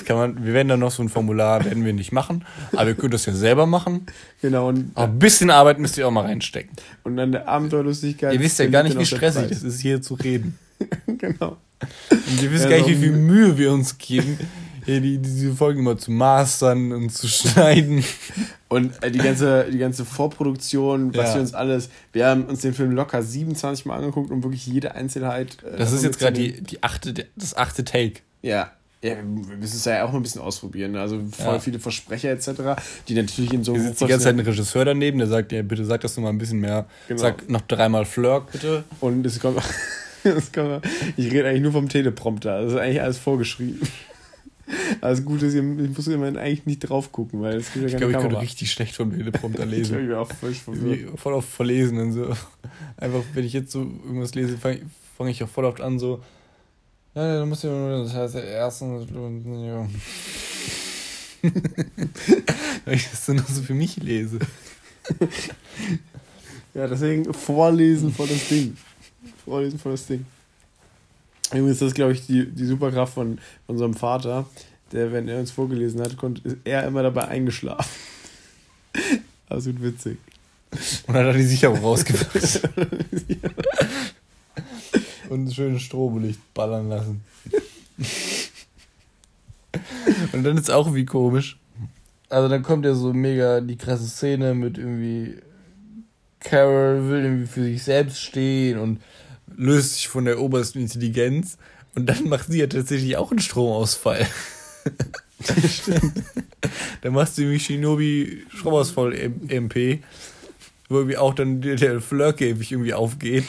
kann 0.10 0.18
man, 0.18 0.44
wir 0.44 0.56
werden 0.56 0.70
dann 0.70 0.80
noch 0.80 0.90
so 0.90 1.04
ein 1.04 1.10
Formular, 1.10 1.64
werden 1.66 1.86
wir 1.86 1.94
nicht 1.94 2.12
machen, 2.12 2.44
aber 2.72 2.88
wir 2.88 2.96
können 2.96 3.12
das 3.12 3.28
ja 3.28 3.34
selber 3.34 3.68
machen. 3.68 4.08
Genau. 4.42 4.68
Und 4.68 4.90
aber 4.96 5.06
ein 5.06 5.20
bisschen 5.20 5.52
Arbeit 5.52 5.78
müsst 5.78 6.00
ihr 6.00 6.08
auch 6.08 6.12
mal 6.12 6.26
reinstecken. 6.26 6.72
Und 7.04 7.16
dann 7.16 7.32
der 7.32 7.48
Abenteuerlustigkeit. 7.48 8.34
Ihr 8.34 8.40
wisst 8.40 8.58
ja 8.58 8.66
gar 8.66 8.82
nicht, 8.82 8.98
wie 8.98 9.06
stressig 9.06 9.50
das 9.50 9.62
ist, 9.62 9.80
hier 9.80 10.02
zu 10.02 10.16
reden. 10.16 10.58
genau. 11.06 11.58
Und 12.10 12.42
ihr 12.42 12.52
wisst 12.52 12.64
ja, 12.64 12.72
gar 12.72 12.78
nicht, 12.78 12.90
wie 12.90 12.96
viel 12.96 13.12
Mühe 13.12 13.56
wir 13.56 13.72
uns 13.72 14.00
geben, 14.00 14.40
die, 15.00 15.18
diese 15.20 15.54
Folgen 15.54 15.80
immer 15.80 15.98
zu 15.98 16.12
mastern 16.12 16.92
und 16.92 17.10
zu 17.12 17.28
schneiden. 17.28 18.04
Und 18.68 19.02
äh, 19.04 19.12
die 19.12 19.20
ganze, 19.20 19.66
die 19.72 19.78
ganze 19.78 20.06
Vorproduktion, 20.06 21.16
was 21.16 21.30
ja. 21.30 21.36
wir 21.36 21.42
uns 21.42 21.54
alles. 21.54 21.90
Wir 22.14 22.28
haben 22.28 22.46
uns 22.46 22.62
den 22.62 22.74
Film 22.74 22.92
locker 22.92 23.22
27 23.22 23.86
Mal 23.86 23.98
angeguckt 23.98 24.32
und 24.32 24.44
wirklich 24.44 24.66
jede 24.66 24.96
Einzelheit. 24.96 25.58
Äh, 25.64 25.78
das 25.78 25.92
ist 25.92 26.04
jetzt 26.04 26.20
gerade 26.20 26.40
die, 26.40 26.62
die 26.62 26.84
achte, 26.84 27.14
das 27.36 27.56
achte 27.56 27.84
Take. 27.84 28.22
Ja, 28.42 28.72
ja, 29.02 29.16
wir 29.16 29.24
müssen 29.24 29.78
es 29.78 29.86
ja 29.86 30.04
auch 30.04 30.12
mal 30.12 30.18
ein 30.18 30.24
bisschen 30.24 30.42
ausprobieren. 30.42 30.92
Ne? 30.92 31.00
Also 31.00 31.20
voll 31.32 31.54
ja. 31.54 31.60
viele 31.60 31.80
Versprecher 31.80 32.32
etc., 32.32 32.82
die 33.08 33.14
natürlich 33.14 33.54
in 33.54 33.64
so. 33.64 33.74
Hier 33.74 33.84
sitzt 33.84 34.02
die 34.02 34.08
ganze 34.08 34.26
Zeit 34.26 34.36
ein 34.36 34.42
Regisseur 34.42 34.84
daneben, 34.84 35.20
der 35.20 35.28
sagt, 35.28 35.54
ja, 35.54 35.62
bitte 35.62 35.86
sag 35.86 36.02
das 36.02 36.18
noch 36.18 36.24
mal 36.24 36.30
ein 36.30 36.38
bisschen 36.38 36.60
mehr. 36.60 36.86
Genau. 37.08 37.22
Sag 37.22 37.50
noch 37.50 37.62
dreimal 37.62 38.04
Flirk, 38.04 38.52
bitte. 38.52 38.84
Und 39.00 39.26
es 39.26 39.40
kommt, 39.40 39.62
es 40.26 40.52
kommt 40.52 40.86
ich 41.16 41.32
rede 41.32 41.48
eigentlich 41.48 41.62
nur 41.62 41.72
vom 41.72 41.88
Teleprompter. 41.88 42.62
Das 42.62 42.74
ist 42.74 42.78
eigentlich 42.78 43.02
alles 43.02 43.18
vorgeschrieben. 43.18 43.82
Also 45.02 45.24
gut, 45.24 45.42
dass 45.42 45.54
ihr, 45.54 45.62
ich 45.62 45.96
muss 45.96 46.08
immerhin 46.08 46.38
eigentlich 46.38 46.66
nicht 46.66 46.80
drauf 46.80 47.12
gucken, 47.12 47.42
weil 47.42 47.58
es 47.58 47.74
gibt 47.74 47.90
ja 47.90 47.92
keine 47.92 47.94
Ich 47.94 47.98
glaube, 47.98 48.12
ich 48.14 48.20
könnte 48.20 48.42
richtig 48.42 48.72
schlecht 48.72 48.96
vom 48.96 49.16
Teleprompter 49.16 49.66
lesen. 49.68 50.00
ich 50.00 50.08
glaube, 50.08 50.12
ich 50.12 50.14
auch 50.14 50.32
voll, 50.32 50.54
voll 51.16 51.34
oft 51.34 51.50
verlesen 51.50 52.00
und 52.00 52.12
so. 52.14 52.36
Einfach, 52.98 53.24
wenn 53.34 53.46
ich 53.46 53.54
jetzt 53.54 53.72
so 53.72 53.80
irgendwas 53.80 54.36
lese, 54.36 54.58
fange 54.58 54.82
fang 55.18 55.28
ich 55.28 55.44
auch 55.44 55.50
voll 55.50 55.66
oft 55.66 55.82
an, 55.82 56.00
so 56.00 56.22
ja, 57.16 57.40
da 57.40 57.46
muss 57.46 57.64
ich 57.64 57.70
nur, 57.70 58.04
das 58.04 58.14
heißt, 58.14 58.36
erstens, 58.36 59.10
ja. 59.12 59.88
Weil 62.86 62.96
ich 62.96 63.10
das 63.10 63.28
nur 63.28 63.44
so 63.44 63.62
für 63.62 63.74
mich 63.74 63.98
lese. 63.98 64.40
ja, 66.74 66.88
deswegen 66.88 67.34
vorlesen 67.34 68.14
vor 68.14 68.28
das 68.28 68.48
Ding. 68.48 68.78
Vorlesen 69.44 69.80
vor 69.80 69.92
das 69.94 70.06
Ding. 70.06 70.26
Übrigens 71.48 71.72
ist 71.72 71.82
das, 71.82 71.94
glaube 71.96 72.14
ich, 72.14 72.28
die, 72.28 72.46
die 72.46 72.66
Superkraft 72.66 73.16
von, 73.16 73.40
von 73.66 73.76
unserem 73.76 73.96
Vater, 73.96 74.46
der, 74.92 75.12
wenn 75.12 75.28
er 75.28 75.40
uns 75.40 75.52
vorgelesen 75.52 76.02
hat, 76.02 76.18
konnte, 76.18 76.48
ist 76.48 76.58
er 76.64 76.86
immer 76.86 77.04
dabei 77.04 77.28
eingeschlafen. 77.28 77.90
Absolut 79.50 79.82
witzig. 79.82 80.18
Und 81.08 81.16
dann 81.16 81.16
hat 81.28 81.34
er 81.34 81.38
die 81.38 81.44
Sicherung 81.44 81.80
rausgebracht. 81.80 82.62
und 85.30 85.46
ein 85.46 85.52
schönes 85.52 85.82
Strobelicht 85.82 86.40
ballern 86.54 86.90
lassen. 86.90 87.22
und 90.32 90.44
dann 90.44 90.58
ist 90.58 90.72
auch 90.72 90.94
wie 90.94 91.06
komisch. 91.06 91.58
Also 92.30 92.48
dann 92.48 92.62
kommt 92.62 92.86
ja 92.86 92.94
so 92.94 93.12
mega 93.12 93.60
die 93.62 93.78
krasse 93.78 94.08
Szene 94.08 94.54
mit 94.54 94.78
irgendwie 94.78 95.36
Carol 96.40 97.10
will 97.10 97.24
irgendwie 97.24 97.48
für 97.48 97.64
sich 97.64 97.84
selbst 97.84 98.22
stehen 98.22 98.78
und 98.80 99.02
löst 99.56 99.96
sich 99.96 100.08
von 100.08 100.26
der 100.26 100.40
obersten 100.40 100.80
Intelligenz 100.80 101.58
und 101.96 102.06
dann 102.06 102.30
macht 102.30 102.52
sie 102.52 102.60
ja 102.60 102.68
tatsächlich 102.68 103.18
auch 103.18 103.32
einen 103.32 103.40
Stromausfall. 103.40 104.26
Stimmt. 105.42 106.24
dann 107.02 107.14
machst 107.14 107.38
du 107.38 107.44
nämlich 107.44 107.66
Shinobi 107.66 108.44
Stromausfall 108.56 109.14
MP, 109.48 110.02
wo 110.90 110.98
irgendwie 110.98 111.18
auch 111.18 111.34
dann 111.34 111.62
der 111.62 112.02
Flirkäfig 112.02 112.72
irgendwie 112.72 112.94
aufgeht 112.94 113.46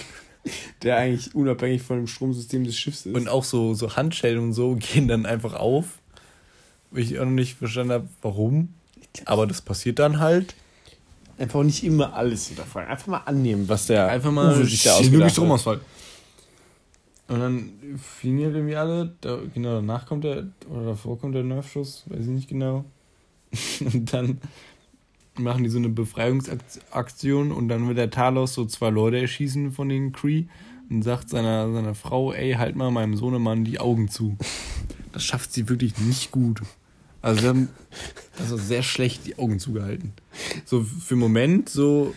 der 0.82 0.96
eigentlich 0.96 1.34
unabhängig 1.34 1.82
von 1.82 1.98
dem 1.98 2.06
Stromsystem 2.06 2.64
des 2.64 2.78
Schiffs 2.78 3.06
ist. 3.06 3.14
Und 3.14 3.28
auch 3.28 3.44
so, 3.44 3.74
so 3.74 3.96
Handschellen 3.96 4.38
und 4.38 4.52
so 4.52 4.76
gehen 4.76 5.08
dann 5.08 5.26
einfach 5.26 5.54
auf. 5.54 5.98
Wo 6.90 6.98
ich 6.98 7.18
auch 7.18 7.24
noch 7.24 7.30
nicht 7.30 7.58
verstanden 7.58 7.92
habe, 7.92 8.08
warum. 8.22 8.74
Aber 9.24 9.46
das 9.46 9.60
passiert 9.60 9.98
dann 9.98 10.18
halt. 10.18 10.54
Einfach 11.38 11.62
nicht 11.62 11.84
immer 11.84 12.14
alles 12.14 12.48
hinterfragen. 12.48 12.90
Einfach 12.90 13.06
mal 13.06 13.22
annehmen, 13.24 13.68
was 13.68 13.86
der 13.86 14.08
Einfach 14.08 14.30
mal 14.30 14.54
Uwe 14.54 14.66
sich 14.66 14.82
da 14.82 14.94
ausgedacht 14.94 15.32
Stromausfall. 15.32 15.80
Und 17.30 17.38
dann 17.38 17.72
fliegen 17.96 18.42
halt 18.42 18.56
irgendwie 18.56 18.74
alle. 18.74 19.14
Da, 19.20 19.38
genau, 19.54 19.76
danach 19.76 20.04
kommt 20.04 20.24
der, 20.24 20.48
oder 20.68 20.86
davor 20.86 21.16
kommt 21.16 21.36
der 21.36 21.44
Nerfschuss, 21.44 22.02
weiß 22.08 22.22
ich 22.22 22.26
nicht 22.26 22.48
genau. 22.48 22.84
Und 23.80 24.12
dann 24.12 24.40
machen 25.38 25.62
die 25.62 25.70
so 25.70 25.78
eine 25.78 25.88
Befreiungsaktion 25.88 27.52
und 27.52 27.68
dann 27.68 27.86
wird 27.88 27.96
der 27.98 28.10
Talos 28.10 28.52
so 28.52 28.66
zwei 28.66 28.90
Leute 28.90 29.18
erschießen 29.20 29.72
von 29.72 29.88
den 29.88 30.12
Cree 30.12 30.44
und 30.90 31.02
sagt 31.02 31.30
seiner, 31.30 31.72
seiner 31.72 31.94
Frau, 31.94 32.32
ey, 32.32 32.54
halt 32.54 32.76
mal 32.76 32.90
meinem 32.90 33.16
Sohnemann 33.16 33.64
die 33.64 33.80
Augen 33.80 34.08
zu. 34.08 34.36
Das 35.12 35.24
schafft 35.24 35.52
sie 35.52 35.68
wirklich 35.68 35.98
nicht 35.98 36.30
gut. 36.30 36.60
Also 37.20 37.40
sie 37.40 37.48
haben 37.48 37.68
also 38.38 38.56
sehr 38.56 38.84
schlecht 38.84 39.26
die 39.26 39.36
Augen 39.40 39.58
zugehalten. 39.58 40.12
So 40.64 40.84
für 40.84 41.14
einen 41.14 41.20
Moment 41.20 41.68
so. 41.68 42.14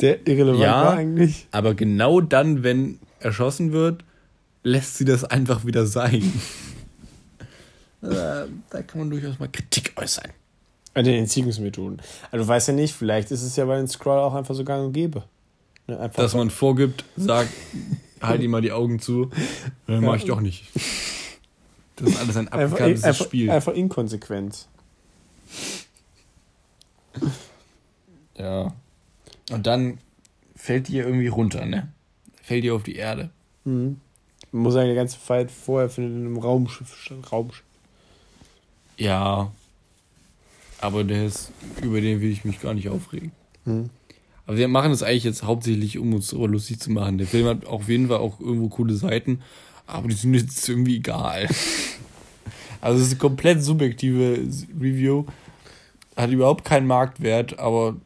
Der 0.00 0.24
irrelevant 0.28 0.60
ja, 0.60 0.84
war 0.84 0.96
eigentlich. 0.96 1.48
Aber 1.50 1.74
genau 1.74 2.20
dann, 2.20 2.62
wenn 2.62 3.00
erschossen 3.18 3.72
wird, 3.72 4.04
lässt 4.62 4.96
sie 4.96 5.04
das 5.04 5.24
einfach 5.24 5.64
wieder 5.64 5.86
sein. 5.86 6.32
da, 8.00 8.46
da 8.70 8.82
kann 8.82 9.00
man 9.00 9.10
durchaus 9.10 9.38
mal 9.38 9.48
Kritik 9.48 9.92
äußern. 9.96 10.30
An 10.94 11.04
den 11.04 11.14
Entziehungsmethoden. 11.14 12.02
Also 12.30 12.44
du 12.44 12.48
weißt 12.48 12.68
ja 12.68 12.74
nicht, 12.74 12.94
vielleicht 12.94 13.30
ist 13.30 13.42
es 13.42 13.56
ja 13.56 13.64
bei 13.66 13.76
den 13.76 13.88
Scroll 13.88 14.18
auch 14.18 14.34
einfach 14.34 14.54
so 14.54 14.64
gang 14.64 14.86
und 14.86 14.92
gäbe. 14.92 15.24
Ne, 15.86 16.10
Dass 16.16 16.34
man 16.34 16.50
vorgibt, 16.50 17.04
sagt, 17.16 17.50
halt 18.20 18.42
ihm 18.42 18.50
mal 18.50 18.60
die 18.60 18.72
Augen 18.72 18.98
zu. 18.98 19.30
Dann 19.86 20.04
mache 20.04 20.16
ich 20.18 20.24
doch 20.24 20.40
nicht. 20.40 20.66
Das 21.96 22.10
ist 22.10 22.20
alles 22.20 22.36
ein 22.36 22.48
abgekartetes 22.48 23.04
einfach, 23.04 23.24
Spiel. 23.24 23.50
Einfach 23.50 23.72
Inkonsequenz. 23.72 24.68
Ja. 28.36 28.72
Und 29.50 29.66
dann 29.66 29.98
fällt 30.54 30.88
die 30.88 30.98
irgendwie 30.98 31.28
runter, 31.28 31.64
ne? 31.64 31.92
Fällt 32.42 32.64
die 32.64 32.70
auf 32.70 32.82
die 32.82 32.96
Erde. 32.96 33.30
Mhm. 33.64 34.00
Man 34.52 34.62
muss 34.62 34.74
sagen, 34.74 34.86
der 34.86 34.94
ganze 34.94 35.18
Fight 35.18 35.50
vorher 35.50 35.90
findet 35.90 36.14
in 36.14 36.26
einem 36.26 36.38
Raumschiff 36.38 36.96
statt. 36.96 37.32
Raumschiff. 37.32 37.64
Ja. 38.96 39.52
Aber 40.80 41.04
der 41.04 41.26
ist, 41.26 41.52
über 41.82 42.00
den 42.00 42.20
will 42.20 42.30
ich 42.30 42.44
mich 42.44 42.60
gar 42.60 42.74
nicht 42.74 42.88
aufregen. 42.88 43.32
Mhm. 43.64 43.90
Aber 44.46 44.56
wir 44.56 44.68
machen 44.68 44.90
das 44.90 45.02
eigentlich 45.02 45.24
jetzt 45.24 45.42
hauptsächlich, 45.42 45.98
um 45.98 46.14
uns 46.14 46.28
darüber 46.28 46.48
lustig 46.48 46.80
zu 46.80 46.90
machen. 46.90 47.18
Der 47.18 47.26
Film 47.26 47.46
hat 47.46 47.66
auf 47.66 47.88
jeden 47.88 48.08
Fall 48.08 48.18
auch 48.18 48.40
irgendwo 48.40 48.68
coole 48.68 48.94
Seiten, 48.94 49.42
aber 49.86 50.08
die 50.08 50.14
sind 50.14 50.34
jetzt 50.34 50.68
irgendwie 50.68 50.96
egal. 50.96 51.48
Also 52.80 53.00
es 53.00 53.08
ist 53.08 53.14
eine 53.14 53.18
komplett 53.18 53.60
subjektive 53.60 54.38
Review. 54.80 55.24
Hat 56.16 56.30
überhaupt 56.30 56.64
keinen 56.64 56.86
Marktwert, 56.86 57.58
aber 57.58 57.96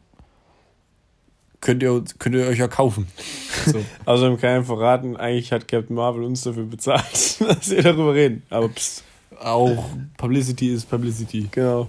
könnt 1.63 1.81
ihr, 1.81 2.03
könnt 2.19 2.35
ihr 2.35 2.45
euch 2.45 2.59
ja 2.59 2.67
kaufen. 2.67 3.07
So. 3.65 3.85
also 4.05 4.27
im 4.27 4.37
Keim 4.37 4.65
verraten, 4.65 5.15
eigentlich 5.15 5.53
hat 5.53 5.69
Captain 5.69 5.95
Marvel 5.95 6.23
uns 6.25 6.41
dafür 6.41 6.65
bezahlt, 6.65 7.39
dass 7.39 7.69
wir 7.69 7.81
darüber 7.81 8.13
reden. 8.13 8.43
Aber 8.49 8.67
pst. 8.67 9.05
Auch 9.39 9.85
Publicity 10.17 10.73
ist 10.73 10.89
Publicity. 10.89 11.47
Genau. 11.49 11.87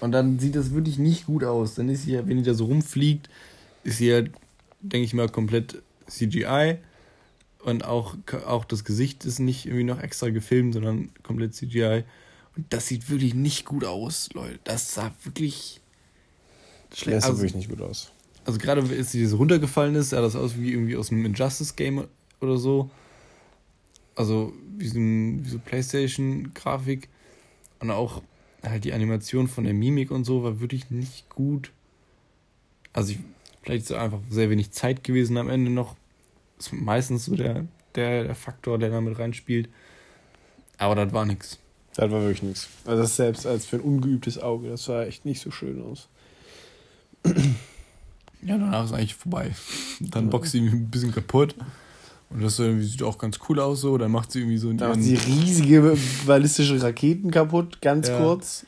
Und 0.00 0.12
dann 0.12 0.38
sieht 0.38 0.54
das 0.54 0.72
wirklich 0.72 0.98
nicht 0.98 1.26
gut 1.26 1.42
aus. 1.42 1.74
Dann 1.74 1.88
ist 1.88 2.04
hier, 2.04 2.28
wenn 2.28 2.36
die 2.36 2.44
da 2.44 2.54
so 2.54 2.66
rumfliegt, 2.66 3.28
ist 3.82 3.98
hier, 3.98 4.22
denke 4.80 5.04
ich 5.04 5.14
mal, 5.14 5.28
komplett 5.28 5.82
CGI. 6.06 6.78
Und 7.64 7.84
auch, 7.84 8.14
auch 8.46 8.64
das 8.64 8.84
Gesicht 8.84 9.24
ist 9.24 9.40
nicht 9.40 9.66
irgendwie 9.66 9.84
noch 9.84 10.00
extra 10.00 10.30
gefilmt, 10.30 10.74
sondern 10.74 11.10
komplett 11.24 11.54
CGI. 11.54 12.04
Und 12.56 12.66
das 12.72 12.86
sieht 12.86 13.10
wirklich 13.10 13.34
nicht 13.34 13.64
gut 13.64 13.84
aus, 13.84 14.28
Leute. 14.32 14.60
Das 14.62 14.94
sah 14.94 15.12
wirklich 15.24 15.80
schlecht 16.94 17.16
aus. 17.16 17.22
Das 17.22 17.22
sah 17.22 17.28
also, 17.30 17.42
wirklich 17.42 17.56
nicht 17.56 17.70
gut 17.70 17.82
aus. 17.82 18.12
Also 18.44 18.58
gerade 18.58 18.82
als 18.82 19.12
sie 19.12 19.26
so 19.26 19.36
runtergefallen 19.36 19.94
ist, 19.94 20.10
sah 20.10 20.20
das 20.20 20.36
aus 20.36 20.58
wie 20.58 20.72
irgendwie 20.72 20.96
aus 20.96 21.10
einem 21.10 21.24
Injustice-Game 21.26 22.06
oder 22.40 22.56
so. 22.56 22.90
Also 24.14 24.52
wie 24.76 24.88
so, 24.88 24.96
wie 24.96 25.48
so 25.48 25.58
Playstation-Grafik. 25.58 27.08
Und 27.80 27.90
auch 27.90 28.22
halt 28.62 28.84
die 28.84 28.92
Animation 28.92 29.48
von 29.48 29.64
der 29.64 29.74
Mimik 29.74 30.10
und 30.10 30.24
so 30.24 30.42
war 30.42 30.60
wirklich 30.60 30.90
nicht 30.90 31.28
gut. 31.30 31.70
Also 32.92 33.12
ich, 33.12 33.18
vielleicht 33.62 33.84
ist 33.84 33.92
einfach 33.92 34.20
sehr 34.30 34.50
wenig 34.50 34.72
Zeit 34.72 35.04
gewesen 35.04 35.36
am 35.36 35.48
Ende 35.48 35.70
noch. 35.70 35.96
Das 36.56 36.66
ist 36.66 36.72
meistens 36.72 37.26
so 37.26 37.36
der, 37.36 37.66
der, 37.94 38.24
der 38.24 38.34
Faktor, 38.34 38.78
der 38.78 38.90
da 38.90 39.00
mit 39.00 39.18
reinspielt. 39.18 39.68
Aber 40.78 40.94
das 40.94 41.12
war 41.12 41.24
nichts. 41.24 41.58
Das 41.94 42.10
war 42.10 42.20
wirklich 42.22 42.42
nichts. 42.42 42.68
Also 42.84 43.02
das 43.02 43.16
selbst 43.16 43.46
als 43.46 43.66
für 43.66 43.76
ein 43.76 43.82
ungeübtes 43.82 44.38
Auge, 44.38 44.68
das 44.68 44.84
sah 44.84 45.04
echt 45.04 45.24
nicht 45.24 45.40
so 45.40 45.50
schön 45.50 45.82
aus. 45.82 46.08
Ja, 48.42 48.56
danach 48.56 48.84
ist 48.84 48.92
eigentlich 48.92 49.14
vorbei. 49.14 49.52
Dann 50.00 50.30
boxt 50.30 50.52
sie 50.52 50.58
irgendwie 50.58 50.76
ein 50.76 50.90
bisschen 50.90 51.12
kaputt. 51.12 51.54
Und 52.30 52.42
das 52.42 52.56
sieht 52.56 53.02
auch 53.02 53.18
ganz 53.18 53.38
cool 53.48 53.60
aus 53.60 53.80
so. 53.80 53.98
Dann 53.98 54.12
macht 54.12 54.32
sie 54.32 54.40
irgendwie 54.40 54.58
so... 54.58 54.72
Dann 54.72 54.90
macht 54.90 55.02
sie 55.02 55.16
riesige 55.16 55.96
ballistische 56.26 56.80
Raketen 56.80 57.30
kaputt, 57.30 57.80
ganz 57.82 58.08
ja. 58.08 58.18
kurz. 58.18 58.64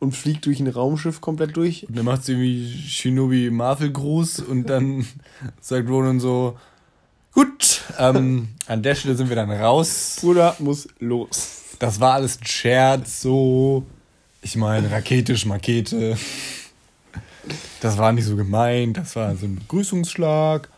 Und 0.00 0.12
fliegt 0.12 0.46
durch 0.46 0.60
ein 0.60 0.68
Raumschiff 0.68 1.20
komplett 1.20 1.56
durch. 1.56 1.88
Und 1.88 1.96
dann 1.96 2.04
macht 2.04 2.24
sie 2.24 2.32
irgendwie 2.32 2.88
Shinobi 2.88 3.50
Marvel 3.50 3.90
Gruß 3.90 4.40
und 4.40 4.68
dann 4.68 5.06
sagt 5.60 5.88
Ronan 5.88 6.20
so, 6.20 6.56
gut, 7.32 7.82
ähm, 7.98 8.48
an 8.66 8.82
der 8.82 8.94
Stelle 8.94 9.16
sind 9.16 9.28
wir 9.28 9.36
dann 9.36 9.50
raus. 9.50 10.18
Bruder 10.20 10.54
muss 10.58 10.88
los. 11.00 11.62
Das 11.78 12.00
war 12.00 12.14
alles 12.14 12.40
ein 12.40 12.46
Scherz, 12.46 13.22
so. 13.22 13.84
Ich 14.42 14.56
meine, 14.56 14.90
Rakete, 14.90 15.36
Schmakete. 15.36 16.16
Das 17.80 17.98
war 17.98 18.12
nicht 18.12 18.24
so 18.24 18.36
gemeint, 18.36 18.96
das 18.96 19.14
war 19.16 19.34
so 19.36 19.46
ein 19.46 19.56
Begrüßungsschlag. 19.56 20.68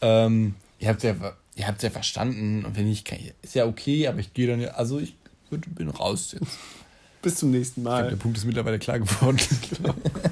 Ähm, 0.00 0.54
ihr 0.78 0.88
habt 0.88 1.02
ja 1.02 1.14
ihr 1.58 1.66
habt 1.66 1.82
ja 1.82 1.90
verstanden 1.90 2.64
und 2.64 2.76
wenn 2.76 2.88
nicht, 2.88 3.12
ist 3.42 3.54
ja 3.54 3.66
okay, 3.66 4.06
aber 4.06 4.18
ich 4.20 4.32
gehe 4.32 4.46
dann 4.46 4.60
ja, 4.60 4.70
also 4.70 5.00
ich 5.00 5.14
bin 5.50 5.90
raus 5.90 6.34
jetzt. 6.38 6.56
Bis 7.20 7.34
zum 7.36 7.50
nächsten 7.50 7.82
Mal. 7.82 8.02
Glaub, 8.02 8.10
der 8.10 8.16
Punkt 8.16 8.38
ist 8.38 8.44
mittlerweile 8.44 8.78
klar 8.78 9.00
geworden. 9.00 9.38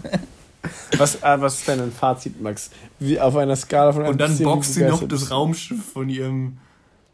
was, 0.96 1.16
äh, 1.16 1.40
was 1.40 1.58
ist 1.58 1.68
dein 1.68 1.90
Fazit, 1.90 2.40
Max? 2.40 2.70
Wie 3.00 3.18
auf 3.18 3.34
einer 3.34 3.56
Skala 3.56 3.92
von 3.92 4.02
1 4.02 4.12
Und 4.12 4.20
dann 4.20 4.38
boxt 4.38 4.74
sie 4.74 4.84
noch 4.84 5.06
das 5.08 5.30
Raumschiff 5.30 5.84
von 5.92 6.08
ihrem, 6.08 6.58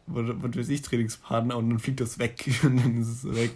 was, 0.07 0.57
weiß 0.57 0.69
ich, 0.69 0.81
Trainingspartner 0.81 1.57
und 1.57 1.69
dann 1.69 1.79
fliegt 1.79 2.01
das 2.01 2.19
weg 2.19 2.45
und 2.63 2.77
dann 2.77 3.01
ist 3.01 3.23
es 3.23 3.35
weg. 3.35 3.51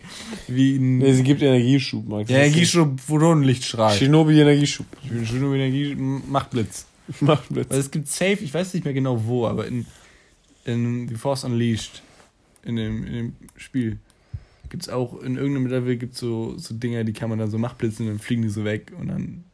Wie 0.47 0.77
ein 0.77 0.99
nee, 0.99 1.13
sie 1.13 1.23
gibt 1.23 1.41
Energieschub, 1.41 2.07
Max. 2.07 2.29
Ja, 2.29 2.37
Energieschub, 2.37 2.99
Lichtstrahl. 3.41 3.95
Shinobi 3.95 4.39
Energieschub. 4.39 4.85
Shinobi 5.25 5.55
Energie 5.55 5.95
macht 5.95 6.51
Blitz. 6.51 6.85
Macht 7.21 7.47
Blitz. 7.47 7.69
Weil 7.69 7.79
es 7.79 7.89
gibt 7.89 8.09
safe, 8.09 8.43
ich 8.43 8.53
weiß 8.53 8.73
nicht 8.73 8.83
mehr 8.83 8.93
genau 8.93 9.25
wo, 9.25 9.47
aber 9.47 9.65
in 9.65 9.85
in 10.67 11.07
The 11.07 11.15
Force 11.15 11.43
Unleashed, 11.43 12.03
in 12.63 12.75
dem, 12.75 13.05
in 13.05 13.13
dem 13.13 13.35
Spiel, 13.55 13.97
gibt 14.69 14.83
es 14.83 14.89
auch 14.89 15.19
in 15.21 15.37
irgendeinem 15.37 15.67
Level 15.67 15.95
gibt's 15.95 16.19
so, 16.19 16.57
so 16.57 16.75
Dinger, 16.75 17.05
die 17.05 17.13
kann 17.13 17.29
man 17.29 17.39
dann 17.39 17.49
so 17.49 17.57
nachblitzen 17.57 18.05
und 18.05 18.13
dann 18.13 18.19
fliegen 18.19 18.41
die 18.41 18.49
so 18.49 18.65
weg 18.65 18.91
und 18.99 19.07
dann, 19.07 19.45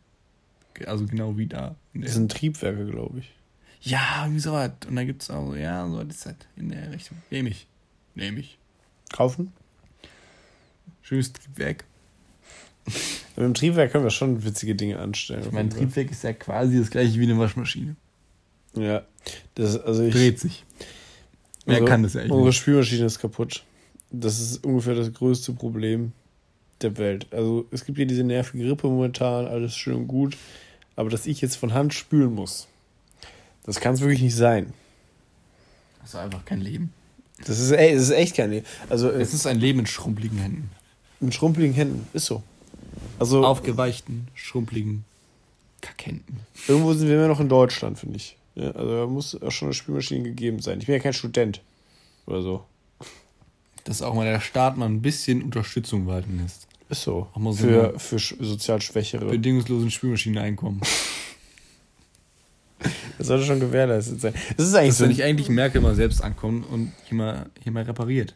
also 0.86 1.06
genau 1.06 1.38
wie 1.38 1.46
da. 1.46 1.76
Das 1.94 2.16
sind 2.16 2.32
Triebwerke, 2.32 2.88
glaube 2.88 3.20
ich. 3.20 3.32
Ja, 3.84 4.28
wie 4.30 4.40
so 4.40 4.54
was. 4.54 4.72
Und 4.88 4.96
dann 4.96 5.06
gibt 5.06 5.22
es 5.22 5.30
auch, 5.30 5.56
ja, 5.56 5.88
so 5.88 6.04
das 6.04 6.26
halt 6.26 6.48
in 6.56 6.70
der 6.70 6.92
Richtung. 6.92 7.18
Nehme 7.30 7.50
ich. 7.50 7.68
Nehme 8.16 8.40
ich. 8.40 8.58
Kaufen? 9.12 9.52
Schönes 11.02 11.34
Triebwerk. 11.34 11.84
Mit 13.36 13.46
dem 13.46 13.54
Triebwerk 13.54 13.92
können 13.92 14.04
wir 14.04 14.12
schon 14.12 14.44
witzige 14.44 14.76
Dinge 14.76 15.00
anstellen. 15.00 15.48
Mein 15.52 15.70
Triebwerk 15.70 16.12
ist 16.12 16.24
ja 16.24 16.34
quasi 16.34 16.80
das 16.80 16.90
gleiche 16.90 17.20
wie 17.20 17.24
eine 17.24 17.38
Waschmaschine. 17.38 17.96
Ja, 18.76 19.04
das, 19.56 19.78
also 19.82 20.04
ich, 20.04 20.14
dreht 20.14 20.40
sich. 20.40 20.66
Wer 21.66 21.76
also, 21.76 21.86
kann 21.86 22.04
das 22.04 22.16
eigentlich 22.16 22.32
Unsere 22.32 22.54
Spülmaschine 22.54 23.06
ist 23.06 23.20
kaputt. 23.20 23.64
Das 24.12 24.40
ist 24.40 24.64
ungefähr 24.66 24.96
das 24.96 25.14
größte 25.14 25.54
Problem 25.54 26.14
der 26.82 26.98
Welt. 26.98 27.28
Also 27.32 27.66
es 27.72 27.86
gibt 27.86 27.98
hier 27.98 28.06
diese 28.06 28.24
nervige 28.24 28.66
Grippe 28.66 28.88
momentan, 28.88 29.46
alles 29.46 29.76
schön 29.76 29.96
und 29.96 30.08
gut. 30.08 30.38
Aber 30.96 31.10
dass 31.10 31.26
ich 31.26 31.42
jetzt 31.42 31.56
von 31.56 31.74
Hand 31.74 31.94
spülen 31.94 32.34
muss, 32.34 32.68
das 33.66 33.80
kann 33.80 33.94
es 33.94 34.02
wirklich 34.02 34.22
nicht 34.22 34.36
sein. 34.36 34.74
Das 36.02 36.10
ist 36.10 36.16
einfach 36.16 36.44
kein 36.46 36.62
Leben. 36.62 36.94
Das 37.46 37.60
ist, 37.60 37.72
ey, 37.72 37.94
das 37.94 38.04
ist 38.04 38.12
echt 38.12 38.36
kein 38.36 38.52
Leben. 38.52 38.66
Also, 38.90 39.10
äh, 39.10 39.22
es 39.22 39.34
ist 39.34 39.48
ein 39.48 39.60
Leben 39.60 39.80
in 39.80 39.86
schrumpeligen 39.86 40.38
Händen. 40.38 40.70
In 41.22 41.32
schrumpeligen 41.32 41.76
Händen, 41.76 42.08
ist 42.14 42.26
so. 42.26 42.44
Also, 43.20 43.46
Aufgeweichten, 43.46 44.28
schrumpeligen 44.34 45.06
Kackhänden. 45.82 46.40
Irgendwo 46.68 46.94
sind 46.94 47.08
wir 47.08 47.16
immer 47.16 47.28
noch 47.28 47.40
in 47.40 47.50
Deutschland, 47.50 48.00
finde 48.00 48.18
ich. 48.18 48.38
Ja, 48.56 48.72
also 48.72 48.98
da 48.98 49.08
muss 49.08 49.42
auch 49.42 49.52
schon 49.52 49.68
eine 49.68 49.74
Spülmaschine 49.74 50.24
gegeben 50.24 50.60
sein. 50.62 50.80
Ich 50.80 50.86
bin 50.86 50.94
ja 50.94 51.02
kein 51.02 51.14
Student 51.14 51.62
oder 52.26 52.42
so. 52.42 52.64
Dass 53.84 54.02
auch 54.02 54.14
mal 54.14 54.26
der 54.26 54.40
Staat 54.40 54.78
mal 54.78 54.86
ein 54.86 55.02
bisschen 55.02 55.42
Unterstützung 55.42 56.08
walten 56.08 56.40
lässt. 56.42 56.68
Ist 56.90 57.04
so. 57.04 57.28
So 57.36 57.54
für, 57.54 58.00
für 58.00 58.20
sozial 58.20 58.82
Schwächere. 58.82 59.26
Bedingungslosen 59.26 59.90
Spülmaschineneinkommen. 59.90 60.82
Das 63.18 63.28
sollte 63.28 63.46
schon 63.46 63.60
gewährleistet 63.60 64.22
sein. 64.22 64.34
Das 64.58 64.68
ist 64.68 64.76
eigentlich 64.76 64.90
Dass 64.90 64.98
so. 64.98 65.04
Wenn 65.06 65.12
ich 65.12 65.24
eigentlich 65.24 65.50
Merkel 65.50 65.82
mal 65.82 65.96
selbst 65.96 66.24
ankommt 66.24 66.66
und 66.70 66.92
hier 67.06 67.18
mal, 67.18 67.46
hier 67.62 67.72
mal 67.72 67.84
repariert. 67.84 68.36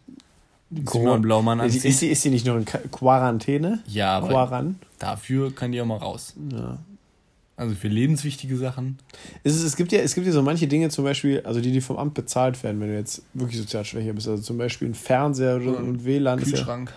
Corona 0.86 1.18
Blaumann 1.18 1.62
anzieht. 1.62 1.86
Ist 1.86 2.00
sie, 2.00 2.10
ist 2.10 2.22
sie 2.22 2.30
nicht 2.30 2.46
noch 2.46 2.58
in 2.58 2.66
Quarantäne? 2.66 3.80
Ja, 3.88 4.18
aber 4.18 4.28
Quaran? 4.28 4.80
dafür 5.00 5.56
kann 5.56 5.72
die 5.72 5.82
auch 5.82 5.86
mal 5.86 5.98
raus. 5.98 6.34
Ja. 6.52 6.80
Also 7.56 7.74
für 7.74 7.88
lebenswichtige 7.88 8.56
Sachen. 8.56 9.00
Es, 9.44 9.56
ist, 9.56 9.64
es, 9.64 9.76
gibt 9.76 9.92
ja, 9.92 10.00
es 10.00 10.14
gibt 10.14 10.28
ja 10.28 10.34
so 10.34 10.44
manche 10.44 10.68
Dinge, 10.68 10.90
zum 10.90 11.04
Beispiel, 11.04 11.42
also 11.42 11.60
die, 11.60 11.72
die 11.72 11.82
vom 11.82 11.98
Amt 11.98 12.14
bezahlt 12.14 12.62
werden, 12.64 12.80
wenn 12.80 12.90
du 12.90 12.96
jetzt 12.96 13.24
wirklich 13.34 13.58
sozial 13.60 13.84
schwächer 13.84 14.14
bist. 14.14 14.28
Also 14.28 14.44
zum 14.44 14.60
Beispiel 14.60 14.90
ein 14.90 14.94
Fernseher 14.94 15.56
oder 15.56 15.80
ein 15.80 16.06
WLAN. 16.06 16.40
Kühlschrank. 16.40 16.94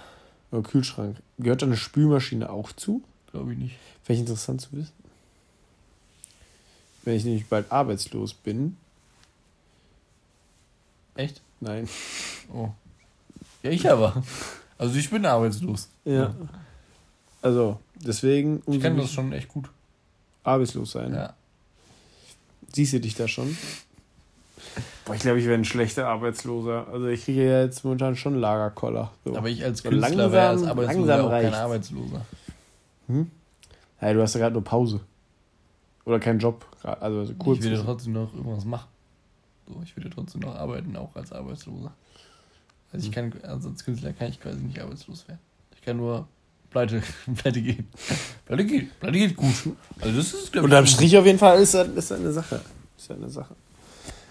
Ja, 0.52 0.60
Kühlschrank. 0.60 1.16
Gehört 1.38 1.62
da 1.62 1.66
eine 1.66 1.78
Spülmaschine 1.78 2.50
auch 2.50 2.72
zu? 2.72 3.02
Glaube 3.30 3.52
ich 3.52 3.58
nicht. 3.58 3.76
Wäre 4.04 4.18
interessant 4.18 4.60
zu 4.60 4.68
wissen. 4.72 4.92
Wenn 7.04 7.14
ich 7.14 7.24
nämlich 7.24 7.46
bald 7.46 7.70
arbeitslos 7.72 8.34
bin. 8.34 8.76
Echt? 11.14 11.40
Nein. 11.60 11.88
Oh. 12.52 12.70
Ja, 13.62 13.70
ich 13.70 13.88
aber. 13.90 14.22
Also 14.78 14.96
ich 14.96 15.10
bin 15.10 15.26
arbeitslos. 15.26 15.88
Ja. 16.04 16.34
Also, 17.42 17.78
deswegen. 17.94 18.62
Ich 18.66 18.80
kenne 18.80 19.02
das 19.02 19.12
schon 19.12 19.32
echt 19.32 19.48
gut 19.48 19.68
arbeitslos 20.42 20.92
sein. 20.92 21.14
Ja. 21.14 21.34
Siehst 22.72 22.92
du 22.92 23.00
dich 23.00 23.14
da 23.14 23.28
schon? 23.28 23.56
Boah, 25.04 25.14
ich 25.14 25.22
glaube, 25.22 25.40
ich 25.40 25.46
wäre 25.46 25.54
ein 25.54 25.64
schlechter 25.64 26.06
Arbeitsloser. 26.08 26.86
Also 26.88 27.08
ich 27.08 27.24
kriege 27.24 27.44
ja 27.44 27.62
jetzt 27.62 27.84
momentan 27.84 28.16
schon 28.16 28.38
Lagerkoller. 28.38 29.10
So. 29.24 29.36
Aber 29.36 29.48
ich 29.48 29.64
als 29.64 29.82
Künstler 29.82 30.32
wäre 30.32 30.48
als 30.48 30.62
Arbeitsloser 30.62 31.24
auch 31.24 31.30
kein 31.30 31.54
Arbeitsloser. 31.54 32.26
Hm? 33.08 33.30
Ja, 34.00 34.12
du 34.12 34.22
hast 34.22 34.34
ja 34.34 34.40
gerade 34.40 34.54
nur 34.54 34.64
Pause. 34.64 35.00
Oder 36.10 36.18
keinen 36.18 36.40
Job. 36.40 36.66
Also 36.82 37.32
kurz. 37.34 37.60
Ich 37.60 37.64
will 37.64 37.72
ja 37.72 37.82
trotzdem 37.84 38.14
noch 38.14 38.34
irgendwas 38.34 38.64
machen. 38.64 38.88
So, 39.68 39.80
ich 39.84 39.96
will 39.96 40.02
ja 40.02 40.10
trotzdem 40.10 40.40
noch 40.40 40.56
arbeiten, 40.56 40.96
auch 40.96 41.14
als 41.14 41.32
Arbeitsloser. 41.32 41.92
Also 42.92 43.06
ich 43.06 43.12
kann, 43.12 43.32
also 43.44 43.68
als 43.68 43.84
Künstler 43.84 44.12
kann 44.12 44.28
ich 44.28 44.40
quasi 44.40 44.58
nicht 44.58 44.80
arbeitslos 44.80 45.28
werden. 45.28 45.38
Ich 45.76 45.82
kann 45.82 45.98
nur 45.98 46.26
pleite, 46.70 47.00
pleite 47.36 47.62
gehen. 47.62 47.86
Pleite 48.44 48.64
geht, 48.64 48.98
pleite 48.98 49.18
geht 49.18 49.36
gut. 49.36 49.54
Also 50.00 50.16
das 50.16 50.34
ist, 50.34 50.50
glaube 50.50 50.64
Unterm 50.64 50.86
Strich 50.86 51.16
auf 51.16 51.24
jeden 51.26 51.38
Fall 51.38 51.60
ist 51.60 51.74
das, 51.74 51.86
ist 51.86 52.10
das 52.10 52.18
eine 52.18 52.32
Sache. 52.32 52.60
Ist 52.98 53.08
das 53.08 53.16
eine 53.16 53.30
Sache. 53.30 53.54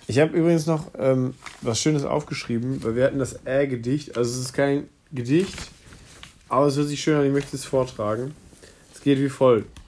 Ich 0.08 0.20
habe 0.20 0.36
übrigens 0.36 0.66
noch 0.66 0.92
ähm, 0.98 1.34
was 1.62 1.80
Schönes 1.80 2.04
aufgeschrieben, 2.04 2.84
weil 2.84 2.98
wir 2.98 3.06
hatten 3.06 3.20
das 3.20 3.40
Ä-Gedicht. 3.46 4.18
Also 4.18 4.32
es 4.32 4.40
ist 4.48 4.52
kein 4.52 4.90
Gedicht, 5.14 5.56
aber 6.50 6.68
es 6.68 6.76
hört 6.76 6.90
sich 6.90 7.02
schön 7.02 7.18
an, 7.18 7.26
ich 7.26 7.32
möchte 7.32 7.56
es 7.56 7.64
vortragen. 7.64 8.36
Es 8.94 9.00
geht 9.00 9.18
wie 9.20 9.30
folgt. 9.30 9.80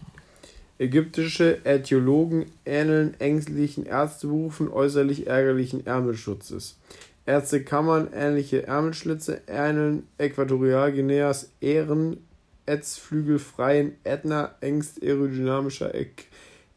Ägyptische 0.81 1.63
Äthiologen 1.63 2.51
ähneln 2.65 3.13
ängstlichen 3.19 3.85
Ärzteberufen 3.85 4.67
äußerlich 4.67 5.27
ärgerlichen 5.27 5.85
Ärmelschutzes. 5.85 6.79
Ärztekammern 7.27 8.09
ähnliche 8.11 8.65
Ärmelschlitze 8.65 9.41
ähneln 9.45 10.07
Äquatorialguineas 10.17 11.51
Ehren 11.61 12.17
Ätzflügelfreien 12.65 13.91
Ätna 14.03 14.55
Ängst 14.59 15.03
aerodynamischer 15.03 15.93
Äqu 15.93 16.23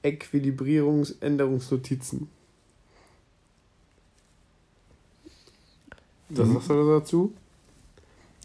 Äquilibrierungsänderungsnotizen. 0.03 2.29
Was 6.29 6.53
sagst 6.53 6.69
du 6.69 6.91
dazu? 6.91 7.33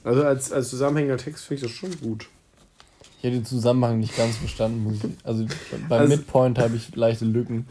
Also 0.06 0.24
als, 0.24 0.54
als 0.54 0.70
zusammenhängender 0.70 1.18
Text 1.18 1.44
finde 1.44 1.66
ich 1.66 1.70
das 1.70 1.78
schon 1.78 2.00
gut. 2.00 2.30
Ich 3.20 3.26
hätte 3.26 3.36
den 3.36 3.46
Zusammenhang 3.46 4.00
nicht 4.00 4.16
ganz 4.16 4.38
verstanden. 4.38 5.18
Also 5.26 5.46
beim 5.90 6.00
also, 6.00 6.16
Midpoint 6.16 6.58
habe 6.58 6.78
ich 6.78 6.96
leichte 6.96 7.26
Lücken. 7.26 7.68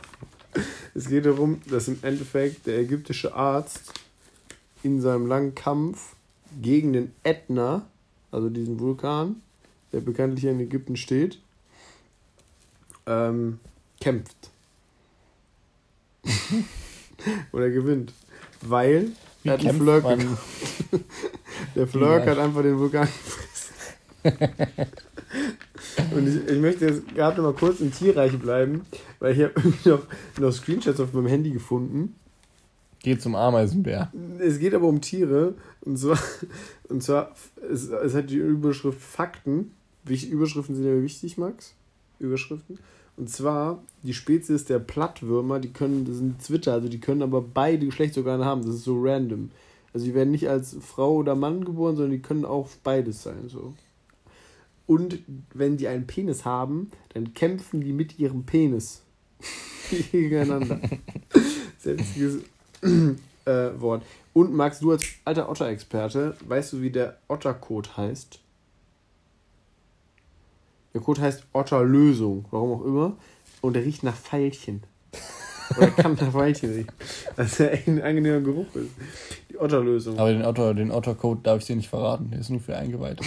Es 0.94 1.09
geht 1.09 1.24
darum, 1.24 1.62
dass 1.70 1.88
im 1.88 1.99
Endeffekt 2.03 2.66
der 2.66 2.80
ägyptische 2.80 3.34
Arzt 3.34 3.94
in 4.82 5.01
seinem 5.01 5.26
langen 5.26 5.55
Kampf 5.55 6.16
gegen 6.61 6.92
den 6.92 7.12
Ätna, 7.22 7.86
also 8.30 8.51
diesen 8.51 8.78
Vulkan, 8.78 9.36
der 9.92 10.01
bekanntlich 10.01 10.44
in 10.44 10.61
Ägypten 10.61 10.96
steht, 10.96 11.38
ähm, 13.07 13.59
kämpft. 14.03 14.51
Oder 17.53 17.70
gewinnt. 17.70 18.12
Weil 18.61 19.12
Wie 19.42 19.49
er 19.49 19.55
hat 19.55 19.64
einen 19.64 19.80
Flirk 19.80 20.05
Der 21.74 21.86
Flirk 21.86 22.26
hat 22.26 22.36
einfach 22.36 22.61
den 22.61 22.78
Vulkan 22.78 23.09
gefressen. 24.22 24.92
Und 26.14 26.28
ich, 26.28 26.49
ich 26.49 26.61
möchte 26.61 26.86
jetzt 26.86 27.14
gerade 27.14 27.36
noch 27.36 27.53
mal 27.53 27.59
kurz 27.59 27.80
im 27.80 27.92
Tierreich 27.92 28.38
bleiben, 28.38 28.82
weil 29.18 29.34
ich 29.34 29.42
habe 29.42 29.55
noch, 29.84 30.03
noch 30.38 30.53
Screenshots 30.53 31.01
auf 31.01 31.12
meinem 31.12 31.26
Handy 31.26 31.51
gefunden. 31.51 32.14
Geht 33.01 33.22
zum 33.22 33.34
Ameisenbär. 33.34 34.12
Es 34.38 34.59
geht 34.59 34.74
aber 34.74 34.88
um 34.88 35.01
Tiere. 35.01 35.55
Und 35.82 35.99
zwar, 35.99 36.18
und 36.88 37.03
zwar 37.03 37.32
es, 37.70 37.88
es 37.88 38.14
hat 38.14 38.30
die 38.30 38.36
Überschrift 38.36 39.01
Fakten. 39.01 39.72
Überschriften 40.05 40.74
sind 40.74 40.84
ja 40.84 41.03
wichtig, 41.03 41.38
Max. 41.38 41.74
Überschriften. 42.18 42.78
Und 43.16 43.28
zwar 43.30 43.82
die 44.05 44.14
Spezies 44.14 44.64
der 44.64 44.78
Plattwürmer, 44.78 45.59
die 45.59 45.72
können, 45.72 46.05
das 46.05 46.16
sind 46.16 46.40
Zwitter, 46.40 46.74
also 46.74 46.88
die 46.88 47.01
können 47.01 47.22
aber 47.22 47.42
beide 47.42 47.86
Geschlechtsorgane 47.86 48.44
haben. 48.44 48.64
Das 48.64 48.76
ist 48.76 48.84
so 48.84 49.01
random. 49.01 49.51
Also 49.92 50.07
die 50.07 50.14
werden 50.14 50.30
nicht 50.30 50.49
als 50.49 50.76
Frau 50.80 51.16
oder 51.16 51.34
Mann 51.34 51.64
geboren, 51.64 51.96
sondern 51.96 52.12
die 52.12 52.22
können 52.22 52.44
auch 52.44 52.68
beides 52.84 53.22
sein. 53.22 53.49
So. 53.49 53.74
Und 54.89 55.18
wenn 55.53 55.76
die 55.76 55.86
einen 55.86 56.07
Penis 56.07 56.47
haben, 56.47 56.91
dann 57.12 57.34
kämpfen 57.34 57.82
die 57.82 57.93
mit 57.93 58.18
ihrem 58.18 58.45
Penis 58.45 59.03
gegeneinander. 60.11 60.80
Selbstiges 61.78 62.39
äh, 62.82 63.80
Wort. 63.80 64.03
Und 64.32 64.55
Max, 64.55 64.80
du 64.80 64.91
als 64.93 65.05
alter 65.26 65.51
Otter-Experte, 65.51 66.34
weißt 66.47 66.72
du, 66.72 66.80
wie 66.80 66.91
der 66.91 67.18
Ottercode 67.28 67.99
heißt? 67.99 68.41
Der 70.95 71.03
Code 71.03 71.20
heißt 71.20 71.45
Otterlösung, 71.53 72.47
warum 72.51 72.72
auch 72.72 72.84
immer. 72.84 73.16
Und 73.61 73.74
der 73.74 73.84
riecht 73.84 74.03
nach 74.03 74.16
Pfeilchen. 74.16 74.82
Oder 75.76 75.91
kann 75.91 76.14
nach 76.14 76.32
Pfeilchen 76.32 76.72
riechen. 76.72 76.93
Das 77.36 77.53
ist 77.53 77.59
ja 77.59 77.66
echt 77.66 77.89
ein 77.89 78.01
angenehmer 78.01 78.41
Geruch 78.41 78.74
ist. 78.74 78.93
Die 79.51 79.59
Otterlösung. 79.59 80.18
Aber 80.18 80.32
den 80.32 80.47
Otter, 80.47 80.72
den 80.72 80.91
Ottercode 80.91 81.47
darf 81.47 81.61
ich 81.61 81.66
dir 81.66 81.76
nicht 81.76 81.91
verraten. 81.91 82.30
Der 82.30 82.41
ist 82.41 82.49
nur 82.49 82.61
für 82.61 82.74
Eingeweihte. 82.74 83.22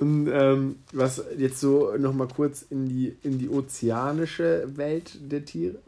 Und 0.00 0.28
ähm, 0.32 0.76
was 0.94 1.22
jetzt 1.36 1.60
so 1.60 1.94
nochmal 1.98 2.28
kurz 2.28 2.62
in 2.62 2.88
die, 2.88 3.14
in 3.22 3.38
die 3.38 3.50
ozeanische 3.50 4.66
Welt 4.76 5.18
der 5.30 5.44
Tiere. 5.44 5.78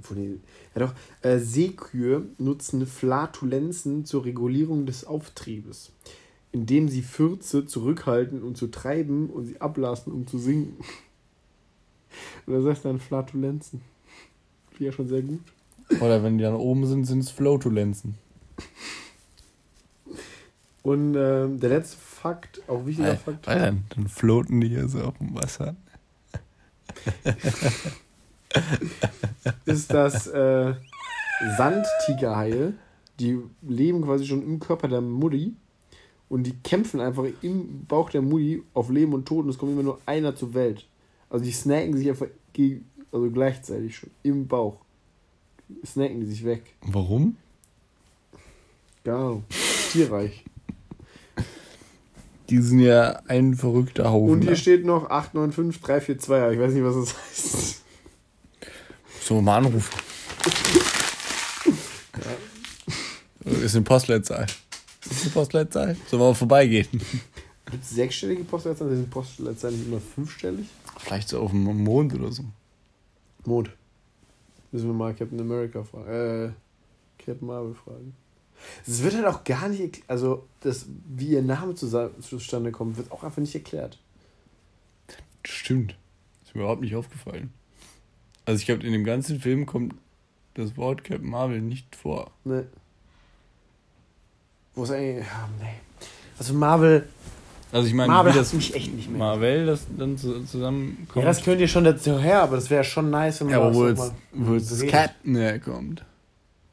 Ja 0.75 0.87
doch, 0.87 0.95
äh, 1.23 1.39
Seekühe 1.39 2.27
nutzen 2.37 2.87
Flatulenzen 2.87 4.05
zur 4.05 4.27
Regulierung 4.27 4.85
des 4.85 5.07
Auftriebes, 5.07 5.93
indem 6.53 6.91
sie 6.91 7.01
Fürze 7.01 7.65
zurückhalten, 7.65 8.43
um 8.43 8.55
zu 8.55 8.67
treiben 8.67 9.31
und 9.31 9.47
sie 9.47 9.63
ablassen, 9.63 10.13
um 10.13 10.27
zu 10.27 10.39
sinken. 10.39 10.85
Und 12.47 12.53
das 12.53 12.67
heißt 12.67 12.85
dann 12.85 13.01
Flatulenzen. 13.01 13.81
Finde 14.73 14.85
ja 14.85 14.93
schon 14.93 15.09
sehr 15.09 15.23
gut. 15.23 15.41
Oder 16.03 16.23
wenn 16.23 16.37
die 16.37 16.45
dann 16.45 16.55
oben 16.55 16.85
sind, 16.87 17.07
sind 17.07 17.21
es 17.21 17.31
Flotulenzen. 17.31 18.17
Und 20.83 21.15
ähm, 21.17 21.61
der 21.61 21.71
letzte 21.71 21.97
Fakt, 22.23 22.62
auch 22.68 22.87
wichtiger 22.87 23.16
Fakt. 23.16 23.49
Alter, 23.49 23.77
dann 23.89 24.07
floaten 24.07 24.61
die 24.61 24.68
hier 24.68 24.87
so 24.87 25.01
auf 25.01 25.18
dem 25.18 25.35
Wasser. 25.35 25.75
ist 29.64 29.93
das 29.93 30.29
äh, 30.29 30.75
Sandtigerhaie. 31.57 32.75
Die 33.18 33.41
leben 33.62 34.03
quasi 34.03 34.25
schon 34.25 34.45
im 34.45 34.61
Körper 34.61 34.87
der 34.87 35.01
Mutti 35.01 35.57
und 36.29 36.45
die 36.45 36.55
kämpfen 36.62 37.01
einfach 37.01 37.25
im 37.43 37.87
Bauch 37.87 38.09
der 38.09 38.23
Mutti 38.23 38.62
auf 38.73 38.89
Leben 38.89 39.14
und 39.14 39.27
Tod 39.27 39.45
und 39.45 39.51
es 39.51 39.59
kommt 39.59 39.73
immer 39.73 39.83
nur 39.83 40.01
einer 40.07 40.37
zur 40.37 40.55
Welt. 40.55 40.87
Also 41.29 41.45
die 41.45 41.51
snacken 41.51 41.97
sich 41.97 42.09
einfach 42.09 42.29
also 43.11 43.31
gleichzeitig 43.31 43.97
schon 43.97 44.11
im 44.23 44.47
Bauch. 44.47 44.77
Snacken 45.85 46.20
die 46.20 46.27
sich 46.27 46.45
weg. 46.45 46.62
Warum? 46.83 47.37
Genau. 49.03 49.43
Tierreich. 49.91 50.45
Die 52.53 52.61
sind 52.61 52.80
ja 52.80 53.22
ein 53.28 53.55
verrückter 53.55 54.11
Haufen. 54.11 54.30
Und 54.30 54.42
hier 54.42 54.57
steht 54.57 54.84
noch 54.84 55.09
895342. 55.09 56.53
Ich 56.53 56.61
weiß 56.61 56.74
nicht, 56.74 56.84
was 56.84 56.96
das 56.96 57.16
heißt. 57.16 57.82
So, 59.22 59.40
mal 59.40 59.57
anrufen. 59.57 59.98
ja. 63.46 63.53
Ist 63.53 63.74
eine 63.74 63.84
Postleitzahl. 63.86 64.44
Ist 65.09 65.22
eine 65.22 65.30
Postleitzahl? 65.30 65.96
Sollen 66.11 66.20
wir 66.22 66.28
mal 66.28 66.34
vorbeigehen? 66.34 66.88
Gibt 67.70 67.84
es 67.84 67.88
sechsstellige 67.88 68.44
Postleitzahlen? 68.44 68.96
Sind 68.96 69.09
Postleitzahlen 69.09 69.78
nicht 69.78 69.88
immer 69.88 70.00
fünfstellig? 70.00 70.66
Vielleicht 70.98 71.30
so 71.30 71.40
auf 71.40 71.53
dem 71.53 71.64
Mond 71.64 72.12
oder 72.12 72.32
so. 72.32 72.44
Mond. 73.46 73.70
Müssen 74.72 74.88
wir 74.88 74.94
mal 74.94 75.14
Captain 75.14 75.40
America 75.40 75.82
fragen. 75.84 76.07
Äh, 76.07 76.50
Captain 77.16 77.46
Marvel 77.46 77.74
fragen. 77.74 78.14
Es 78.87 79.03
wird 79.03 79.15
halt 79.15 79.27
auch 79.27 79.45
gar 79.45 79.69
nicht, 79.69 80.03
also 80.09 80.47
das, 80.61 80.87
wie 81.09 81.29
ihr 81.29 81.43
Name 81.43 81.75
zustande 81.75 82.73
kommt, 82.73 82.97
wird 82.97 83.11
auch 83.13 83.23
einfach 83.25 83.41
nicht 83.41 83.55
erklärt. 83.55 83.99
Stimmt. 85.45 85.97
Ist 86.45 86.55
mir 86.55 86.63
überhaupt 86.63 86.83
nicht 86.83 86.95
aufgefallen. 86.95 87.53
Also 88.45 88.59
ich 88.61 88.67
glaube, 88.67 88.85
in 88.85 88.93
dem 88.93 89.05
ganzen 89.05 89.41
Film 89.41 89.67
kommt 89.67 89.95
das 90.55 90.77
Wort 90.77 91.05
Captain 91.05 91.29
Marvel 91.29 91.61
nicht 91.61 91.97
vor. 91.97 92.31
Nee. 92.45 92.65
Wo 94.75 94.85
ist 94.85 94.91
eigentlich. 94.91 95.27
Ja, 95.27 95.49
nee. 95.61 95.75
Also 96.39 96.55
Marvel. 96.55 97.09
Also 97.71 97.89
ich 97.89 97.95
meine, 97.95 98.13
Marvel 98.13 98.33
das 98.33 98.53
mich 98.53 98.75
echt 98.75 98.93
nicht 98.95 99.09
mehr. 99.09 99.19
Marvel, 99.19 99.67
das 99.67 99.87
dann 99.97 100.19
zusammenkommt. 100.19 101.17
Ja, 101.17 101.23
das 101.23 101.43
könnt 101.43 101.61
ihr 101.61 101.69
schon 101.69 101.85
dazu 101.85 102.19
her, 102.19 102.43
aber 102.43 102.57
das 102.57 102.69
wäre 102.69 102.85
schon 102.85 103.11
nice, 103.11 103.41
wenn 103.41 103.47
man 103.47 103.59
ja, 103.59 103.63
aber 103.63 103.75
wo 103.75 103.89
jetzt, 103.89 104.13
wo 104.33 104.55
jetzt 104.55 104.71
das 104.71 104.87
Captain 104.87 105.37
herkommt. 105.37 106.05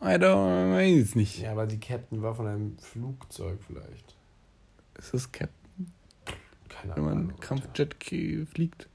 I 0.01 0.15
don't, 0.17 0.71
weiß 0.71 1.15
nicht. 1.15 1.39
Ja, 1.39 1.51
aber 1.51 1.67
die 1.67 1.79
Captain 1.79 2.21
war 2.21 2.33
von 2.33 2.47
einem 2.47 2.77
Flugzeug 2.77 3.59
vielleicht. 3.67 4.15
Ist 4.97 5.13
das 5.13 5.31
Captain? 5.31 5.91
Keine 6.69 6.93
Ahnung. 6.93 7.09
Wenn 7.09 7.25
man. 7.27 7.39
Kampfjet 7.39 7.95
fliegt. 8.53 8.87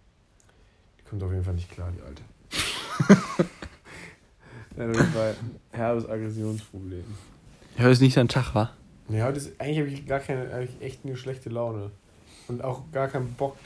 Die 0.98 1.02
kommt 1.08 1.22
auf 1.22 1.30
jeden 1.30 1.44
Fall 1.44 1.54
nicht 1.54 1.70
klar, 1.70 1.92
die 1.92 2.00
alte. 2.00 2.22
ja, 4.76 4.88
auf 4.88 4.96
jeden 4.96 5.12
Fall 5.12 5.36
herbes 5.72 6.08
Aggressionsproblem. 6.08 7.04
Ja, 7.78 7.88
ist 7.88 8.00
nicht 8.00 8.14
sein 8.14 8.28
Tag, 8.28 8.54
wa? 8.54 8.70
Ja, 9.08 9.26
heute 9.26 9.38
ist, 9.38 9.60
eigentlich 9.60 9.78
habe 9.78 9.88
ich 9.88 10.06
gar 10.06 10.20
keine, 10.20 10.50
habe 10.52 10.64
ich 10.64 10.80
echt 10.80 11.04
eine 11.04 11.16
schlechte 11.16 11.50
Laune. 11.50 11.90
Und 12.48 12.64
auch 12.64 12.82
gar 12.92 13.08
keinen 13.08 13.34
Bock, 13.34 13.56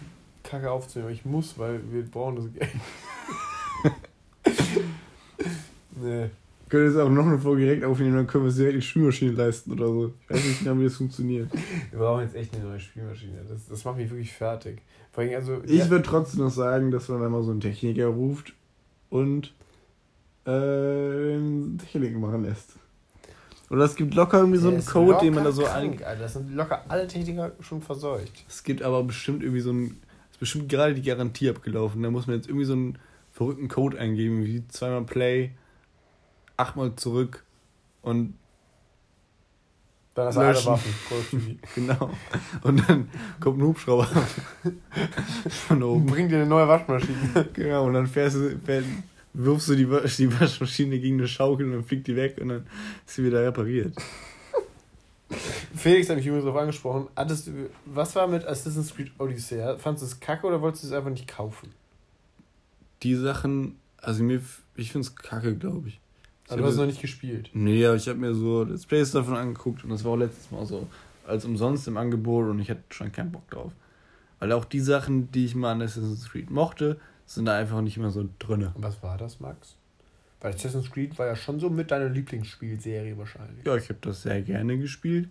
Kacke 0.42 0.70
aufzunehmen. 0.70 1.08
Aber 1.08 1.14
ich 1.14 1.24
muss, 1.24 1.58
weil 1.58 1.80
wir 1.92 2.02
brauchen 2.04 2.36
das 2.36 2.52
Geld. 2.52 2.70
nee. 6.00 6.30
Können 6.68 6.86
jetzt 6.86 6.98
auch 6.98 7.08
noch 7.08 7.26
eine 7.26 7.38
Folge 7.38 7.62
direkt 7.62 7.84
aufnehmen, 7.84 8.16
dann 8.16 8.26
können 8.26 8.44
wir 8.44 8.48
es 8.48 8.56
direkt 8.56 8.76
die 8.76 8.82
Spülmaschine 8.82 9.32
leisten 9.32 9.72
oder 9.72 9.86
so. 9.86 10.12
Ich 10.22 10.30
weiß 10.30 10.44
nicht 10.44 10.64
genau, 10.64 10.78
wie 10.80 10.84
das 10.84 10.96
funktioniert. 10.96 11.50
Wir 11.90 11.98
brauchen 11.98 12.22
jetzt 12.22 12.34
echt 12.34 12.54
eine 12.54 12.64
neue 12.64 12.80
Spülmaschine. 12.80 13.44
Das, 13.48 13.68
das 13.68 13.84
macht 13.84 13.96
mich 13.96 14.10
wirklich 14.10 14.32
fertig. 14.32 14.82
Vor 15.12 15.22
allem, 15.24 15.34
also, 15.34 15.62
ich 15.64 15.78
ja. 15.78 15.90
würde 15.90 16.04
trotzdem 16.04 16.40
noch 16.40 16.50
sagen, 16.50 16.90
dass 16.90 17.08
man 17.08 17.20
dann 17.20 17.32
mal 17.32 17.42
so 17.42 17.50
einen 17.50 17.60
Techniker 17.60 18.06
ruft 18.06 18.54
und 19.10 19.54
äh, 20.46 21.38
Technik 21.78 22.18
machen 22.18 22.44
lässt. 22.44 22.74
Oder 23.70 23.84
es 23.84 23.96
gibt 23.96 24.14
locker 24.14 24.38
irgendwie 24.38 24.58
so 24.58 24.68
einen 24.68 24.84
Code, 24.84 25.18
den 25.22 25.34
man 25.34 25.44
da 25.44 25.52
so 25.52 25.66
ein. 25.66 26.02
Alter, 26.02 26.16
das 26.20 26.32
sind 26.32 26.54
locker 26.54 26.84
alle 26.88 27.06
Techniker 27.06 27.52
schon 27.60 27.82
verseucht. 27.82 28.44
Es 28.48 28.64
gibt 28.64 28.82
aber 28.82 29.02
bestimmt 29.02 29.42
irgendwie 29.42 29.60
so 29.60 29.72
ein. 29.72 29.96
Es 30.30 30.36
ist 30.36 30.40
bestimmt 30.40 30.68
gerade 30.68 30.94
die 30.94 31.02
Garantie 31.02 31.50
abgelaufen. 31.50 32.02
Da 32.02 32.10
muss 32.10 32.26
man 32.26 32.36
jetzt 32.36 32.48
irgendwie 32.48 32.64
so 32.64 32.72
einen 32.72 32.98
verrückten 33.32 33.68
Code 33.68 33.98
eingeben, 33.98 34.44
wie 34.44 34.66
zweimal 34.68 35.04
Play, 35.04 35.50
achtmal 36.58 36.94
zurück 36.96 37.44
und. 38.02 38.34
Dann 40.14 40.26
hast 40.26 40.36
du 40.36 40.40
alle 40.40 40.64
Waffen. 40.64 41.60
genau. 41.76 42.10
Und 42.62 42.88
dann 42.88 43.08
kommt 43.38 43.60
ein 43.60 43.62
Hubschrauber 43.62 44.08
von 45.68 45.82
oben. 45.82 46.06
Bringt 46.06 46.32
dir 46.32 46.38
eine 46.38 46.46
neue 46.46 46.66
Waschmaschine. 46.66 47.48
Genau, 47.52 47.86
und 47.86 47.94
dann 47.94 48.08
fährst 48.08 48.34
du, 48.34 48.58
fährst, 48.58 48.88
wirfst 49.32 49.68
du 49.68 49.76
die, 49.76 49.86
die 49.86 50.40
Waschmaschine 50.40 50.98
gegen 50.98 51.18
eine 51.18 51.28
Schaukel 51.28 51.66
und 51.66 51.72
dann 51.72 51.84
fliegt 51.84 52.08
die 52.08 52.16
weg 52.16 52.38
und 52.40 52.48
dann 52.48 52.66
ist 53.06 53.14
sie 53.14 53.24
wieder 53.24 53.46
repariert. 53.46 53.94
Felix 55.74 56.08
hat 56.08 56.16
mich 56.16 56.26
übrigens 56.26 56.46
darauf 56.46 56.60
angesprochen. 56.60 57.08
Hattest 57.14 57.46
du, 57.46 57.70
was 57.84 58.16
war 58.16 58.26
mit 58.26 58.44
Assassin's 58.44 58.94
Creed 58.94 59.12
Odyssey? 59.18 59.58
Fandest 59.78 60.02
du 60.02 60.06
es 60.06 60.20
kacke 60.20 60.46
oder 60.46 60.60
wolltest 60.60 60.84
du 60.84 60.88
es 60.88 60.92
einfach 60.92 61.10
nicht 61.10 61.28
kaufen? 61.28 61.72
Die 63.02 63.14
Sachen, 63.14 63.78
also 63.98 64.24
mir, 64.24 64.42
ich 64.74 64.90
finde 64.90 65.06
es 65.06 65.14
kacke, 65.14 65.54
glaube 65.54 65.88
ich. 65.88 66.00
Aber 66.48 66.62
du 66.62 66.66
hast 66.68 66.76
noch 66.76 66.86
nicht 66.86 67.00
gespielt? 67.00 67.50
Nee, 67.52 67.84
aber 67.84 67.96
ich 67.96 68.08
habe 68.08 68.18
mir 68.18 68.34
so 68.34 68.64
Let's 68.64 68.86
Plays 68.86 69.10
davon 69.12 69.36
angeguckt 69.36 69.84
und 69.84 69.90
das 69.90 70.04
war 70.04 70.12
auch 70.12 70.16
letztes 70.16 70.50
Mal 70.50 70.64
so 70.64 70.86
als 71.26 71.44
umsonst 71.44 71.86
im 71.88 71.96
Angebot 71.96 72.48
und 72.48 72.58
ich 72.58 72.70
hatte 72.70 72.82
schon 72.90 73.12
keinen 73.12 73.30
Bock 73.30 73.48
drauf. 73.50 73.72
Weil 74.38 74.52
auch 74.52 74.64
die 74.64 74.80
Sachen, 74.80 75.30
die 75.32 75.44
ich 75.44 75.54
mal 75.54 75.72
an 75.72 75.82
Assassin's 75.82 76.28
Creed 76.30 76.50
mochte, 76.50 76.98
sind 77.26 77.44
da 77.44 77.56
einfach 77.56 77.82
nicht 77.82 77.98
mehr 77.98 78.10
so 78.10 78.26
drin. 78.38 78.68
Was 78.76 79.02
war 79.02 79.18
das, 79.18 79.40
Max? 79.40 79.74
Weil 80.40 80.54
Assassin's 80.54 80.90
Creed 80.90 81.18
war 81.18 81.26
ja 81.26 81.36
schon 81.36 81.60
so 81.60 81.68
mit 81.68 81.90
deiner 81.90 82.08
Lieblingsspielserie 82.08 83.18
wahrscheinlich. 83.18 83.66
Ja, 83.66 83.76
ich 83.76 83.88
habe 83.88 83.98
das 84.00 84.22
sehr 84.22 84.40
gerne 84.42 84.78
gespielt. 84.78 85.28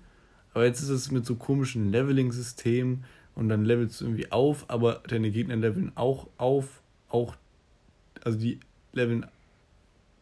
Aber 0.53 0.65
jetzt 0.65 0.81
ist 0.81 0.89
es 0.89 1.11
mit 1.11 1.25
so 1.25 1.35
komischen 1.35 1.91
Leveling-Systemen 1.91 3.05
und 3.35 3.49
dann 3.49 3.63
levelst 3.63 4.01
du 4.01 4.05
irgendwie 4.05 4.31
auf, 4.31 4.65
aber 4.69 5.01
deine 5.07 5.31
Gegner 5.31 5.55
leveln 5.55 5.91
auch 5.95 6.27
auf, 6.37 6.81
auch, 7.09 7.35
also 8.23 8.37
die 8.37 8.59
leveln, 8.93 9.25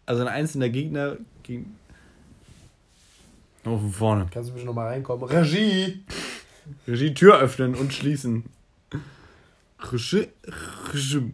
also 0.05 0.21
ein 0.21 0.27
einzelner 0.27 0.69
Gegner 0.69 1.17
gegen. 1.43 1.77
Oh, 3.65 3.77
von 3.77 3.91
vorne. 3.91 4.27
Kannst 4.31 4.49
du 4.49 4.53
bitte 4.53 4.65
nochmal 4.65 4.87
reinkommen? 4.87 5.27
Regie! 5.27 6.03
Regie, 6.87 7.13
Tür 7.13 7.39
öffnen 7.39 7.75
und 7.75 7.93
schließen. 7.93 8.45
Regie. 9.79 10.27
Regie. 10.93 11.31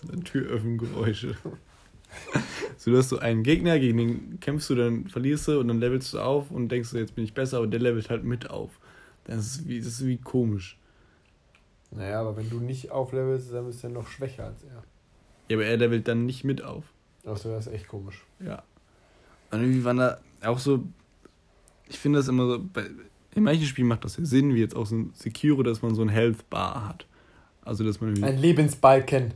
Das 0.00 0.10
sind 0.10 0.24
Türöffnengeräusche. 0.24 1.36
So, 2.76 2.92
du 2.92 2.98
hast 2.98 3.08
so 3.08 3.18
einen 3.18 3.42
Gegner, 3.42 3.78
gegen 3.78 3.98
den 3.98 4.40
kämpfst 4.40 4.70
du, 4.70 4.76
dann 4.76 5.08
verlierst 5.08 5.48
du 5.48 5.58
und 5.58 5.68
dann 5.68 5.80
levelst 5.80 6.14
du 6.14 6.20
auf 6.20 6.50
und 6.50 6.68
denkst 6.68 6.90
du, 6.90 6.98
jetzt 6.98 7.14
bin 7.14 7.24
ich 7.24 7.34
besser, 7.34 7.58
aber 7.58 7.66
der 7.66 7.80
levelt 7.80 8.08
halt 8.08 8.24
mit 8.24 8.48
auf. 8.50 8.70
Das 9.24 9.38
ist 9.38 9.68
wie, 9.68 9.78
das 9.78 9.88
ist 9.88 10.06
wie 10.06 10.16
komisch. 10.16 10.78
Naja, 11.90 12.20
aber 12.20 12.36
wenn 12.36 12.48
du 12.48 12.60
nicht 12.60 12.90
auflevelst, 12.90 13.52
dann 13.52 13.66
bist 13.66 13.82
du 13.82 13.88
ja 13.88 13.92
noch 13.92 14.08
schwächer 14.08 14.46
als 14.46 14.62
er. 14.62 14.84
Ja, 15.48 15.56
aber 15.56 15.66
er 15.66 15.76
levelt 15.76 16.06
dann 16.06 16.26
nicht 16.26 16.44
mit 16.44 16.62
auf. 16.62 16.84
Achso, 17.24 17.50
das 17.50 17.66
ist 17.66 17.72
echt 17.72 17.88
komisch. 17.88 18.24
Ja. 18.40 18.62
Und 19.50 19.60
irgendwie 19.60 19.84
waren 19.84 19.98
da 19.98 20.18
auch 20.44 20.58
so. 20.58 20.84
Ich 21.88 21.98
finde 21.98 22.18
das 22.18 22.28
immer 22.28 22.46
so. 22.46 22.64
Bei, 22.72 22.84
in 23.34 23.42
manchen 23.42 23.66
Spielen 23.66 23.88
macht 23.88 24.04
das 24.04 24.16
ja 24.16 24.24
Sinn, 24.24 24.54
wie 24.54 24.60
jetzt 24.60 24.74
auch 24.74 24.86
so 24.86 24.96
ein 24.96 25.10
Secure, 25.14 25.62
dass 25.62 25.82
man 25.82 25.94
so 25.94 26.02
ein 26.02 26.08
Health 26.08 26.48
Bar 26.50 26.88
hat. 26.88 27.06
Also, 27.62 27.84
dass 27.84 28.00
man. 28.00 28.22
Ein 28.22 28.38
Lebensbalken. 28.38 29.34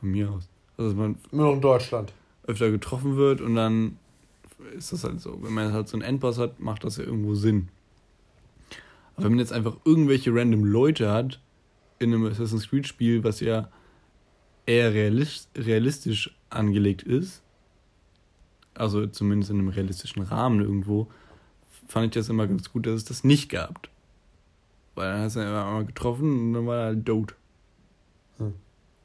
Von 0.00 0.10
mir 0.10 0.30
aus. 0.30 0.48
Also, 0.76 0.90
dass 0.90 0.98
man. 0.98 1.16
Nur 1.30 1.52
in 1.52 1.60
Deutschland 1.60 2.12
öfter 2.48 2.70
getroffen 2.70 3.16
wird 3.16 3.40
und 3.40 3.54
dann 3.54 3.98
ist 4.76 4.92
das 4.92 5.04
halt 5.04 5.20
so. 5.20 5.38
Wenn 5.42 5.52
man 5.52 5.72
halt 5.72 5.88
so 5.88 5.96
einen 5.96 6.02
Endboss 6.02 6.38
hat, 6.38 6.58
macht 6.58 6.82
das 6.82 6.96
ja 6.96 7.04
irgendwo 7.04 7.34
Sinn. 7.34 7.68
Aber 9.14 9.24
wenn 9.24 9.32
man 9.32 9.40
jetzt 9.40 9.52
einfach 9.52 9.76
irgendwelche 9.84 10.34
random 10.34 10.64
Leute 10.64 11.10
hat 11.10 11.40
in 11.98 12.12
einem 12.12 12.26
Assassin's 12.26 12.68
Creed 12.68 12.86
Spiel, 12.86 13.22
was 13.22 13.40
ja 13.40 13.68
eher 14.68 14.92
realistisch 14.92 16.30
angelegt 16.50 17.02
ist, 17.02 17.42
also 18.74 19.06
zumindest 19.06 19.50
in 19.50 19.58
einem 19.58 19.68
realistischen 19.68 20.22
Rahmen 20.22 20.60
irgendwo, 20.60 21.08
fand 21.88 22.06
ich 22.06 22.12
das 22.12 22.28
immer 22.28 22.46
ganz 22.46 22.70
gut, 22.70 22.86
dass 22.86 22.94
es 22.94 23.04
das 23.04 23.24
nicht 23.24 23.48
gab. 23.48 23.88
Weil 24.94 25.10
dann 25.10 25.22
hast 25.22 25.36
du 25.36 25.40
ja 25.40 25.66
einmal 25.66 25.86
getroffen 25.86 26.48
und 26.48 26.52
dann 26.52 26.66
war 26.66 26.76
er 26.76 26.84
halt 26.86 27.06
tot. 27.06 27.34
Hm. 28.36 28.52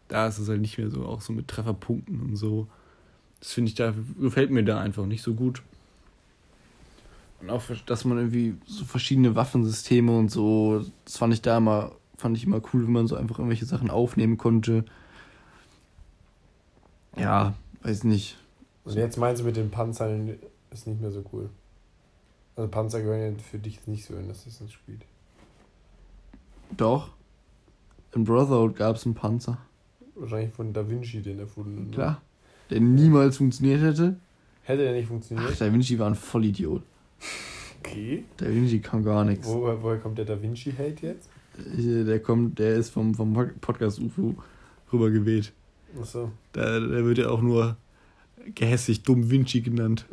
Da 0.09 0.27
ist 0.27 0.37
es 0.37 0.49
halt 0.49 0.59
nicht 0.59 0.77
mehr 0.77 0.89
so, 0.89 1.05
auch 1.05 1.21
so 1.21 1.31
mit 1.31 1.47
Trefferpunkten 1.47 2.19
und 2.19 2.35
so. 2.35 2.67
Das 3.39 3.53
finde 3.53 3.69
ich, 3.69 3.75
da 3.75 3.93
gefällt 4.19 4.51
mir 4.51 4.63
da 4.63 4.81
einfach 4.81 5.05
nicht 5.05 5.21
so 5.21 5.33
gut. 5.33 5.61
Und 7.39 7.49
auch, 7.49 7.63
dass 7.85 8.03
man 8.03 8.17
irgendwie 8.17 8.55
so 8.65 8.83
verschiedene 8.83 9.35
Waffensysteme 9.35 10.17
und 10.17 10.29
so, 10.29 10.85
das 11.05 11.17
fand 11.17 11.33
ich 11.33 11.41
da 11.41 11.57
immer, 11.57 11.93
fand 12.17 12.35
ich 12.35 12.43
immer 12.43 12.61
cool, 12.73 12.85
wenn 12.85 12.91
man 12.93 13.07
so 13.07 13.15
einfach 13.15 13.39
irgendwelche 13.39 13.65
Sachen 13.65 13.89
aufnehmen 13.89 14.37
konnte. 14.37 14.83
Ja, 17.17 17.53
weiß 17.83 18.03
nicht. 18.05 18.37
Und 18.85 18.95
jetzt 18.95 19.17
meinst 19.17 19.41
du 19.41 19.45
mit 19.45 19.55
den 19.55 19.71
Panzern 19.71 20.37
ist 20.71 20.87
nicht 20.87 21.01
mehr 21.01 21.11
so 21.11 21.23
cool. 21.31 21.49
Also 22.55 22.69
Panzer 22.69 23.01
gehören 23.01 23.21
ja 23.21 23.39
für 23.39 23.57
dich 23.57 23.85
nicht 23.87 24.05
so 24.05 24.15
in 24.15 24.29
Assassin's 24.29 24.73
Creed. 24.85 25.01
Doch. 26.75 27.11
In 28.13 28.23
Brotherhood 28.23 28.75
gab 28.75 28.95
es 28.95 29.05
einen 29.05 29.15
Panzer. 29.15 29.57
Wahrscheinlich 30.15 30.53
von 30.53 30.73
Da 30.73 30.87
Vinci 30.87 31.21
den 31.21 31.39
erfunden. 31.39 31.91
Klar. 31.91 32.11
Ne? 32.11 32.17
der 32.69 32.79
niemals 32.79 33.37
funktioniert 33.37 33.81
hätte. 33.81 34.15
Hätte 34.63 34.83
der 34.83 34.93
nicht 34.93 35.07
funktioniert? 35.07 35.49
Ach, 35.51 35.57
Da 35.57 35.71
Vinci 35.71 35.99
war 35.99 36.07
ein 36.07 36.15
Vollidiot. 36.15 36.81
Okay. 37.79 38.23
Da 38.37 38.47
Vinci 38.47 38.79
kann 38.79 39.03
gar 39.03 39.25
nichts. 39.25 39.47
Wo, 39.47 39.61
woher 39.81 39.97
kommt 39.97 40.17
der 40.17 40.25
Da 40.25 40.41
Vinci-Hate 40.41 41.07
jetzt? 41.07 41.29
Der 41.55 42.19
kommt, 42.19 42.57
der 42.57 42.75
ist 42.75 42.89
vom, 42.89 43.13
vom 43.13 43.33
Podcast 43.61 43.99
UFO 43.99 44.35
rüber 44.91 45.11
geweht. 45.11 45.51
Ach 46.01 46.05
so. 46.05 46.31
Da, 46.53 46.79
da 46.79 47.05
wird 47.05 47.17
ja 47.17 47.29
auch 47.29 47.41
nur 47.41 47.77
gehässig 48.55 49.03
dumm 49.03 49.29
Vinci 49.29 49.61
genannt. 49.61 50.05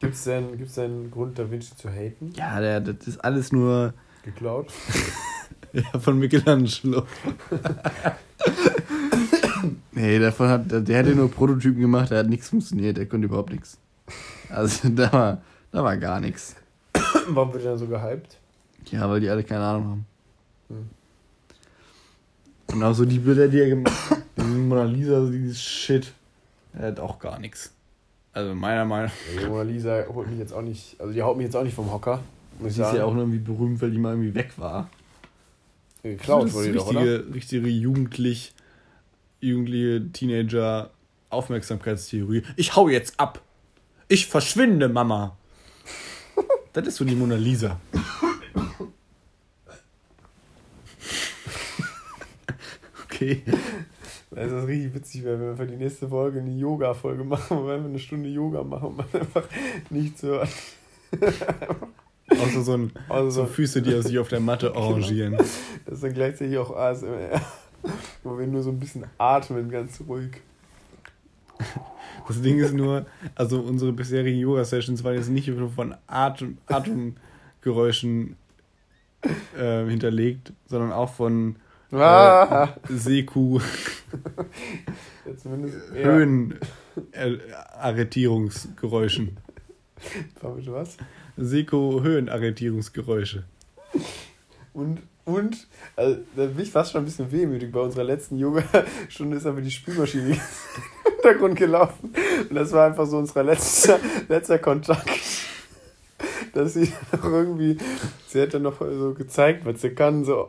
Gibt 0.00 0.14
es 0.14 0.24
denn, 0.24 0.56
gibt's 0.56 0.74
denn 0.74 0.90
einen 0.90 1.10
Grund, 1.10 1.38
Da 1.38 1.50
Vinci 1.50 1.76
zu 1.76 1.90
haten? 1.90 2.32
Ja, 2.34 2.60
der, 2.60 2.80
das 2.80 3.06
ist 3.06 3.18
alles 3.24 3.52
nur. 3.52 3.94
Geklaut? 4.24 4.72
ja, 5.72 5.98
von 5.98 6.18
Michelangelo. 6.18 7.06
Nee, 9.92 10.18
davon 10.18 10.48
hat, 10.48 10.62
der 10.70 10.98
hatte 10.98 11.14
nur 11.14 11.30
Prototypen 11.30 11.80
gemacht, 11.80 12.10
der 12.10 12.20
hat 12.20 12.28
nichts 12.28 12.48
funktioniert, 12.48 12.96
der 12.96 13.06
konnte 13.06 13.26
überhaupt 13.26 13.50
nichts. 13.50 13.78
Also 14.48 14.88
da 14.88 15.12
war, 15.12 15.42
da 15.72 15.84
war 15.84 15.96
gar 15.96 16.20
nichts. 16.20 16.56
Warum 17.28 17.52
wird 17.52 17.64
er 17.64 17.70
dann 17.70 17.78
so 17.78 17.86
gehypt? 17.86 18.38
Ja, 18.86 19.08
weil 19.10 19.20
die 19.20 19.28
alle 19.28 19.44
keine 19.44 19.64
Ahnung 19.64 19.84
haben. 19.84 20.06
Hm. 20.68 20.90
Und 22.72 22.82
auch 22.82 22.94
so 22.94 23.04
die 23.04 23.18
Bilder, 23.18 23.48
die 23.48 23.60
er 23.60 23.68
gemacht 23.68 24.10
hat, 24.10 24.18
die 24.36 24.42
Mona 24.42 24.84
Lisa, 24.84 25.20
so 25.20 25.30
dieses 25.30 25.60
Shit, 25.60 26.12
der 26.72 26.88
hat 26.88 27.00
auch 27.00 27.18
gar 27.18 27.38
nichts. 27.38 27.72
Also 28.32 28.54
meiner 28.54 28.84
Meinung 28.84 29.06
nach. 29.06 29.40
Die 29.40 29.46
Mona 29.46 29.62
Lisa 29.62 30.04
holt 30.08 30.28
mich 30.28 30.38
jetzt 30.38 30.52
auch 30.52 30.62
nicht, 30.62 31.00
also 31.00 31.12
die 31.12 31.22
haut 31.22 31.36
mich 31.36 31.46
jetzt 31.46 31.56
auch 31.56 31.64
nicht 31.64 31.74
vom 31.74 31.92
Hocker. 31.92 32.20
Muss 32.58 32.74
sie 32.74 32.82
ist 32.82 32.94
ja 32.94 33.04
auch 33.04 33.12
nur 33.12 33.22
irgendwie 33.22 33.38
berühmt, 33.38 33.80
weil 33.80 33.90
die 33.90 33.98
mal 33.98 34.12
irgendwie 34.12 34.34
weg 34.34 34.52
war. 34.56 34.88
Geklaut 36.02 36.52
wurde 36.52 36.68
die 36.68 36.78
doch, 36.78 36.88
oder? 36.88 37.34
Richtige 37.34 37.68
jugendlich 37.68 38.54
jugendliche 39.40 40.12
Teenager 40.12 40.90
Aufmerksamkeitstheorie. 41.30 42.42
Ich 42.56 42.76
hau 42.76 42.88
jetzt 42.88 43.18
ab. 43.18 43.40
Ich 44.08 44.26
verschwinde, 44.26 44.88
Mama. 44.88 45.36
das 46.72 46.86
ist 46.86 46.96
so 46.96 47.04
die 47.04 47.14
Mona 47.14 47.36
Lisa. 47.36 47.80
Okay. 53.20 53.42
Das 54.30 54.52
ist 54.52 54.66
richtig 54.66 54.94
witzig, 54.94 55.24
wenn 55.24 55.40
wir 55.40 55.56
für 55.56 55.66
die 55.66 55.76
nächste 55.76 56.08
Folge 56.08 56.40
eine 56.40 56.52
Yoga-Folge 56.52 57.24
machen, 57.24 57.66
weil 57.66 57.80
wir 57.80 57.88
eine 57.88 57.98
Stunde 57.98 58.28
Yoga 58.28 58.62
machen 58.62 58.88
und 58.88 58.96
man 58.98 59.06
einfach 59.12 59.44
nichts 59.90 60.22
hört. 60.22 60.48
Außer 62.30 62.62
so, 62.62 62.74
ein, 62.74 62.92
also 63.08 63.30
so 63.30 63.46
Füße, 63.46 63.82
die 63.82 64.00
sich 64.02 64.18
auf 64.18 64.28
der 64.28 64.38
Matte 64.38 64.68
genau. 64.68 64.90
arrangieren. 64.90 65.36
Das 65.36 65.58
ist 65.86 66.04
dann 66.04 66.14
gleichzeitig 66.14 66.56
auch 66.58 66.74
ASMR. 66.74 67.40
Wo 68.22 68.38
wir 68.38 68.46
nur 68.46 68.62
so 68.62 68.70
ein 68.70 68.78
bisschen 68.78 69.06
atmen, 69.18 69.70
ganz 69.70 70.00
ruhig. 70.06 70.30
Das 72.28 72.40
Ding 72.40 72.60
ist 72.60 72.74
nur, 72.74 73.06
also 73.34 73.60
unsere 73.60 73.92
bisherigen 73.92 74.38
Yoga-Sessions 74.38 75.02
waren 75.02 75.14
jetzt 75.14 75.30
nicht 75.30 75.48
nur 75.48 75.70
von 75.70 75.96
Atem, 76.06 76.58
Atemgeräuschen 76.66 78.36
äh, 79.58 79.84
hinterlegt, 79.86 80.52
sondern 80.66 80.92
auch 80.92 81.12
von 81.12 81.56
äh, 81.92 81.96
ah. 81.96 82.74
Seku. 82.88 83.60
ja, 85.26 85.36
zumindest 85.36 85.76
Höhen, 85.92 86.58
Arretierungsgeräuschen. 87.78 89.36
was? 90.72 90.96
Seko-Höhenarretierungsgeräusche. 91.36 93.44
Und, 94.72 95.00
und, 95.24 95.66
also, 95.96 96.20
da 96.36 96.46
bin 96.46 96.60
ich 96.60 96.70
fast 96.70 96.92
schon 96.92 97.02
ein 97.02 97.04
bisschen 97.04 97.30
wehmütig. 97.32 97.72
Bei 97.72 97.80
unserer 97.80 98.04
letzten 98.04 98.38
Yoga-Stunde 98.38 99.36
ist 99.36 99.46
aber 99.46 99.60
die 99.60 99.70
Spülmaschine 99.70 100.28
im 100.30 100.40
Hintergrund 101.12 101.56
gelaufen. 101.56 102.14
Und 102.48 102.54
das 102.54 102.72
war 102.72 102.86
einfach 102.86 103.06
so 103.06 103.18
unser 103.18 103.42
letzter, 103.42 103.98
letzter 104.28 104.58
Kontakt. 104.58 105.10
Dass 106.52 106.74
sie 106.74 106.92
noch 107.12 107.24
irgendwie, 107.24 107.78
sie 108.26 108.42
hat 108.42 108.54
dann 108.54 108.62
noch 108.62 108.80
so 108.80 109.14
gezeigt, 109.14 109.64
was 109.64 109.80
sie 109.80 109.90
kann, 109.90 110.24
so. 110.24 110.46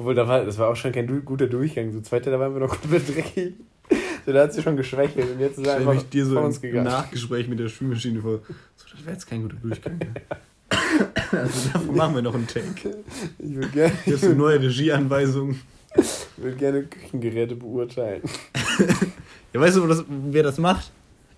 Obwohl, 0.00 0.14
da 0.14 0.26
war, 0.26 0.46
das 0.46 0.56
war 0.56 0.68
auch 0.68 0.76
schon 0.76 0.92
kein 0.92 1.24
guter 1.26 1.46
Durchgang. 1.46 1.92
So, 1.92 2.00
zweite, 2.00 2.30
da 2.30 2.40
waren 2.40 2.54
wir 2.54 2.60
noch 2.60 2.70
komplett 2.80 3.06
dreckig. 3.06 3.52
So, 4.24 4.32
da 4.32 4.44
hat 4.44 4.54
sie 4.54 4.62
schon 4.62 4.74
geschwächelt 4.78 5.30
und 5.30 5.40
jetzt 5.40 5.58
ist 5.58 5.66
er 5.66 5.76
einfach 5.76 5.92
mich 5.92 6.08
dir 6.08 6.24
so 6.24 6.36
von 6.36 6.44
uns 6.44 6.58
gegangen. 6.58 6.84
Nachgespräch 6.84 7.48
mit 7.48 7.58
der 7.58 7.68
Spülmaschine 7.68 8.22
vor. 8.22 8.40
So, 8.76 8.86
das 8.90 9.04
wäre 9.04 9.12
jetzt 9.12 9.26
kein 9.26 9.42
guter 9.42 9.56
Durchgang. 9.56 10.00
also 11.32 11.68
davon 11.70 11.96
machen 11.96 12.14
wir 12.14 12.22
noch 12.22 12.34
einen 12.34 12.46
Take. 12.46 12.96
Ich 13.38 13.54
würde 13.54 13.68
gerne. 13.68 13.92
Jetzt 14.06 14.24
eine 14.24 14.36
neue 14.36 14.58
Regieanweisung. 14.62 15.56
Ich 15.94 16.42
würde 16.42 16.56
gerne 16.56 16.82
Küchengeräte 16.84 17.56
beurteilen. 17.56 18.22
ja, 19.52 19.60
weißt 19.60 19.76
du, 19.76 19.86
das, 19.86 20.02
wer 20.08 20.44
das 20.44 20.56
macht? 20.56 20.90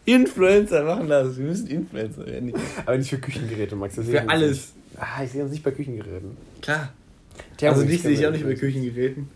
Influencer 0.05 0.85
machen 0.85 1.09
das. 1.09 1.37
Wir 1.37 1.47
müssen 1.47 1.67
Influencer 1.67 2.27
werden. 2.27 2.53
Aber 2.87 2.97
nicht 2.97 3.11
für 3.11 3.19
Küchengeräte, 3.19 3.75
Max. 3.75 3.97
Das 3.97 4.07
für 4.07 4.29
alles. 4.29 4.75
Ah, 4.97 5.25
ich 5.25 5.33
sehe 5.33 5.43
uns 5.43 5.51
nicht 5.51 5.65
bei 5.65 5.73
Küchengeräten. 5.73 6.37
Klar. 6.61 6.93
Also 7.63 7.85
nicht 7.85 8.03
sehe 8.03 8.13
ich 8.13 8.27
auch 8.27 8.33
nicht 8.33 8.45
bei 8.45 8.55
Küchengeräten. 8.55 9.29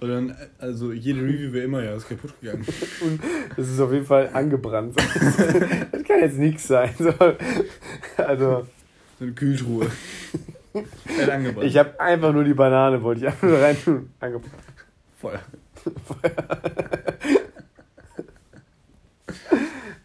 Dann, 0.00 0.34
also 0.58 0.92
jede 0.92 1.20
Review 1.20 1.52
wäre 1.52 1.66
immer, 1.66 1.82
ja, 1.82 1.94
ist 1.94 2.08
kaputt 2.08 2.32
gegangen. 2.40 2.64
Und 3.02 3.20
es 3.56 3.70
ist 3.70 3.80
auf 3.80 3.92
jeden 3.92 4.06
Fall 4.06 4.30
angebrannt. 4.32 4.96
das 5.92 6.04
kann 6.04 6.20
jetzt 6.20 6.38
nichts 6.38 6.68
sein. 6.68 6.90
Also. 8.16 8.66
So 9.18 9.24
eine 9.26 9.32
Kühltruhe. 9.34 9.90
angebrannt. 11.30 11.66
Ich 11.66 11.76
habe 11.76 12.00
einfach 12.00 12.32
nur 12.32 12.44
die 12.44 12.54
Banane, 12.54 13.02
wollte 13.02 13.20
ich 13.20 13.26
einfach 13.26 13.46
nur 13.46 13.60
rein 13.60 13.76
tun. 13.82 14.10
Angebrannt. 14.20 14.54
Feuer. 15.20 15.40
Feuer. 16.06 16.32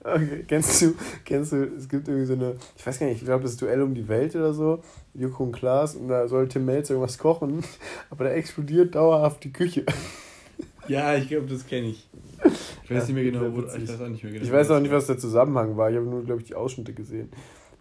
Okay. 0.06 0.46
Kennst 0.48 0.82
du, 0.84 0.94
kennst 1.24 1.52
du, 1.52 1.64
es 1.78 1.90
gibt 1.90 2.08
irgendwie 2.08 2.28
so 2.28 2.34
eine, 2.34 2.56
ich 2.78 2.86
weiß 2.86 3.00
gar 3.00 3.08
nicht, 3.08 3.22
ich 3.22 3.26
glaube, 3.26 3.42
das 3.42 3.54
ist 3.54 3.62
Duell 3.62 3.82
um 3.82 3.96
die 3.96 4.08
Welt 4.08 4.36
oder 4.36 4.54
so, 4.54 4.84
Joko 5.16 5.46
und 5.46 5.52
Klaas, 5.52 5.96
und 5.96 6.10
da 6.10 6.28
soll 6.28 6.48
Tim 6.48 6.66
Melzer 6.66 6.94
irgendwas 6.94 7.18
kochen, 7.18 7.64
aber 8.12 8.26
da 8.26 8.30
explodiert 8.32 8.94
dauerhaft 8.94 9.44
die 9.44 9.54
Küche. 9.54 9.86
Ja, 10.88 11.16
ich 11.16 11.28
glaube, 11.30 11.48
das 11.48 11.66
kenne 11.66 11.88
ich. 11.88 12.08
Ich 12.84 12.92
weiß 12.92 13.10
ja, 13.10 13.14
nicht 13.14 13.14
mehr 13.16 13.24
genau, 13.24 13.52
wo, 13.52 13.62
ich 13.62 13.90
weiß 13.90 14.02
auch 14.02 14.08
nicht 14.08 14.24
mehr 14.24 14.34
genau. 14.34 14.46
Ich 14.46 14.52
weiß 14.52 14.70
auch 14.70 14.80
nicht, 14.80 14.92
was 14.92 15.08
der 15.08 15.18
Zusammenhang 15.18 15.76
war, 15.78 15.90
ich 15.90 15.98
habe 15.98 16.06
nur, 16.06 16.24
glaube 16.24 16.42
ich, 16.42 16.48
die 16.48 16.54
Ausschnitte 16.54 16.94
gesehen. 16.94 17.32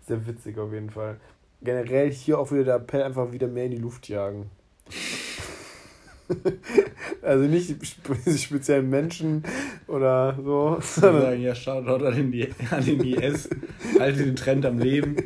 Sehr 0.06 0.26
witzig 0.26 0.56
auf 0.56 0.72
jeden 0.72 0.88
Fall. 0.88 1.20
Generell 1.60 2.10
hier 2.10 2.38
auch 2.38 2.50
wieder 2.50 2.64
der 2.64 2.76
Appell, 2.76 3.02
einfach 3.02 3.30
wieder 3.30 3.46
mehr 3.46 3.66
in 3.66 3.72
die 3.72 3.76
Luft 3.76 4.08
jagen. 4.08 4.50
also 7.22 7.44
nicht 7.44 7.74
speziell 8.38 8.82
Menschen 8.82 9.42
oder 9.86 10.38
so. 10.42 10.78
Sondern 10.80 11.22
sagen, 11.22 11.42
ja, 11.42 11.54
schaut 11.54 11.86
dort 11.86 12.02
an 12.02 12.30
den, 12.30 12.54
an 12.70 12.84
den 12.84 13.00
IS, 13.00 13.48
halte 13.98 14.24
den 14.24 14.36
Trend 14.36 14.66
am 14.66 14.78
Leben. 14.78 15.16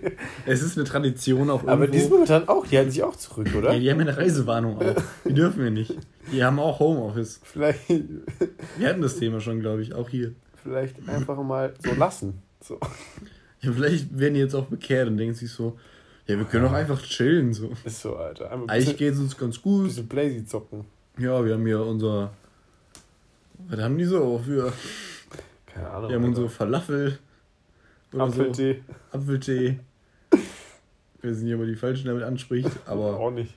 Es 0.47 0.63
ist 0.63 0.77
eine 0.77 0.87
Tradition 0.87 1.51
auch 1.51 1.63
irgendwo. 1.63 1.73
Aber 1.73 1.87
die 1.87 1.99
sind 1.99 2.11
momentan 2.11 2.49
auch, 2.49 2.67
die 2.67 2.77
halten 2.79 2.91
sich 2.91 3.03
auch 3.03 3.17
zurück, 3.17 3.49
oder? 3.57 3.73
Ja, 3.73 3.79
die 3.79 3.91
haben 3.91 4.01
ja 4.01 4.07
eine 4.07 4.17
Reisewarnung 4.17 4.79
auch. 4.79 5.03
Die 5.25 5.35
dürfen 5.35 5.63
wir 5.63 5.71
nicht. 5.71 5.97
Die 6.33 6.45
haben 6.45 6.59
auch 6.59 6.81
Homeoffice. 6.81 7.41
Vielleicht. 7.43 7.89
Wir 8.77 8.89
hatten 8.89 9.03
das 9.03 9.17
Thema 9.17 9.41
schon, 9.41 9.61
glaube 9.61 9.83
ich, 9.83 9.95
auch 9.95 10.09
hier. 10.09 10.35
Vielleicht 10.63 11.09
einfach 11.09 11.43
mal 11.43 11.75
so 11.83 11.95
lassen. 11.95 12.43
So. 12.61 12.79
Ja, 13.61 13.73
vielleicht 13.73 14.19
werden 14.19 14.35
die 14.35 14.41
jetzt 14.41 14.55
auch 14.55 14.67
bekehrt 14.67 15.09
und 15.09 15.17
denken 15.17 15.35
sich 15.35 15.51
so, 15.51 15.79
ja, 16.27 16.37
wir 16.37 16.45
können 16.45 16.67
auch 16.67 16.73
einfach 16.73 17.03
chillen. 17.03 17.55
So. 17.55 17.71
Ist 17.85 18.03
so, 18.03 18.17
Alter. 18.17 18.53
Eigentlich 18.67 18.97
geht 18.99 19.15
es 19.15 19.19
uns 19.19 19.37
ganz 19.37 19.63
gut. 19.63 19.85
Bisschen 19.85 20.07
Blazy 20.07 20.45
zocken. 20.45 20.85
Ja, 21.19 21.45
wir 21.45 21.55
haben 21.55 21.67
hier 21.67 21.85
unser. 21.85 22.33
Was 23.69 23.81
haben 23.81 23.99
die 23.99 24.05
so 24.05 24.39
für. 24.39 24.73
Keine 25.67 25.91
Ahnung. 25.91 26.11
Wir 26.11 26.17
haben 26.17 26.25
unsere 26.25 26.49
Falafel. 26.49 27.19
Apfeltee. 28.17 28.83
So. 28.87 29.19
Apfeltee. 29.19 29.81
Wir 31.21 31.35
sind 31.35 31.47
hier, 31.47 31.57
aber 31.57 31.67
die 31.67 31.75
Falschen 31.75 32.07
damit 32.07 32.23
anspricht, 32.23 32.71
aber. 32.87 33.19
Auch 33.19 33.33
nicht. 33.33 33.55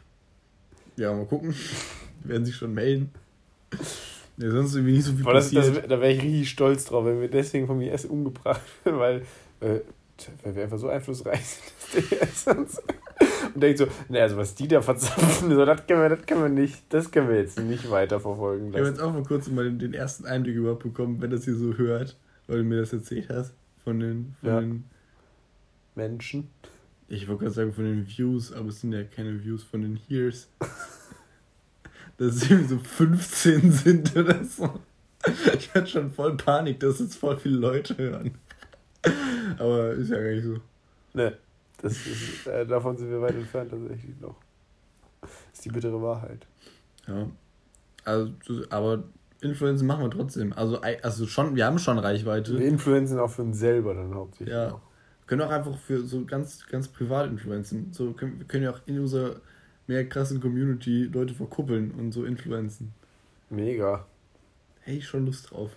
Ja, 0.97 1.14
mal 1.14 1.26
gucken. 1.26 1.53
Die 2.24 2.30
werden 2.30 2.45
sich 2.45 2.55
schon 2.55 2.74
melden. 2.74 3.12
Ja, 4.38 4.49
sonst 4.49 4.74
irgendwie 4.74 4.93
nicht 4.93 5.05
so 5.05 5.14
viel 5.14 5.24
das, 5.24 5.51
passiert. 5.51 5.78
Das, 5.78 5.88
da 5.88 6.01
wäre 6.01 6.12
ich 6.12 6.22
richtig 6.24 6.49
stolz 6.49 6.86
drauf, 6.86 7.05
wenn 7.05 7.22
wir 7.22 7.30
deswegen 7.30 7.68
vom 7.68 7.80
IS 7.80 8.05
umgebracht 8.05 8.62
werden, 8.84 8.99
weil, 8.99 9.22
äh, 9.59 9.82
weil 10.43 10.55
wir 10.55 10.64
einfach 10.64 10.80
so 10.80 10.89
einflussreich 10.89 11.45
sind, 11.45 12.09
dass 12.09 12.09
der 12.09 12.22
IS 12.24 12.47
uns 12.47 12.82
und 13.53 13.61
denkt 13.61 13.79
so, 13.79 13.87
ne, 14.09 14.21
also 14.21 14.37
was 14.37 14.55
die 14.55 14.67
da 14.67 14.81
verzapfen, 14.81 15.53
so, 15.53 15.65
das 15.65 15.85
können 15.87 16.01
wir, 16.01 16.09
das 16.09 16.25
können 16.25 16.41
wir 16.41 16.49
nicht, 16.49 16.83
das 16.89 17.11
können 17.11 17.29
wir 17.29 17.37
jetzt 17.37 17.59
nicht 17.59 17.89
weiterverfolgen 17.89 18.71
lassen. 18.71 18.75
Ich 18.75 18.79
habe 18.79 18.89
jetzt 18.89 19.01
auch 19.01 19.13
vor 19.13 19.23
kurzem 19.23 19.55
mal 19.55 19.71
den 19.71 19.93
ersten 19.93 20.25
Eindruck 20.25 20.55
überhaupt 20.55 20.83
bekommen, 20.83 21.21
wenn 21.21 21.31
das 21.31 21.45
hier 21.45 21.55
so 21.55 21.77
hört, 21.77 22.17
weil 22.47 22.59
du 22.59 22.63
mir 22.63 22.79
das 22.79 22.93
erzählt 22.93 23.29
hast, 23.29 23.53
von 23.83 23.99
den, 23.99 24.35
von 24.41 24.49
ja. 24.49 24.59
den 24.59 24.83
Menschen. 25.95 26.49
Ich 27.07 27.27
wollte 27.27 27.43
gerade 27.43 27.53
sagen 27.53 27.73
von 27.73 27.83
den 27.83 28.07
Views, 28.07 28.53
aber 28.53 28.69
es 28.69 28.81
sind 28.81 28.93
ja 28.93 29.03
keine 29.03 29.43
Views 29.43 29.63
von 29.63 29.81
den 29.81 29.97
Hears. 30.07 30.49
dass 32.21 32.35
es 32.35 32.49
irgendwie 32.51 32.69
so 32.69 32.77
15 32.77 33.71
sind 33.71 34.15
oder 34.15 34.43
so. 34.45 34.79
Ich 35.57 35.73
hatte 35.73 35.87
schon 35.87 36.11
voll 36.11 36.37
Panik, 36.37 36.79
dass 36.79 36.99
jetzt 36.99 37.15
voll 37.15 37.37
viele 37.37 37.57
Leute 37.57 37.97
hören. 37.97 38.35
Aber 39.57 39.91
ist 39.93 40.11
ja 40.11 40.21
gar 40.21 40.29
nicht 40.29 40.43
so. 40.43 40.57
Ne. 41.13 41.37
Das 41.82 41.93
ist, 42.05 42.47
äh, 42.47 42.65
davon 42.65 42.97
sind 42.97 43.09
wir 43.09 43.21
weit 43.21 43.36
entfernt 43.36 43.71
tatsächlich 43.71 44.19
noch. 44.19 44.36
Das 45.21 45.32
ist 45.53 45.65
die 45.65 45.69
bittere 45.69 46.01
Wahrheit. 46.01 46.45
Ja. 47.07 47.27
Also, 48.05 48.32
aber 48.69 49.03
Influenzen 49.41 49.88
machen 49.88 50.03
wir 50.03 50.11
trotzdem. 50.11 50.53
Also, 50.53 50.79
also 50.79 51.25
schon, 51.25 51.55
wir 51.55 51.65
haben 51.65 51.79
schon 51.79 51.97
Reichweite. 51.97 52.57
Wir 52.57 52.67
influenzen 52.67 53.19
auch 53.19 53.29
für 53.29 53.41
uns 53.41 53.57
selber 53.57 53.95
dann 53.95 54.13
hauptsächlich. 54.13 54.53
Ja. 54.53 54.73
Auch. 54.73 54.82
Wir 54.82 55.27
können 55.27 55.41
auch 55.41 55.49
einfach 55.49 55.77
für 55.77 56.01
so 56.01 56.25
ganz, 56.25 56.67
ganz 56.67 56.88
privat 56.88 57.29
influenzen. 57.29 57.91
So 57.93 58.11
können, 58.13 58.39
wir 58.39 58.45
können 58.45 58.63
ja 58.63 58.71
auch 58.71 58.82
in 58.86 58.99
unserer 58.99 59.38
mehr 59.88 60.07
krassen 60.07 60.39
Community 60.39 61.05
Leute 61.05 61.34
verkuppeln 61.34 61.91
und 61.91 62.11
so 62.11 62.25
influenzen. 62.25 62.93
Mega. 63.49 64.05
Hey, 64.82 65.01
schon 65.01 65.25
Lust 65.25 65.51
drauf. 65.51 65.71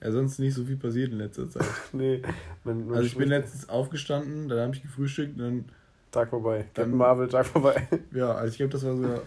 Ja, 0.00 0.12
sonst 0.12 0.38
nicht 0.38 0.54
so 0.54 0.64
viel 0.64 0.76
passiert 0.76 1.12
in 1.12 1.18
letzter 1.18 1.48
Zeit. 1.48 1.66
nee. 1.92 2.22
Man, 2.64 2.86
man 2.86 2.96
also 2.96 3.06
ich 3.06 3.16
bin 3.16 3.28
letztens 3.28 3.68
aufgestanden, 3.68 4.48
dann 4.48 4.60
habe 4.60 4.74
ich 4.74 4.82
gefrühstückt, 4.82 5.38
dann... 5.40 5.64
Tag 6.10 6.30
vorbei. 6.30 6.66
Dann, 6.74 6.96
Marvel, 6.96 7.28
Tag 7.28 7.46
vorbei. 7.46 7.88
ja, 8.12 8.32
also 8.32 8.50
ich 8.50 8.56
glaube, 8.56 8.72
das 8.72 8.84
war 8.84 8.96
so... 8.96 9.22